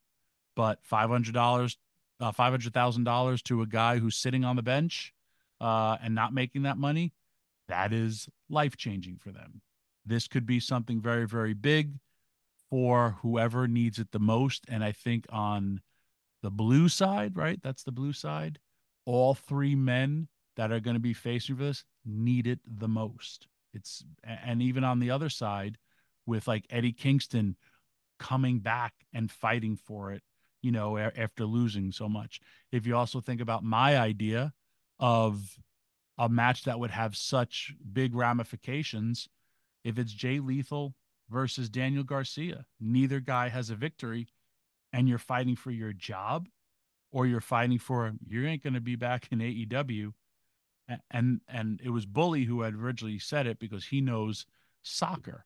but 0.57 0.81
five 0.83 1.11
hundred 1.11 1.35
dollars, 1.35 1.79
uh, 2.19 2.33
five 2.33 2.51
hundred 2.51 2.75
thousand 2.75 3.05
dollars 3.05 3.41
to 3.43 3.63
a 3.63 3.67
guy 3.69 3.99
who's 3.99 4.17
sitting 4.17 4.45
on 4.45 4.57
the 4.57 4.63
bench 4.65 5.15
uh, 5.61 5.97
and 6.03 6.15
not 6.15 6.33
making 6.33 6.63
that 6.63 6.79
money, 6.79 7.13
that 7.69 7.93
is 7.93 8.29
life 8.49 8.77
changing 8.77 9.19
for 9.19 9.31
them. 9.31 9.61
This 10.05 10.29
could 10.29 10.47
be 10.47 10.61
something 10.61 11.01
very, 11.01 11.27
very 11.27 11.55
big 11.55 11.99
for 12.71 13.17
whoever 13.23 13.69
needs 13.69 13.99
it 13.99 14.13
the 14.13 14.19
most. 14.19 14.65
And 14.69 14.83
I 14.83 14.93
think 14.93 15.27
on 15.31 15.81
the 16.43 16.51
blue 16.51 16.89
side, 16.89 17.37
right? 17.37 17.61
That's 17.63 17.83
the 17.83 17.93
blue 17.93 18.13
side. 18.13 18.59
All 19.05 19.35
three 19.35 19.75
men 19.75 20.29
that 20.57 20.73
are 20.73 20.81
going 20.81 20.95
to 20.95 21.01
be 21.01 21.15
facing 21.15 21.57
for 21.57 21.65
this 21.65 21.85
need 22.05 22.47
it 22.47 22.61
the 22.67 22.89
most. 22.89 23.47
It's 23.75 24.05
and 24.25 24.63
even 24.63 24.85
on 24.85 24.99
the 24.99 25.11
other 25.11 25.29
side, 25.29 25.79
with 26.27 26.49
like 26.49 26.67
Eddie 26.71 26.93
Kingston 26.93 27.57
coming 28.19 28.59
back 28.59 28.93
and 29.13 29.31
fighting 29.31 29.77
for 29.77 30.13
it, 30.13 30.23
you 30.63 30.73
know, 30.73 30.99
after 30.99 31.45
losing 31.45 31.93
so 31.93 32.09
much. 32.09 32.41
If 32.73 32.87
you 32.87 32.97
also 32.97 33.21
think 33.21 33.41
about 33.41 33.63
my 33.65 33.97
idea 33.99 34.53
of 34.99 35.59
a 36.19 36.29
match 36.29 36.65
that 36.65 36.79
would 36.79 36.91
have 36.91 37.17
such 37.17 37.75
big 37.93 38.15
ramifications 38.15 39.29
if 39.85 39.99
it's 39.99 40.13
Jay 40.13 40.41
Lethal 40.41 40.95
versus 41.31 41.69
Daniel 41.69 42.03
Garcia. 42.03 42.65
Neither 42.81 43.21
guy 43.21 43.49
has 43.49 43.71
a 43.71 43.77
victory, 43.77 44.29
and 44.93 45.09
you're 45.09 45.19
fighting 45.19 45.55
for 45.55 45.71
your 45.71 45.93
job 45.93 46.49
or 47.11 47.27
you're 47.27 47.41
fighting 47.41 47.79
for 47.79 48.13
you 48.27 48.47
ain't 48.47 48.63
going 48.63 48.75
to 48.75 48.81
be 48.81 48.97
back 48.97 49.29
in 49.31 49.39
AEW. 49.39 50.13
And 51.11 51.43
and 51.47 51.81
it 51.85 51.91
was 51.91 52.07
Bully 52.07 52.45
who 52.45 52.63
had 52.63 52.75
originally 52.75 53.19
said 53.19 53.47
it 53.47 53.59
because 53.59 53.87
he 53.87 54.01
knows 54.01 54.47
soccer. 54.83 55.45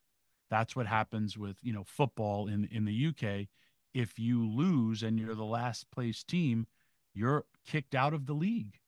That's 0.49 0.75
what 0.75 0.87
happens 0.87 1.37
with 1.37 1.57
you 1.61 1.73
know 1.73 1.83
football 1.83 2.47
in 2.47 2.65
in 2.71 2.85
the 2.85 3.07
UK. 3.07 3.47
If 3.93 4.17
you 4.17 4.49
lose 4.49 5.03
and 5.03 5.19
you're 5.19 5.35
the 5.35 5.43
last 5.43 5.91
place 5.91 6.23
team, 6.23 6.65
you're 7.13 7.45
kicked 7.67 7.93
out 7.93 8.13
of 8.13 8.25
the 8.25 8.33
league 8.33 8.79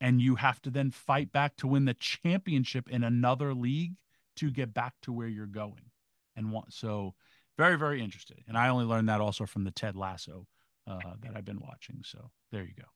and 0.00 0.20
you 0.20 0.34
have 0.36 0.60
to 0.62 0.70
then 0.70 0.90
fight 0.90 1.32
back 1.32 1.56
to 1.56 1.66
win 1.66 1.84
the 1.84 1.94
championship 1.94 2.88
in 2.88 3.04
another 3.04 3.54
league 3.54 3.94
to 4.36 4.50
get 4.50 4.72
back 4.72 4.94
to 5.02 5.12
where 5.12 5.28
you're 5.28 5.46
going 5.46 5.90
and 6.36 6.50
want 6.50 6.72
so 6.72 7.14
very 7.58 7.76
very 7.76 8.02
interested 8.02 8.38
and 8.48 8.56
i 8.56 8.68
only 8.68 8.84
learned 8.84 9.08
that 9.08 9.20
also 9.20 9.46
from 9.46 9.64
the 9.64 9.70
ted 9.70 9.96
lasso 9.96 10.46
uh, 10.86 10.98
that 11.20 11.36
i've 11.36 11.44
been 11.44 11.60
watching 11.60 12.00
so 12.04 12.30
there 12.50 12.62
you 12.62 12.74
go 12.76 12.86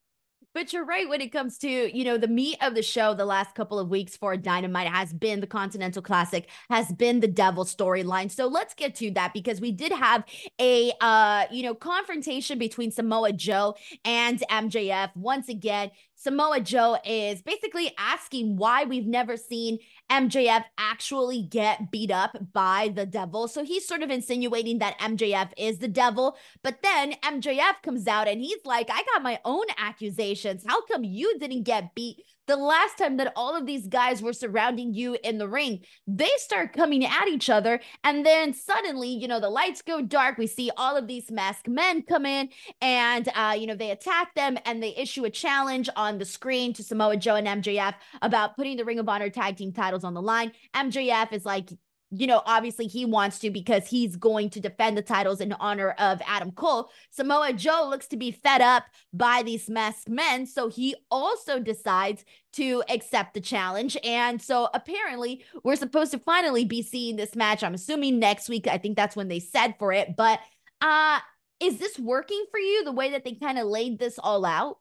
but 0.55 0.73
you're 0.73 0.85
right 0.85 1.09
when 1.09 1.21
it 1.21 1.33
comes 1.33 1.59
to, 1.59 1.69
you 1.69 2.05
know, 2.05 2.17
the 2.17 2.29
meat 2.29 2.59
of 2.61 2.77
the 2.77 2.83
show 2.83 3.13
the 3.13 3.25
last 3.25 3.57
couple 3.57 3.79
of 3.79 3.91
weeks 3.91 4.17
for 4.17 4.37
Dynamite 4.37 4.87
has 4.87 5.13
been 5.13 5.41
the 5.41 5.49
Continental 5.49 6.01
Classic, 6.01 6.49
has 6.71 6.93
been 6.93 7.19
the 7.19 7.27
Devil 7.27 7.65
storyline. 7.65 8.31
So 8.31 8.47
let's 8.47 8.73
get 8.73 8.95
to 8.97 9.11
that 9.13 9.35
because 9.35 9.61
we 9.61 9.73
did 9.73 9.91
have 9.91 10.25
a 10.61 10.93
uh, 11.01 11.47
you 11.51 11.65
know, 11.65 11.75
confrontation 11.75 12.57
between 12.57 12.93
Samoa 12.93 13.33
Joe 13.33 13.75
and 14.05 14.39
MJF. 14.49 15.11
Once 15.17 15.49
again, 15.49 15.91
Samoa 16.25 16.59
Joe 16.61 16.97
is 17.05 17.43
basically 17.43 17.93
asking 17.99 18.57
why 18.57 18.85
we've 18.85 19.07
never 19.07 19.37
seen 19.37 19.79
MJF 20.11 20.65
actually 20.79 21.43
get 21.43 21.91
beat 21.91 22.11
up 22.11 22.39
by 22.55 22.91
the 22.95 23.05
devil. 23.05 23.47
So 23.47 23.63
he's 23.63 23.87
sort 23.87 24.03
of 24.03 24.11
insinuating 24.11 24.79
that 24.79 24.99
MJF 25.01 25.51
is 25.59 25.81
the 25.81 25.89
devil. 25.89 26.39
But 26.63 26.83
then 26.83 27.13
MJF 27.23 27.83
comes 27.83 28.07
out 28.07 28.27
and 28.27 28.41
he's 28.41 28.65
like, 28.65 28.89
I 28.91 29.03
got 29.13 29.23
my 29.23 29.39
own 29.45 29.67
accusations. 29.77 30.65
How 30.67 30.81
come 30.87 31.05
you 31.05 31.39
didn't 31.39 31.65
get 31.65 31.95
beat 31.95 32.25
the 32.47 32.57
last 32.57 32.99
time 32.99 33.17
that 33.17 33.33
all 33.37 33.57
of 33.57 33.67
these 33.67 33.87
guys 33.87 34.23
were 34.23 34.33
surrounding 34.33 34.95
you 34.95 35.17
in 35.23 35.39
the 35.39 35.49
ring, 35.49 35.81
they 36.07 36.31
start 36.37 36.73
coming 36.73 37.05
at 37.05 37.29
each 37.29 37.49
other. 37.49 37.81
And 38.03 38.25
then 38.25 38.53
suddenly, 38.53 39.09
you 39.09 39.29
know, 39.29 39.41
the 39.41 39.51
lights 39.51 39.83
go 39.83 40.03
dark. 40.03 40.39
We 40.39 40.47
see 40.47 40.71
all 40.77 40.97
of 40.97 41.07
these 41.07 41.31
masked 41.31 41.69
men 41.69 42.03
come 42.03 42.27
in 42.27 42.51
and, 42.81 43.29
uh, 43.35 43.57
you 43.59 43.67
know, 43.67 43.77
they 43.77 43.91
attack 43.91 44.35
them 44.35 44.59
and 44.65 44.83
they 44.83 44.95
issue 44.97 45.25
a 45.25 45.31
challenge 45.31 45.89
on 45.97 46.19
the 46.19 46.25
screen 46.25 46.73
to 46.75 46.83
Samoa 46.83 47.17
Joe 47.17 47.37
and 47.37 47.47
MJF 47.63 47.95
about 48.23 48.57
putting 48.57 48.77
the 48.77 48.85
Ring 48.85 48.99
of 48.99 49.09
Honor 49.09 49.31
tag 49.31 49.57
team 49.57 49.73
titles 49.73 50.05
on 50.05 50.15
the 50.15 50.23
line. 50.23 50.53
MJF 50.75 51.33
is 51.33 51.45
like, 51.45 51.71
you 52.17 52.27
know, 52.27 52.43
obviously 52.47 52.87
he 52.87 53.05
wants 53.05 53.39
to 53.41 53.51
because 53.51 53.87
he's 53.87 54.17
going 54.17 54.51
to 54.51 54.61
defend 54.61 54.97
the 54.97 55.03
titles 55.03 55.41
in 55.41 55.53
honor 55.55 55.91
of 55.93 56.21
Adam 56.27 56.53
Cole. 56.53 56.91
Samoa 57.11 57.53
Joe 57.53 57.87
looks 57.91 58.07
to 58.09 58.17
be 58.17 58.31
fed 58.31 58.61
up 58.61 58.85
by 59.13 59.43
these 59.45 59.69
masked 59.69 60.09
men. 60.09 60.47
So 60.47 60.69
he 60.69 60.95
also 61.11 61.59
decides 61.59 62.25
to 62.55 62.85
accept 62.89 63.35
the 63.35 63.41
challenge. 63.41 63.97
And 64.05 64.41
so 64.41 64.69
apparently 64.73 65.45
we're 65.65 65.77
supposed 65.77 66.13
to 66.13 66.19
finally 66.19 66.65
be 66.65 66.83
seeing 66.83 67.17
this 67.17 67.35
match. 67.35 67.65
I'm 67.65 67.75
assuming 67.75 68.19
next 68.19 68.49
week. 68.49 68.69
I 68.69 68.79
think 68.79 68.97
that's 68.97 69.17
when 69.17 69.29
they 69.29 69.41
said 69.41 69.75
for 69.79 69.93
it. 69.93 70.17
But 70.17 70.41
uh 70.81 71.19
is 71.61 71.79
this 71.79 71.99
working 71.99 72.45
for 72.51 72.59
you 72.59 72.85
the 72.85 72.93
way 72.93 73.11
that 73.11 73.25
they 73.25 73.35
kind 73.35 73.59
of 73.59 73.67
laid 73.67 73.99
this 73.99 74.19
all 74.19 74.45
out? 74.45 74.79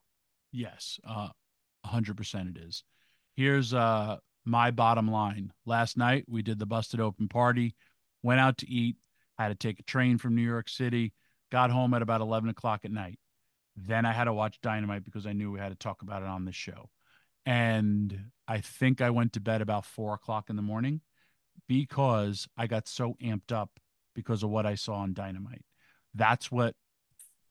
Yes, 0.52 1.00
uh 1.06 1.28
100% 1.86 2.56
it 2.56 2.62
is. 2.62 2.84
Here's 3.36 3.74
uh 3.74 4.18
my 4.44 4.70
bottom 4.70 5.10
line. 5.10 5.52
Last 5.66 5.96
night 5.96 6.24
we 6.28 6.42
did 6.42 6.58
the 6.58 6.66
busted 6.66 7.00
open 7.00 7.28
party, 7.28 7.74
went 8.22 8.40
out 8.40 8.58
to 8.58 8.70
eat, 8.70 8.96
had 9.38 9.48
to 9.48 9.54
take 9.54 9.80
a 9.80 9.84
train 9.84 10.18
from 10.18 10.34
New 10.34 10.42
York 10.42 10.68
City, 10.68 11.12
got 11.50 11.70
home 11.70 11.94
at 11.94 12.02
about 12.02 12.20
11 12.20 12.50
o'clock 12.50 12.80
at 12.84 12.90
night. 12.90 13.18
Then 13.76 14.06
I 14.06 14.12
had 14.12 14.24
to 14.24 14.32
watch 14.32 14.60
Dynamite 14.62 15.04
because 15.04 15.26
I 15.26 15.32
knew 15.32 15.50
we 15.50 15.58
had 15.58 15.70
to 15.70 15.74
talk 15.74 16.02
about 16.02 16.22
it 16.22 16.28
on 16.28 16.44
the 16.44 16.52
show. 16.52 16.90
And 17.46 18.30
I 18.46 18.60
think 18.60 19.00
I 19.00 19.10
went 19.10 19.32
to 19.34 19.40
bed 19.40 19.60
about 19.60 19.84
four 19.84 20.14
o'clock 20.14 20.48
in 20.48 20.56
the 20.56 20.62
morning 20.62 21.00
because 21.68 22.46
I 22.56 22.66
got 22.66 22.88
so 22.88 23.16
amped 23.22 23.52
up 23.52 23.70
because 24.14 24.42
of 24.42 24.50
what 24.50 24.66
I 24.66 24.76
saw 24.76 24.94
on 24.96 25.12
Dynamite. 25.12 25.64
That's 26.14 26.50
what 26.50 26.74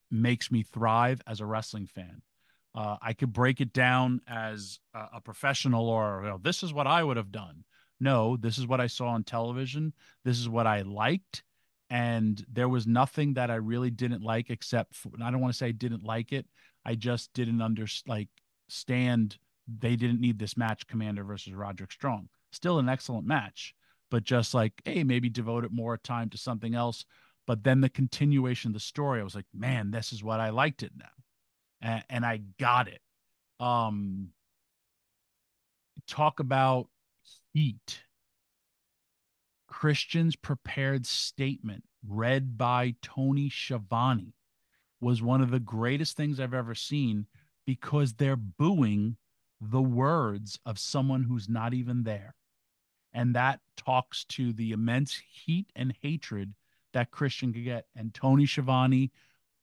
makes 0.10 0.52
me 0.52 0.64
thrive 0.64 1.22
as 1.28 1.42
a 1.42 1.46
wrestling 1.46 1.88
fan. 1.88 2.22
Uh, 2.76 2.98
I 3.02 3.14
could 3.14 3.32
break 3.32 3.62
it 3.62 3.72
down 3.72 4.22
as 4.28 4.80
a, 4.94 5.18
a 5.18 5.22
professional 5.22 5.88
or 5.90 6.22
you 6.24 6.30
know, 6.30 6.40
this 6.42 6.64
is 6.64 6.74
what 6.74 6.88
I 6.88 7.04
would 7.04 7.18
have 7.18 7.32
done. 7.32 7.64
No, 8.00 8.36
this 8.36 8.58
is 8.58 8.68
what 8.68 8.82
I 8.82 8.88
saw 8.88 9.10
on 9.10 9.24
television. 9.24 9.94
This 10.26 10.40
is 10.40 10.50
what 10.50 10.68
I 10.68 10.82
liked. 10.82 11.44
And 11.90 12.44
there 12.52 12.68
was 12.68 12.88
nothing 12.88 13.36
that 13.36 13.52
I 13.52 13.56
really 13.56 13.92
didn't 13.92 14.24
like 14.24 14.50
except 14.50 14.96
for, 14.96 15.12
I 15.24 15.30
don't 15.30 15.42
want 15.42 15.54
to 15.54 15.58
say 15.58 15.68
I 15.68 15.72
didn't 15.72 16.04
like 16.04 16.32
it. 16.32 16.48
I 16.84 16.96
just 16.96 17.32
didn't 17.34 17.62
under 17.62 17.86
like 18.08 18.30
stand. 18.68 19.38
They 19.68 19.96
didn't 19.96 20.20
need 20.20 20.40
this 20.40 20.58
match, 20.58 20.88
Komander 20.88 21.26
versus 21.26 21.54
Roderick 21.54 21.92
Strong. 21.92 22.30
Still 22.52 22.80
an 22.80 22.90
excellent 22.90 23.28
match, 23.28 23.76
but 24.10 24.24
just 24.24 24.54
like, 24.54 24.74
hey, 24.84 25.04
maybe 25.04 25.30
devote 25.30 25.64
it 25.64 25.72
more 25.72 25.98
time 25.98 26.30
to 26.32 26.38
something 26.38 26.74
else. 26.74 27.06
But 27.46 27.64
then 27.64 27.82
the 27.82 27.90
continuation 27.90 28.70
of 28.70 28.74
the 28.74 28.80
story, 28.80 29.22
I 29.22 29.24
was 29.24 29.36
like, 29.36 29.46
man, 29.54 29.92
this 29.92 30.12
is 30.12 30.24
what 30.24 30.40
I 30.40 30.50
liked 30.50 30.82
it 30.82 30.92
now 30.98 31.23
and, 31.84 32.04
and 32.10 32.26
I 32.26 32.42
got 32.60 32.88
it. 32.88 33.02
Um, 33.60 34.30
talk 36.08 36.40
about 36.40 36.88
heat. 37.54 38.02
Christian's 39.68 40.36
prepared 40.36 41.06
statement, 41.06 41.84
read 42.08 42.58
by 42.58 42.96
Tony 43.02 43.50
Schiavone, 43.50 44.34
was 45.02 45.22
one 45.22 45.42
of 45.42 45.52
the 45.52 45.60
greatest 45.60 46.16
things 46.16 46.40
I've 46.40 46.54
ever 46.54 46.76
seen 46.76 47.28
because 47.66 48.14
they're 48.14 48.36
booing 48.38 49.18
the 49.60 49.82
words 49.82 50.60
of 50.66 50.80
someone 50.80 51.24
who's 51.24 51.50
not 51.50 51.74
even 51.74 52.04
there. 52.04 52.36
And 53.14 53.36
that 53.36 53.60
talks 53.78 54.26
to 54.26 54.54
the 54.54 54.72
immense 54.72 55.22
heat 55.32 55.68
and 55.76 55.96
hatred 56.02 56.54
that 56.94 57.12
Christian 57.12 57.54
could 57.54 57.64
get. 57.64 57.86
And 57.96 58.14
Tony 58.14 58.46
Schiavone 58.46 59.12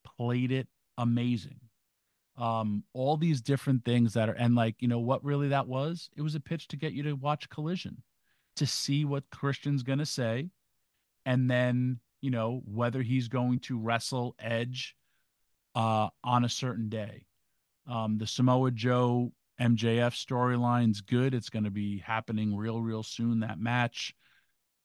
played 0.05 0.53
it 0.53 0.69
amazing 0.99 1.61
um 2.41 2.83
all 2.95 3.17
these 3.19 3.43
different 3.43 3.85
things 3.85 4.15
that 4.15 4.29
are 4.29 4.35
and 4.35 4.55
like 4.55 4.75
you 4.81 4.89
know 4.89 4.99
what 4.99 5.23
really 5.23 5.49
that 5.49 5.69
was? 5.69 6.09
It 6.17 6.23
was 6.23 6.35
a 6.35 6.41
pitch 6.41 6.69
to 6.69 6.77
get 6.77 6.93
you 6.93 7.03
to 7.05 7.13
watch 7.13 7.49
collision 7.51 8.03
to 8.57 8.67
see 8.67 9.05
what 9.05 9.31
christian's 9.31 9.83
going 9.83 10.01
to 10.01 10.07
say 10.07 10.51
and 11.25 11.51
then 11.51 12.01
you 12.21 12.31
know 12.31 12.63
whether 12.65 13.03
he's 13.03 13.29
going 13.29 13.59
to 13.61 13.79
wrestle 13.79 14.35
edge 14.39 14.97
uh 15.75 16.09
on 16.25 16.45
a 16.45 16.49
certain 16.49 16.89
day. 16.89 17.27
Um 17.87 18.19
the 18.19 18.27
samoa 18.27 18.71
joe 18.71 19.33
mjf 19.61 20.15
storyline's 20.15 21.03
good. 21.03 21.35
It's 21.35 21.51
going 21.51 21.65
to 21.65 21.71
be 21.71 21.99
happening 21.99 22.57
real 22.57 22.81
real 22.81 23.03
soon 23.03 23.41
that 23.41 23.61
match. 23.61 24.15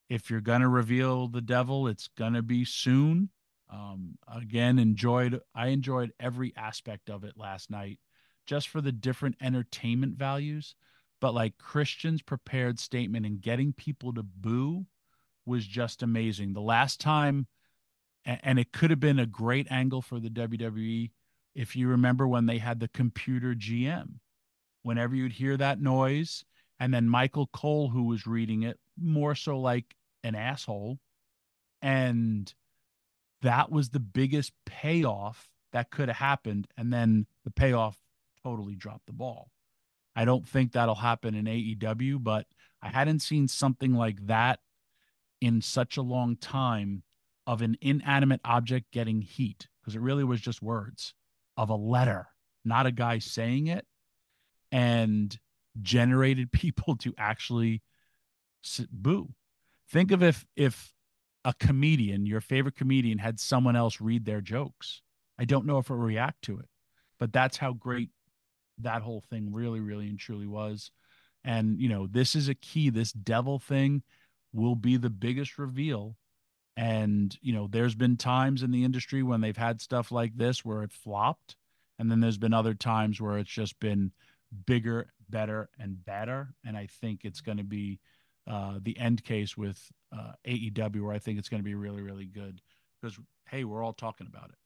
If 0.10 0.30
you're 0.30 0.42
going 0.42 0.62
to 0.62 0.68
reveal 0.68 1.30
the 1.30 1.42
devil 1.42 1.88
it's 1.88 2.10
going 2.18 2.34
to 2.34 2.44
be 2.44 2.66
soon 2.66 3.30
um, 3.70 4.18
again, 4.28 4.80
enjoyed 4.80 5.40
I 5.54 5.68
enjoyed 5.68 6.14
every 6.20 6.54
aspect 6.56 7.10
of 7.10 7.24
it 7.24 7.38
last 7.38 7.70
night, 7.70 8.00
just 8.46 8.70
for 8.70 8.82
the 8.82 8.92
different 8.92 9.36
entertainment 9.42 10.18
values. 10.18 10.76
But 11.22 11.34
like 11.34 11.58
Christian's 11.58 12.22
prepared 12.22 12.80
statement 12.80 13.26
and 13.26 13.42
getting 13.42 13.74
people 13.74 14.14
to 14.14 14.24
boo 14.24 14.86
was 15.46 15.66
just 15.66 16.04
amazing. 16.04 16.54
The 16.54 16.62
last 16.62 17.00
time, 17.00 17.48
and 18.26 18.60
it 18.60 18.72
could 18.72 18.90
have 18.90 19.00
been 19.00 19.20
a 19.20 19.26
great 19.26 19.68
angle 19.72 20.02
for 20.02 20.20
the 20.20 20.30
WWE 20.30 21.12
if 21.54 21.76
you 21.76 21.88
remember 21.88 22.28
when 22.28 22.46
they 22.46 22.58
had 22.58 22.80
the 22.80 22.88
computer 22.90 23.54
GM. 23.54 24.16
Whenever 24.84 25.16
you'd 25.16 25.32
hear 25.32 25.58
that 25.58 25.82
noise, 25.82 26.46
and 26.80 26.94
then 26.94 27.10
Michael 27.10 27.48
Cole, 27.48 27.90
who 27.90 28.04
was 28.04 28.28
reading 28.28 28.64
it, 28.64 28.80
more 29.02 29.34
so 29.34 29.60
like 29.60 29.96
an 30.24 30.36
asshole, 30.36 31.00
and 31.82 32.54
that 33.46 33.72
was 33.72 33.90
the 33.90 34.00
biggest 34.00 34.54
payoff 34.66 35.48
that 35.72 35.92
could 35.92 36.08
have 36.10 36.18
happened. 36.18 36.68
And 36.78 36.92
then 36.92 37.28
the 37.44 37.52
payoff 37.52 37.96
totally 38.44 38.76
dropped 38.76 39.06
the 39.06 39.14
ball. 39.14 39.52
I 40.16 40.26
don't 40.26 40.48
think 40.48 40.72
that'll 40.72 40.96
happen 40.96 41.36
in 41.36 41.46
AEW, 41.46 42.24
but 42.24 42.48
I 42.82 42.90
hadn't 42.90 43.20
seen 43.20 43.48
something 43.48 43.94
like 43.94 44.26
that 44.26 44.60
in 45.42 45.62
such 45.62 45.98
a 45.98 46.02
long 46.02 46.38
time 46.38 47.04
of 47.46 47.62
an 47.62 47.78
inanimate 47.82 48.42
object 48.44 48.92
getting 48.92 49.22
heat 49.22 49.68
because 49.80 49.96
it 49.96 50.02
really 50.02 50.24
was 50.24 50.42
just 50.42 50.64
words 50.64 51.14
of 51.56 51.70
a 51.70 51.76
letter, 51.76 52.28
not 52.64 52.88
a 52.88 52.92
guy 52.92 53.20
saying 53.20 53.68
it, 53.68 53.86
and 54.72 55.38
generated 55.82 56.52
people 56.52 56.96
to 56.96 57.14
actually 57.18 57.84
boo. 58.92 59.30
Think 59.92 60.12
of 60.12 60.24
if 60.24 60.48
if 60.56 60.95
a 61.46 61.54
comedian, 61.54 62.26
your 62.26 62.42
favorite 62.42 62.76
comedian, 62.76 63.20
had 63.20 63.40
someone 63.40 63.76
else 63.76 64.02
read 64.02 64.26
their 64.26 64.42
jokes. 64.42 65.02
I 65.40 65.46
don't 65.46 65.66
know 65.66 65.78
if 65.78 65.90
it 65.90 65.94
will 65.94 66.00
react 66.00 66.42
to 66.44 66.58
it, 66.60 66.68
but 67.20 67.32
that's 67.32 67.56
how 67.56 67.74
great 67.74 68.10
that 68.80 69.04
whole 69.04 69.24
thing 69.30 69.54
really, 69.54 69.80
really 69.80 70.08
and 70.08 70.20
truly 70.20 70.48
was. 70.48 70.92
And, 71.44 71.80
you 71.80 71.88
know, 71.88 72.08
this 72.08 72.36
is 72.36 72.50
a 72.50 72.56
key. 72.56 72.90
This 72.90 73.12
devil 73.12 73.60
thing 73.60 74.02
will 74.52 74.76
be 74.76 74.98
the 74.98 75.10
biggest 75.10 75.58
reveal. 75.58 76.18
And, 76.76 77.38
you 77.42 77.54
know, 77.54 77.68
there's 77.70 77.96
been 77.96 78.18
times 78.18 78.64
in 78.64 78.72
the 78.72 78.84
industry 78.84 79.22
when 79.24 79.40
they've 79.42 79.56
had 79.56 79.80
stuff 79.80 80.12
like 80.12 80.36
this 80.36 80.66
where 80.66 80.82
it 80.84 80.92
flopped. 80.92 81.56
And 82.00 82.12
then 82.12 82.20
there's 82.20 82.40
been 82.40 82.54
other 82.54 82.74
times 82.74 83.22
where 83.22 83.38
it's 83.38 83.52
just 83.52 83.80
been 83.80 84.12
bigger, 84.66 85.14
better, 85.30 85.70
and 85.80 86.04
better. 86.04 86.54
And 86.66 86.76
I 86.76 86.88
think 87.00 87.22
it's 87.24 87.42
going 87.42 87.60
to 87.60 87.64
be 87.64 88.00
uh, 88.48 88.80
the 88.82 88.98
end 89.00 89.24
case 89.24 89.58
with 89.58 89.92
uh, 90.16 90.34
AEW, 90.48 91.02
where 91.02 91.14
I 91.14 91.20
think 91.20 91.40
it's 91.40 91.50
going 91.50 91.62
to 91.62 91.66
be 91.66 91.76
really, 91.76 92.02
really 92.02 92.26
good 92.26 92.62
because 93.02 93.18
hey, 93.50 93.64
we're 93.64 93.84
all 93.84 93.94
talking 93.94 94.28
about 94.28 94.50
it. 94.50 94.58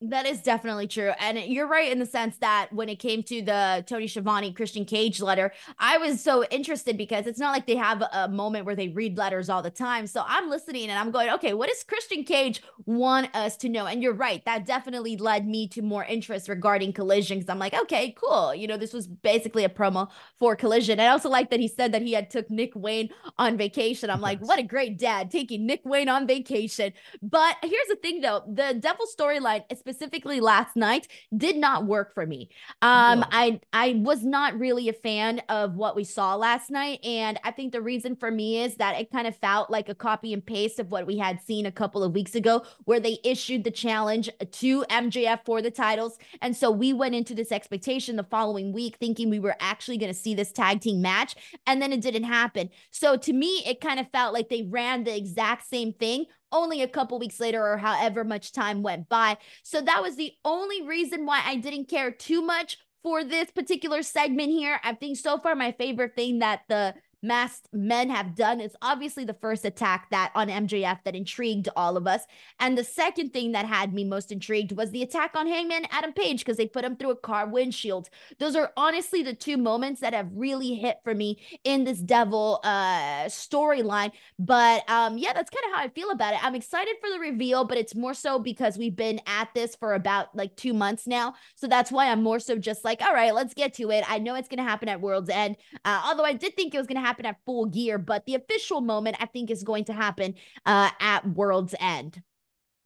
That 0.00 0.26
is 0.26 0.42
definitely 0.42 0.86
true. 0.86 1.10
And 1.18 1.40
you're 1.40 1.66
right 1.66 1.90
in 1.90 1.98
the 1.98 2.06
sense 2.06 2.36
that 2.36 2.72
when 2.72 2.88
it 2.88 3.00
came 3.00 3.24
to 3.24 3.42
the 3.42 3.82
Tony 3.84 4.06
Schiavone 4.06 4.52
Christian 4.52 4.84
Cage 4.84 5.20
letter, 5.20 5.52
I 5.76 5.98
was 5.98 6.22
so 6.22 6.44
interested 6.44 6.96
because 6.96 7.26
it's 7.26 7.40
not 7.40 7.50
like 7.50 7.66
they 7.66 7.74
have 7.74 8.04
a 8.12 8.28
moment 8.28 8.64
where 8.64 8.76
they 8.76 8.90
read 8.90 9.18
letters 9.18 9.50
all 9.50 9.60
the 9.60 9.72
time. 9.72 10.06
So 10.06 10.22
I'm 10.24 10.48
listening 10.48 10.88
and 10.88 11.00
I'm 11.00 11.10
going, 11.10 11.30
okay, 11.30 11.52
what 11.52 11.68
does 11.68 11.82
Christian 11.82 12.22
Cage 12.22 12.62
want 12.86 13.34
us 13.34 13.56
to 13.56 13.68
know? 13.68 13.86
And 13.86 14.00
you're 14.00 14.14
right. 14.14 14.44
That 14.44 14.66
definitely 14.66 15.16
led 15.16 15.48
me 15.48 15.66
to 15.70 15.82
more 15.82 16.04
interest 16.04 16.48
regarding 16.48 16.92
Collision 16.92 17.38
because 17.38 17.50
I'm 17.50 17.58
like, 17.58 17.74
okay, 17.74 18.14
cool. 18.16 18.54
You 18.54 18.68
know, 18.68 18.76
this 18.76 18.92
was 18.92 19.08
basically 19.08 19.64
a 19.64 19.68
promo 19.68 20.08
for 20.38 20.54
Collision. 20.54 21.00
I 21.00 21.08
also 21.08 21.28
like 21.28 21.50
that 21.50 21.58
he 21.58 21.66
said 21.66 21.90
that 21.90 22.02
he 22.02 22.12
had 22.12 22.30
took 22.30 22.48
Nick 22.50 22.70
Wayne 22.76 23.08
on 23.36 23.56
vacation. 23.56 24.10
I'm 24.10 24.20
like, 24.20 24.38
what 24.38 24.60
a 24.60 24.62
great 24.62 24.96
dad 24.96 25.32
taking 25.32 25.66
Nick 25.66 25.80
Wayne 25.84 26.08
on 26.08 26.24
vacation. 26.28 26.92
But 27.20 27.56
here's 27.62 27.88
the 27.88 27.96
thing 27.96 28.20
though, 28.20 28.44
the 28.46 28.78
Devil 28.78 29.06
storyline, 29.12 29.64
especially 29.68 29.87
specifically 29.88 30.40
last 30.40 30.76
night, 30.76 31.08
did 31.34 31.56
not 31.56 31.86
work 31.86 32.12
for 32.12 32.26
me. 32.26 32.50
Um, 32.82 33.24
I 33.30 33.60
I 33.72 33.94
was 34.04 34.22
not 34.22 34.58
really 34.58 34.88
a 34.88 34.92
fan 34.92 35.40
of 35.48 35.76
what 35.76 35.96
we 35.96 36.04
saw 36.04 36.34
last 36.34 36.70
night, 36.70 37.00
and 37.02 37.40
I 37.42 37.52
think 37.52 37.72
the 37.72 37.80
reason 37.80 38.14
for 38.14 38.30
me 38.30 38.62
is 38.62 38.74
that 38.76 39.00
it 39.00 39.10
kind 39.10 39.26
of 39.26 39.34
felt 39.36 39.70
like 39.70 39.88
a 39.88 39.94
copy 39.94 40.34
and 40.34 40.44
paste 40.44 40.78
of 40.78 40.90
what 40.90 41.06
we 41.06 41.16
had 41.16 41.40
seen 41.40 41.64
a 41.64 41.72
couple 41.72 42.04
of 42.04 42.12
weeks 42.12 42.34
ago, 42.34 42.64
where 42.84 43.00
they 43.00 43.18
issued 43.24 43.64
the 43.64 43.70
challenge 43.70 44.28
to 44.52 44.84
MJF 44.90 45.40
for 45.46 45.62
the 45.62 45.70
titles, 45.70 46.18
and 46.42 46.54
so 46.54 46.70
we 46.70 46.92
went 46.92 47.14
into 47.14 47.34
this 47.34 47.50
expectation 47.50 48.16
the 48.16 48.24
following 48.24 48.72
week 48.74 48.96
thinking 49.00 49.30
we 49.30 49.40
were 49.40 49.56
actually 49.58 49.96
going 49.96 50.12
to 50.12 50.18
see 50.18 50.34
this 50.34 50.52
tag 50.52 50.82
team 50.82 51.00
match, 51.00 51.34
and 51.66 51.80
then 51.80 51.92
it 51.94 52.02
didn't 52.02 52.24
happen. 52.24 52.68
So 52.90 53.16
to 53.16 53.32
me, 53.32 53.62
it 53.64 53.80
kind 53.80 53.98
of 53.98 54.10
felt 54.10 54.34
like 54.34 54.50
they 54.50 54.68
ran 54.68 55.04
the 55.04 55.16
exact 55.16 55.66
same 55.66 55.94
thing 55.94 56.26
only 56.52 56.82
a 56.82 56.88
couple 56.88 57.18
weeks 57.18 57.40
later 57.40 57.64
or 57.64 57.76
however 57.76 58.24
much 58.24 58.52
time 58.52 58.82
went 58.82 59.08
by. 59.08 59.36
So 59.62 59.80
that 59.80 60.02
was 60.02 60.16
the 60.16 60.32
only 60.44 60.82
reason 60.82 61.26
why 61.26 61.42
I 61.44 61.56
didn't 61.56 61.88
care 61.88 62.10
too 62.10 62.42
much 62.42 62.78
for 63.02 63.24
this 63.24 63.50
particular 63.50 64.02
segment 64.02 64.50
here. 64.50 64.80
I 64.82 64.94
think 64.94 65.16
so 65.18 65.38
far 65.38 65.54
my 65.54 65.72
favorite 65.72 66.16
thing 66.16 66.40
that 66.40 66.62
the 66.68 66.94
masked 67.22 67.68
men 67.72 68.10
have 68.10 68.34
done 68.34 68.60
is 68.60 68.76
obviously 68.82 69.24
the 69.24 69.34
first 69.34 69.64
attack 69.64 70.10
that 70.10 70.32
on 70.34 70.48
MJF 70.48 70.98
that 71.04 71.16
intrigued 71.16 71.68
all 71.76 71.96
of 71.96 72.06
us. 72.06 72.22
And 72.60 72.76
the 72.76 72.84
second 72.84 73.32
thing 73.32 73.52
that 73.52 73.66
had 73.66 73.92
me 73.92 74.04
most 74.04 74.32
intrigued 74.32 74.72
was 74.72 74.90
the 74.90 75.02
attack 75.02 75.32
on 75.34 75.46
Hangman 75.46 75.86
Adam 75.90 76.12
Page 76.12 76.40
because 76.40 76.56
they 76.56 76.66
put 76.66 76.84
him 76.84 76.96
through 76.96 77.10
a 77.10 77.16
car 77.16 77.46
windshield. 77.46 78.08
Those 78.38 78.56
are 78.56 78.72
honestly 78.76 79.22
the 79.22 79.34
two 79.34 79.56
moments 79.56 80.00
that 80.00 80.14
have 80.14 80.28
really 80.32 80.74
hit 80.74 80.98
for 81.02 81.14
me 81.14 81.38
in 81.64 81.84
this 81.84 81.98
devil 81.98 82.60
uh 82.64 83.24
storyline. 83.26 84.12
But 84.38 84.88
um 84.88 85.18
yeah, 85.18 85.32
that's 85.32 85.50
kind 85.50 85.64
of 85.70 85.76
how 85.76 85.84
I 85.84 85.88
feel 85.88 86.10
about 86.10 86.34
it. 86.34 86.44
I'm 86.44 86.54
excited 86.54 86.96
for 87.00 87.10
the 87.10 87.18
reveal, 87.18 87.64
but 87.64 87.78
it's 87.78 87.94
more 87.94 88.14
so 88.14 88.38
because 88.38 88.78
we've 88.78 88.96
been 88.96 89.20
at 89.26 89.52
this 89.54 89.74
for 89.76 89.94
about 89.94 90.34
like 90.36 90.54
2 90.56 90.72
months 90.72 91.06
now. 91.06 91.34
So 91.54 91.66
that's 91.66 91.90
why 91.90 92.10
I'm 92.10 92.22
more 92.22 92.38
so 92.40 92.56
just 92.58 92.84
like, 92.84 93.02
all 93.02 93.14
right, 93.14 93.34
let's 93.34 93.54
get 93.54 93.74
to 93.74 93.90
it. 93.90 94.04
I 94.08 94.18
know 94.18 94.34
it's 94.34 94.48
going 94.48 94.58
to 94.58 94.64
happen 94.64 94.88
at 94.88 95.00
World's 95.00 95.30
End. 95.30 95.56
Uh, 95.84 96.02
although 96.06 96.24
I 96.24 96.32
did 96.32 96.54
think 96.56 96.74
it 96.74 96.78
was 96.78 96.86
going 96.86 97.00
to 97.00 97.06
happen 97.08 97.26
at 97.26 97.38
full 97.46 97.66
gear, 97.66 97.98
but 97.98 98.26
the 98.26 98.34
official 98.34 98.80
moment 98.80 99.16
I 99.18 99.26
think 99.26 99.50
is 99.50 99.62
going 99.62 99.84
to 99.86 99.92
happen 99.92 100.34
uh, 100.66 100.90
at 101.00 101.26
World's 101.26 101.74
End. 101.80 102.22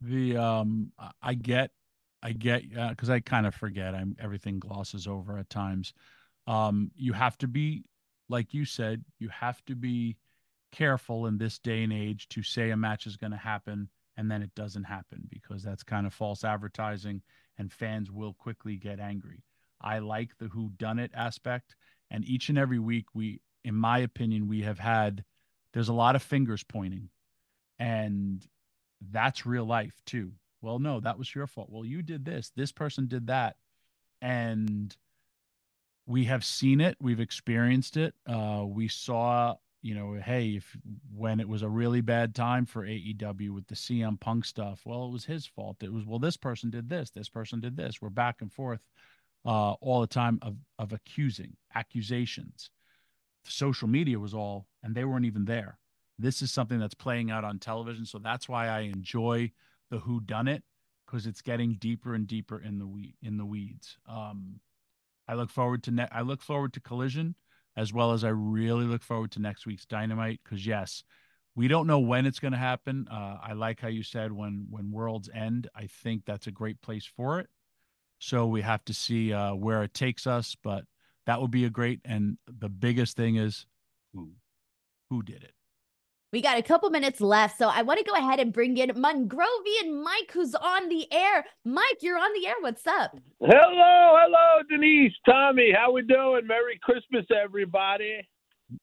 The 0.01 0.37
um, 0.37 0.91
I 1.21 1.33
get, 1.33 1.71
I 2.21 2.31
get, 2.31 2.69
because 2.89 3.09
uh, 3.09 3.13
I 3.13 3.19
kind 3.19 3.45
of 3.45 3.53
forget. 3.53 3.93
I'm 3.93 4.15
everything 4.19 4.59
glosses 4.59 5.07
over 5.07 5.37
at 5.37 5.49
times. 5.49 5.93
Um, 6.47 6.91
you 6.95 7.13
have 7.13 7.37
to 7.39 7.47
be, 7.47 7.83
like 8.29 8.53
you 8.53 8.65
said, 8.65 9.03
you 9.19 9.29
have 9.29 9.63
to 9.65 9.75
be 9.75 10.17
careful 10.71 11.27
in 11.27 11.37
this 11.37 11.59
day 11.59 11.83
and 11.83 11.93
age 11.93 12.27
to 12.29 12.41
say 12.41 12.71
a 12.71 12.77
match 12.77 13.05
is 13.05 13.15
going 13.15 13.31
to 13.31 13.37
happen 13.37 13.87
and 14.17 14.29
then 14.29 14.41
it 14.41 14.53
doesn't 14.55 14.83
happen 14.83 15.21
because 15.29 15.63
that's 15.63 15.83
kind 15.83 16.07
of 16.07 16.13
false 16.13 16.43
advertising 16.43 17.21
and 17.57 17.71
fans 17.71 18.11
will 18.11 18.33
quickly 18.33 18.75
get 18.75 18.99
angry. 18.99 19.43
I 19.79 19.99
like 19.99 20.31
the 20.39 20.47
who 20.47 20.71
done 20.77 20.97
it 20.97 21.11
aspect 21.13 21.75
and 22.09 22.25
each 22.25 22.49
and 22.49 22.57
every 22.57 22.79
week 22.79 23.05
we 23.13 23.39
in 23.63 23.75
my 23.75 23.99
opinion, 23.99 24.47
we 24.47 24.61
have 24.61 24.79
had 24.79 25.23
there's 25.73 25.89
a 25.89 25.93
lot 25.93 26.15
of 26.15 26.23
fingers 26.23 26.63
pointing, 26.63 27.09
and 27.79 28.45
that's 29.11 29.45
real 29.45 29.65
life 29.65 30.01
too. 30.05 30.33
Well, 30.61 30.79
no, 30.79 30.99
that 31.01 31.17
was 31.17 31.33
your 31.33 31.47
fault. 31.47 31.69
Well, 31.69 31.85
you 31.85 32.01
did 32.01 32.23
this. 32.23 32.51
This 32.55 32.71
person 32.71 33.07
did 33.07 33.27
that, 33.27 33.55
and 34.21 34.95
we 36.05 36.25
have 36.25 36.45
seen 36.45 36.81
it. 36.81 36.97
We've 37.01 37.19
experienced 37.19 37.97
it. 37.97 38.13
Uh, 38.27 38.63
we 38.65 38.87
saw, 38.87 39.55
you 39.81 39.95
know, 39.95 40.13
hey, 40.13 40.57
if 40.57 40.77
when 41.13 41.39
it 41.39 41.49
was 41.49 41.63
a 41.63 41.69
really 41.69 42.01
bad 42.01 42.35
time 42.35 42.65
for 42.65 42.85
AEW 42.85 43.49
with 43.49 43.67
the 43.67 43.75
CM 43.75 44.19
Punk 44.19 44.45
stuff, 44.45 44.81
well, 44.85 45.05
it 45.05 45.11
was 45.11 45.25
his 45.25 45.45
fault. 45.45 45.77
It 45.81 45.91
was 45.91 46.05
well, 46.05 46.19
this 46.19 46.37
person 46.37 46.69
did 46.69 46.89
this. 46.89 47.09
This 47.09 47.29
person 47.29 47.59
did 47.59 47.75
this. 47.75 48.01
We're 48.01 48.09
back 48.09 48.41
and 48.41 48.51
forth 48.51 48.81
uh, 49.45 49.73
all 49.73 50.01
the 50.01 50.07
time 50.07 50.39
of 50.41 50.55
of 50.77 50.93
accusing 50.93 51.55
accusations 51.75 52.69
social 53.47 53.87
media 53.87 54.19
was 54.19 54.33
all, 54.33 54.67
and 54.81 54.95
they 54.95 55.05
weren't 55.05 55.25
even 55.25 55.45
there. 55.45 55.77
This 56.19 56.41
is 56.41 56.51
something 56.51 56.79
that's 56.79 56.93
playing 56.93 57.31
out 57.31 57.43
on 57.43 57.59
television, 57.59 58.05
so 58.05 58.19
that's 58.19 58.47
why 58.47 58.67
I 58.67 58.81
enjoy 58.81 59.51
the 59.89 59.99
Who 59.99 60.21
Done 60.21 60.47
It 60.47 60.63
because 61.05 61.27
it's 61.27 61.41
getting 61.41 61.75
deeper 61.75 62.15
and 62.15 62.25
deeper 62.27 62.59
in 62.59 62.79
the 62.79 62.87
we 62.87 63.15
in 63.21 63.37
the 63.37 63.45
weeds. 63.45 63.97
Um, 64.07 64.59
I 65.27 65.35
look 65.35 65.49
forward 65.49 65.83
to 65.83 65.91
ne- 65.91 66.07
I 66.11 66.21
look 66.21 66.41
forward 66.41 66.73
to 66.73 66.79
Collision 66.79 67.35
as 67.75 67.91
well 67.91 68.13
as 68.13 68.23
I 68.23 68.29
really 68.29 68.85
look 68.85 69.03
forward 69.03 69.31
to 69.31 69.41
next 69.41 69.65
week's 69.65 69.85
Dynamite 69.85 70.39
because 70.43 70.65
yes, 70.65 71.03
we 71.55 71.67
don't 71.67 71.87
know 71.87 71.99
when 71.99 72.25
it's 72.25 72.39
going 72.39 72.51
to 72.51 72.57
happen. 72.57 73.07
Uh, 73.11 73.37
I 73.41 73.53
like 73.53 73.79
how 73.79 73.87
you 73.87 74.03
said 74.03 74.31
when 74.31 74.67
when 74.69 74.91
worlds 74.91 75.29
end. 75.33 75.67
I 75.75 75.87
think 75.87 76.23
that's 76.25 76.47
a 76.47 76.51
great 76.51 76.81
place 76.81 77.05
for 77.05 77.39
it. 77.39 77.47
So 78.19 78.47
we 78.47 78.61
have 78.61 78.85
to 78.85 78.93
see 78.93 79.33
uh, 79.33 79.53
where 79.53 79.83
it 79.83 79.93
takes 79.93 80.25
us, 80.25 80.55
but 80.63 80.85
that 81.25 81.41
would 81.41 81.51
be 81.51 81.65
a 81.65 81.69
great. 81.69 82.01
And 82.05 82.37
the 82.47 82.69
biggest 82.69 83.15
thing 83.15 83.35
is 83.35 83.65
who, 84.13 84.31
who 85.09 85.23
did 85.23 85.43
it. 85.43 85.53
We 86.31 86.41
got 86.41 86.57
a 86.57 86.63
couple 86.63 86.89
minutes 86.89 87.21
left, 87.21 87.59
so 87.59 87.69
I 87.69 87.83
want 87.83 87.99
to 87.99 88.05
go 88.05 88.17
ahead 88.17 88.39
and 88.39 88.51
bring 88.51 88.77
in 88.77 88.89
Mongrovian 88.89 90.01
Mike, 90.03 90.31
who's 90.33 90.55
on 90.55 90.89
the 90.89 91.05
air. 91.13 91.45
Mike, 91.63 92.01
you're 92.01 92.17
on 92.17 92.33
the 92.33 92.47
air. 92.47 92.55
What's 92.59 92.87
up? 92.87 93.15
Hello, 93.39 94.17
hello, 94.19 94.63
Denise, 94.67 95.13
Tommy. 95.27 95.71
How 95.77 95.91
we 95.91 96.01
doing? 96.01 96.47
Merry 96.47 96.79
Christmas, 96.81 97.27
everybody. 97.39 98.27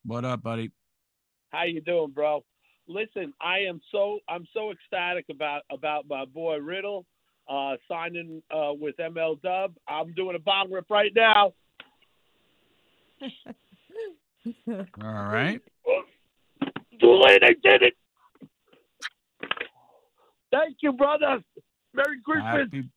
What 0.05 0.25
up, 0.25 0.45
buddy? 0.45 0.71
How 1.49 1.65
you 1.65 1.81
doing, 1.81 2.13
bro? 2.13 2.45
Listen, 2.87 3.33
I 3.41 3.61
am 3.69 3.81
so 3.91 4.21
I'm 4.29 4.47
so 4.55 4.71
ecstatic 4.71 5.25
about 5.29 5.63
about 5.73 6.05
my 6.09 6.27
boy 6.27 6.59
Riddle 6.59 7.05
uh, 7.49 7.75
signing 7.89 8.43
uh, 8.51 8.73
with 8.73 8.97
ML 8.97 9.43
Dub. 9.43 9.75
I'm 9.89 10.13
doing 10.15 10.37
a 10.37 10.39
bottle 10.39 10.73
rip 10.73 10.89
right 10.89 11.13
now. 11.15 11.53
All 15.03 15.25
right. 15.25 15.61
Too 17.01 17.15
late, 17.15 17.43
I 17.43 17.55
did 17.63 17.83
it. 17.83 17.95
Thank 20.51 20.79
you, 20.81 20.93
brother. 20.93 21.43
Merry 21.95 22.21
Christmas. 22.25 22.69
Happy... 22.73 22.91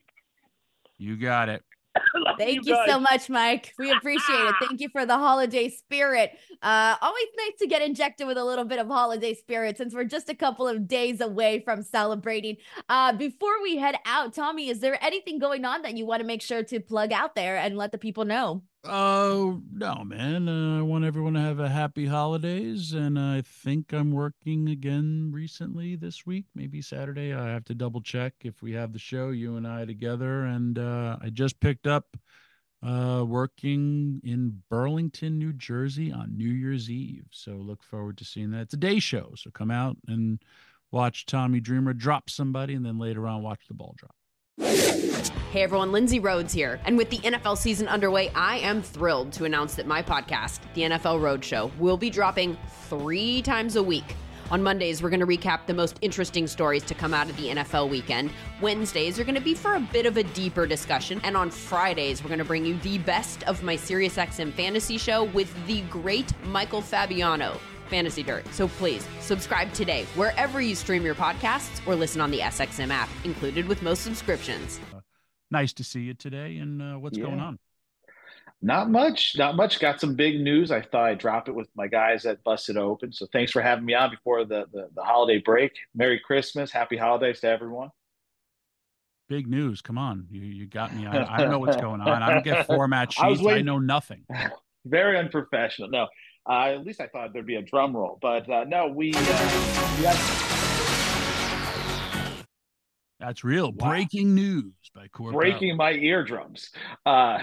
You 0.98 1.18
got 1.18 1.50
it. 1.50 1.64
Thank 2.40 2.66
you, 2.66 2.76
you 2.76 2.84
so 2.88 3.00
much, 3.00 3.30
Mike. 3.30 3.74
We 3.78 3.92
appreciate 3.92 4.40
it. 4.40 4.56
Thank 4.60 4.82
you 4.82 4.90
for 4.90 5.06
the 5.06 5.18
holiday 5.18 5.70
spirit. 5.70 6.32
Uh, 6.62 6.96
always 7.02 7.28
nice 7.38 7.60
to 7.60 7.68
get 7.68 7.82
injected 7.82 8.26
with 8.26 8.38
a 8.38 8.44
little 8.44 8.66
bit 8.66 8.80
of 8.80 8.88
holiday 8.88 9.34
spirit 9.36 9.78
since 9.78 9.94
we're 9.94 10.04
just 10.06 10.30
a 10.30 10.36
couple 10.36 10.68
of 10.68 10.88
days 10.88 11.22
away 11.22 11.60
from 11.60 11.84
celebrating. 11.84 12.58
Uh, 12.90 13.14
before 13.14 13.62
we 13.62 13.78
head 13.78 13.96
out, 14.06 14.34
Tommy, 14.34 14.70
is 14.70 14.80
there 14.80 14.98
anything 15.04 15.38
going 15.38 15.66
on 15.66 15.84
that 15.84 15.96
you 15.96 16.06
want 16.06 16.22
to 16.22 16.26
make 16.26 16.42
sure 16.42 16.64
to 16.64 16.80
plug 16.80 17.12
out 17.12 17.36
there 17.36 17.58
and 17.58 17.78
let 17.78 17.92
the 17.92 18.00
people 18.00 18.26
know? 18.26 18.64
Oh, 18.86 19.62
no, 19.72 20.04
man. 20.04 20.50
Uh, 20.50 20.80
I 20.80 20.82
want 20.82 21.06
everyone 21.06 21.34
to 21.36 21.40
have 21.40 21.60
a 21.60 21.70
happy 21.70 22.06
holidays. 22.06 22.92
And 22.92 23.18
I 23.18 23.42
think 23.42 23.94
I'm 23.94 24.12
working 24.12 24.68
again 24.68 25.32
recently 25.34 25.96
this 25.96 26.26
week, 26.26 26.46
maybe 26.54 26.82
Saturday. 26.82 27.34
I 27.34 27.48
have 27.48 27.64
to 27.66 27.76
double 27.76 28.02
check 28.02 28.34
if 28.42 28.62
we 28.62 28.74
have 28.74 28.92
the 28.92 29.00
show, 29.00 29.30
you 29.30 29.56
and 29.56 29.66
I 29.66 29.86
together. 29.86 30.44
And 30.44 30.78
uh, 30.78 31.18
I 31.22 31.30
just 31.30 31.62
picked 31.62 31.88
up 31.88 32.18
uh, 32.86 33.24
working 33.26 34.20
in 34.26 34.62
Burlington, 34.70 35.40
New 35.40 35.54
Jersey 35.54 36.12
on 36.12 36.36
New 36.36 36.52
Year's 36.52 36.90
Eve. 36.90 37.28
So 37.32 37.52
look 37.52 37.84
forward 37.84 38.18
to 38.18 38.26
seeing 38.26 38.52
that. 38.52 38.64
It's 38.64 38.74
a 38.74 38.78
day 38.78 39.00
show. 39.00 39.32
So 39.38 39.50
come 39.50 39.72
out 39.72 39.96
and 40.10 40.40
watch 40.92 41.26
Tommy 41.26 41.62
Dreamer 41.62 41.94
drop 41.94 42.30
somebody 42.30 42.74
and 42.74 42.86
then 42.86 43.00
later 43.00 43.28
on 43.30 43.44
watch 43.44 43.62
the 43.70 43.76
ball 43.76 43.96
drop. 43.98 44.16
Hey 44.60 45.64
everyone, 45.64 45.92
Lindsay 45.92 46.20
Rhoades 46.20 46.52
here. 46.52 46.80
And 46.86 46.98
with 46.98 47.10
the 47.10 47.18
NFL 47.18 47.58
season 47.58 47.88
underway, 47.88 48.30
I 48.36 48.58
am 48.58 48.82
thrilled 48.84 49.32
to 49.34 49.46
announce 49.46 49.76
that 49.76 49.88
my 49.88 50.04
podcast, 50.04 50.60
The 50.76 50.82
NFL 50.82 51.22
Roadshow, 51.22 51.76
will 51.78 51.98
be 51.98 52.10
dropping 52.10 52.58
three 52.88 53.42
times 53.42 53.76
a 53.76 53.84
week. 53.84 54.16
On 54.52 54.62
Mondays, 54.62 55.02
we're 55.02 55.10
going 55.10 55.20
to 55.20 55.26
recap 55.26 55.66
the 55.66 55.74
most 55.74 55.98
interesting 56.02 56.46
stories 56.46 56.84
to 56.84 56.94
come 56.94 57.14
out 57.14 57.30
of 57.30 57.38
the 57.38 57.50
NFL 57.50 57.90
weekend. 57.90 58.32
Wednesdays 58.62 59.20
are 59.20 59.24
going 59.24 59.36
to 59.36 59.42
be 59.42 59.56
for 59.56 59.76
a 59.76 59.80
bit 59.80 60.06
of 60.06 60.18
a 60.18 60.24
deeper 60.24 60.68
discussion. 60.68 61.20
And 61.24 61.36
on 61.36 61.50
Fridays, 61.50 62.24
we're 62.24 62.30
going 62.30 62.40
to 62.40 62.46
bring 62.46 62.66
you 62.66 62.78
the 62.80 63.00
best 63.00 63.42
of 63.44 63.64
my 63.64 63.76
SiriusXM 63.76 64.54
fantasy 64.54 64.98
show 65.00 65.24
with 65.24 65.52
the 65.66 65.82
great 65.84 66.32
Michael 66.46 66.82
Fabiano. 66.82 67.60
Fantasy 67.94 68.24
Dirt. 68.24 68.52
So 68.54 68.68
please 68.68 69.08
subscribe 69.20 69.72
today 69.74 70.06
wherever 70.16 70.60
you 70.60 70.74
stream 70.74 71.06
your 71.06 71.14
podcasts 71.14 71.86
or 71.86 71.96
listen 71.96 72.22
on 72.22 72.32
the 72.32 72.40
SXM 72.40 72.90
app, 72.90 73.08
included 73.24 73.68
with 73.68 73.84
most 73.84 74.02
subscriptions. 74.02 74.80
Uh, 74.92 75.02
nice 75.52 75.74
to 75.74 75.84
see 75.84 76.02
you 76.02 76.16
today. 76.16 76.58
And 76.58 76.82
uh, 76.82 76.96
what's 76.96 77.20
yeah. 77.20 77.26
going 77.26 77.40
on? 77.40 77.60
Not 78.64 78.90
much, 78.90 79.36
not 79.38 79.56
much. 79.56 79.80
Got 79.80 80.02
some 80.02 80.16
big 80.16 80.42
news. 80.42 80.72
I 80.72 80.82
thought 80.82 81.06
I'd 81.06 81.20
drop 81.20 81.50
it 81.50 81.52
with 81.54 81.68
my 81.76 81.86
guys 81.86 82.26
at 82.26 82.44
Busted 82.44 82.78
Open. 82.78 83.14
So 83.14 83.28
thanks 83.32 83.52
for 83.52 83.62
having 83.62 83.86
me 83.86 83.94
on 83.94 84.10
before 84.10 84.44
the, 84.44 84.66
the, 84.74 84.90
the 84.96 85.04
holiday 85.04 85.38
break. 85.38 85.74
Merry 85.94 86.20
Christmas. 86.20 86.72
Happy 86.72 86.98
holidays 86.98 87.42
to 87.42 87.48
everyone 87.48 87.92
big 89.30 89.48
news. 89.48 89.82
Come 89.82 89.98
on, 89.98 90.28
you 90.30 90.42
you 90.42 90.66
got 90.68 90.96
me. 90.96 91.08
I, 91.08 91.36
I 91.36 91.38
don't 91.40 91.50
know 91.50 91.58
what's 91.60 91.76
going 91.82 92.02
on. 92.02 92.22
I 92.22 92.30
don't 92.34 92.44
get 92.44 92.68
format 92.68 93.12
sheets. 93.12 93.42
I, 93.44 93.54
I 93.54 93.62
know 93.62 93.80
nothing. 93.80 94.26
Very 94.86 95.18
unprofessional. 95.18 95.90
No, 95.90 96.08
uh, 96.48 96.76
at 96.76 96.86
least 96.86 97.00
I 97.00 97.08
thought 97.08 97.34
there'd 97.34 97.46
be 97.46 97.56
a 97.56 97.62
drum 97.62 97.96
roll, 97.96 98.20
but 98.22 98.50
uh, 98.50 98.66
no, 98.66 98.88
we. 98.88 99.14
Uh, 99.16 100.14
That's 103.20 103.44
real. 103.44 103.72
Wow. 103.72 103.90
Breaking 103.90 104.36
news 104.36 104.74
by 104.94 105.08
Court 105.08 105.32
Bauer. 105.32 105.42
Breaking 105.42 105.78
my 105.78 105.94
eardrums. 105.94 106.70
Uh, 107.06 107.40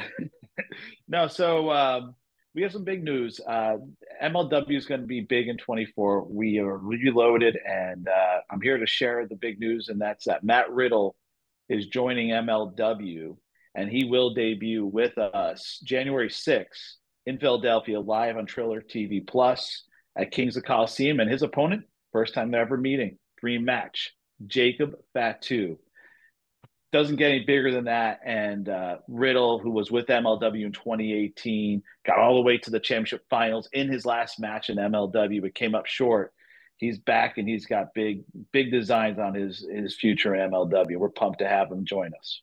no, 1.08 1.26
so 1.26 1.70
um, 1.70 2.14
we 2.54 2.60
have 2.62 2.72
some 2.72 2.84
big 2.84 3.02
news. 3.02 3.40
Uh, 3.46 3.76
MLW 4.22 4.76
is 4.76 4.84
going 4.84 5.00
to 5.00 5.06
be 5.06 5.22
big 5.22 5.48
in 5.48 5.56
24. 5.56 6.24
We 6.24 6.58
are 6.58 6.76
reloaded, 6.76 7.58
and 7.66 8.06
uh, 8.06 8.40
I'm 8.50 8.60
here 8.60 8.76
to 8.76 8.86
share 8.86 9.26
the 9.26 9.36
big 9.36 9.58
news, 9.58 9.88
and 9.88 9.98
that's 9.98 10.26
that 10.26 10.44
Matt 10.44 10.70
Riddle 10.70 11.16
is 11.70 11.86
joining 11.86 12.28
MLW, 12.28 13.36
and 13.74 13.88
he 13.88 14.04
will 14.04 14.34
debut 14.34 14.84
with 14.84 15.16
us 15.16 15.80
January 15.82 16.28
6th 16.28 16.96
in 17.30 17.38
Philadelphia, 17.38 17.98
live 17.98 18.36
on 18.36 18.44
Triller 18.44 18.82
TV 18.82 19.26
Plus 19.26 19.84
at 20.16 20.32
Kings 20.32 20.56
of 20.56 20.64
Colosseum, 20.64 21.20
and 21.20 21.30
his 21.30 21.42
opponent, 21.42 21.84
first 22.12 22.34
time 22.34 22.50
they're 22.50 22.60
ever 22.60 22.76
meeting, 22.76 23.16
dream 23.40 23.64
match, 23.64 24.12
Jacob 24.46 24.96
Fatu 25.14 25.78
doesn't 26.92 27.16
get 27.16 27.30
any 27.30 27.44
bigger 27.44 27.70
than 27.70 27.84
that. 27.84 28.18
And 28.24 28.68
uh, 28.68 28.96
Riddle, 29.06 29.60
who 29.60 29.70
was 29.70 29.92
with 29.92 30.06
MLW 30.06 30.66
in 30.66 30.72
2018, 30.72 31.82
got 32.04 32.18
all 32.18 32.34
the 32.34 32.40
way 32.40 32.58
to 32.58 32.70
the 32.70 32.80
championship 32.80 33.24
finals 33.30 33.68
in 33.72 33.88
his 33.88 34.04
last 34.04 34.40
match 34.40 34.70
in 34.70 34.76
MLW, 34.76 35.40
but 35.40 35.54
came 35.54 35.76
up 35.76 35.86
short. 35.86 36.32
He's 36.78 36.98
back 36.98 37.38
and 37.38 37.48
he's 37.48 37.66
got 37.66 37.94
big, 37.94 38.24
big 38.52 38.72
designs 38.72 39.20
on 39.20 39.34
his 39.34 39.64
his 39.70 39.94
future 39.94 40.30
MLW. 40.30 40.96
We're 40.96 41.10
pumped 41.10 41.40
to 41.40 41.48
have 41.48 41.70
him 41.70 41.84
join 41.84 42.10
us. 42.18 42.42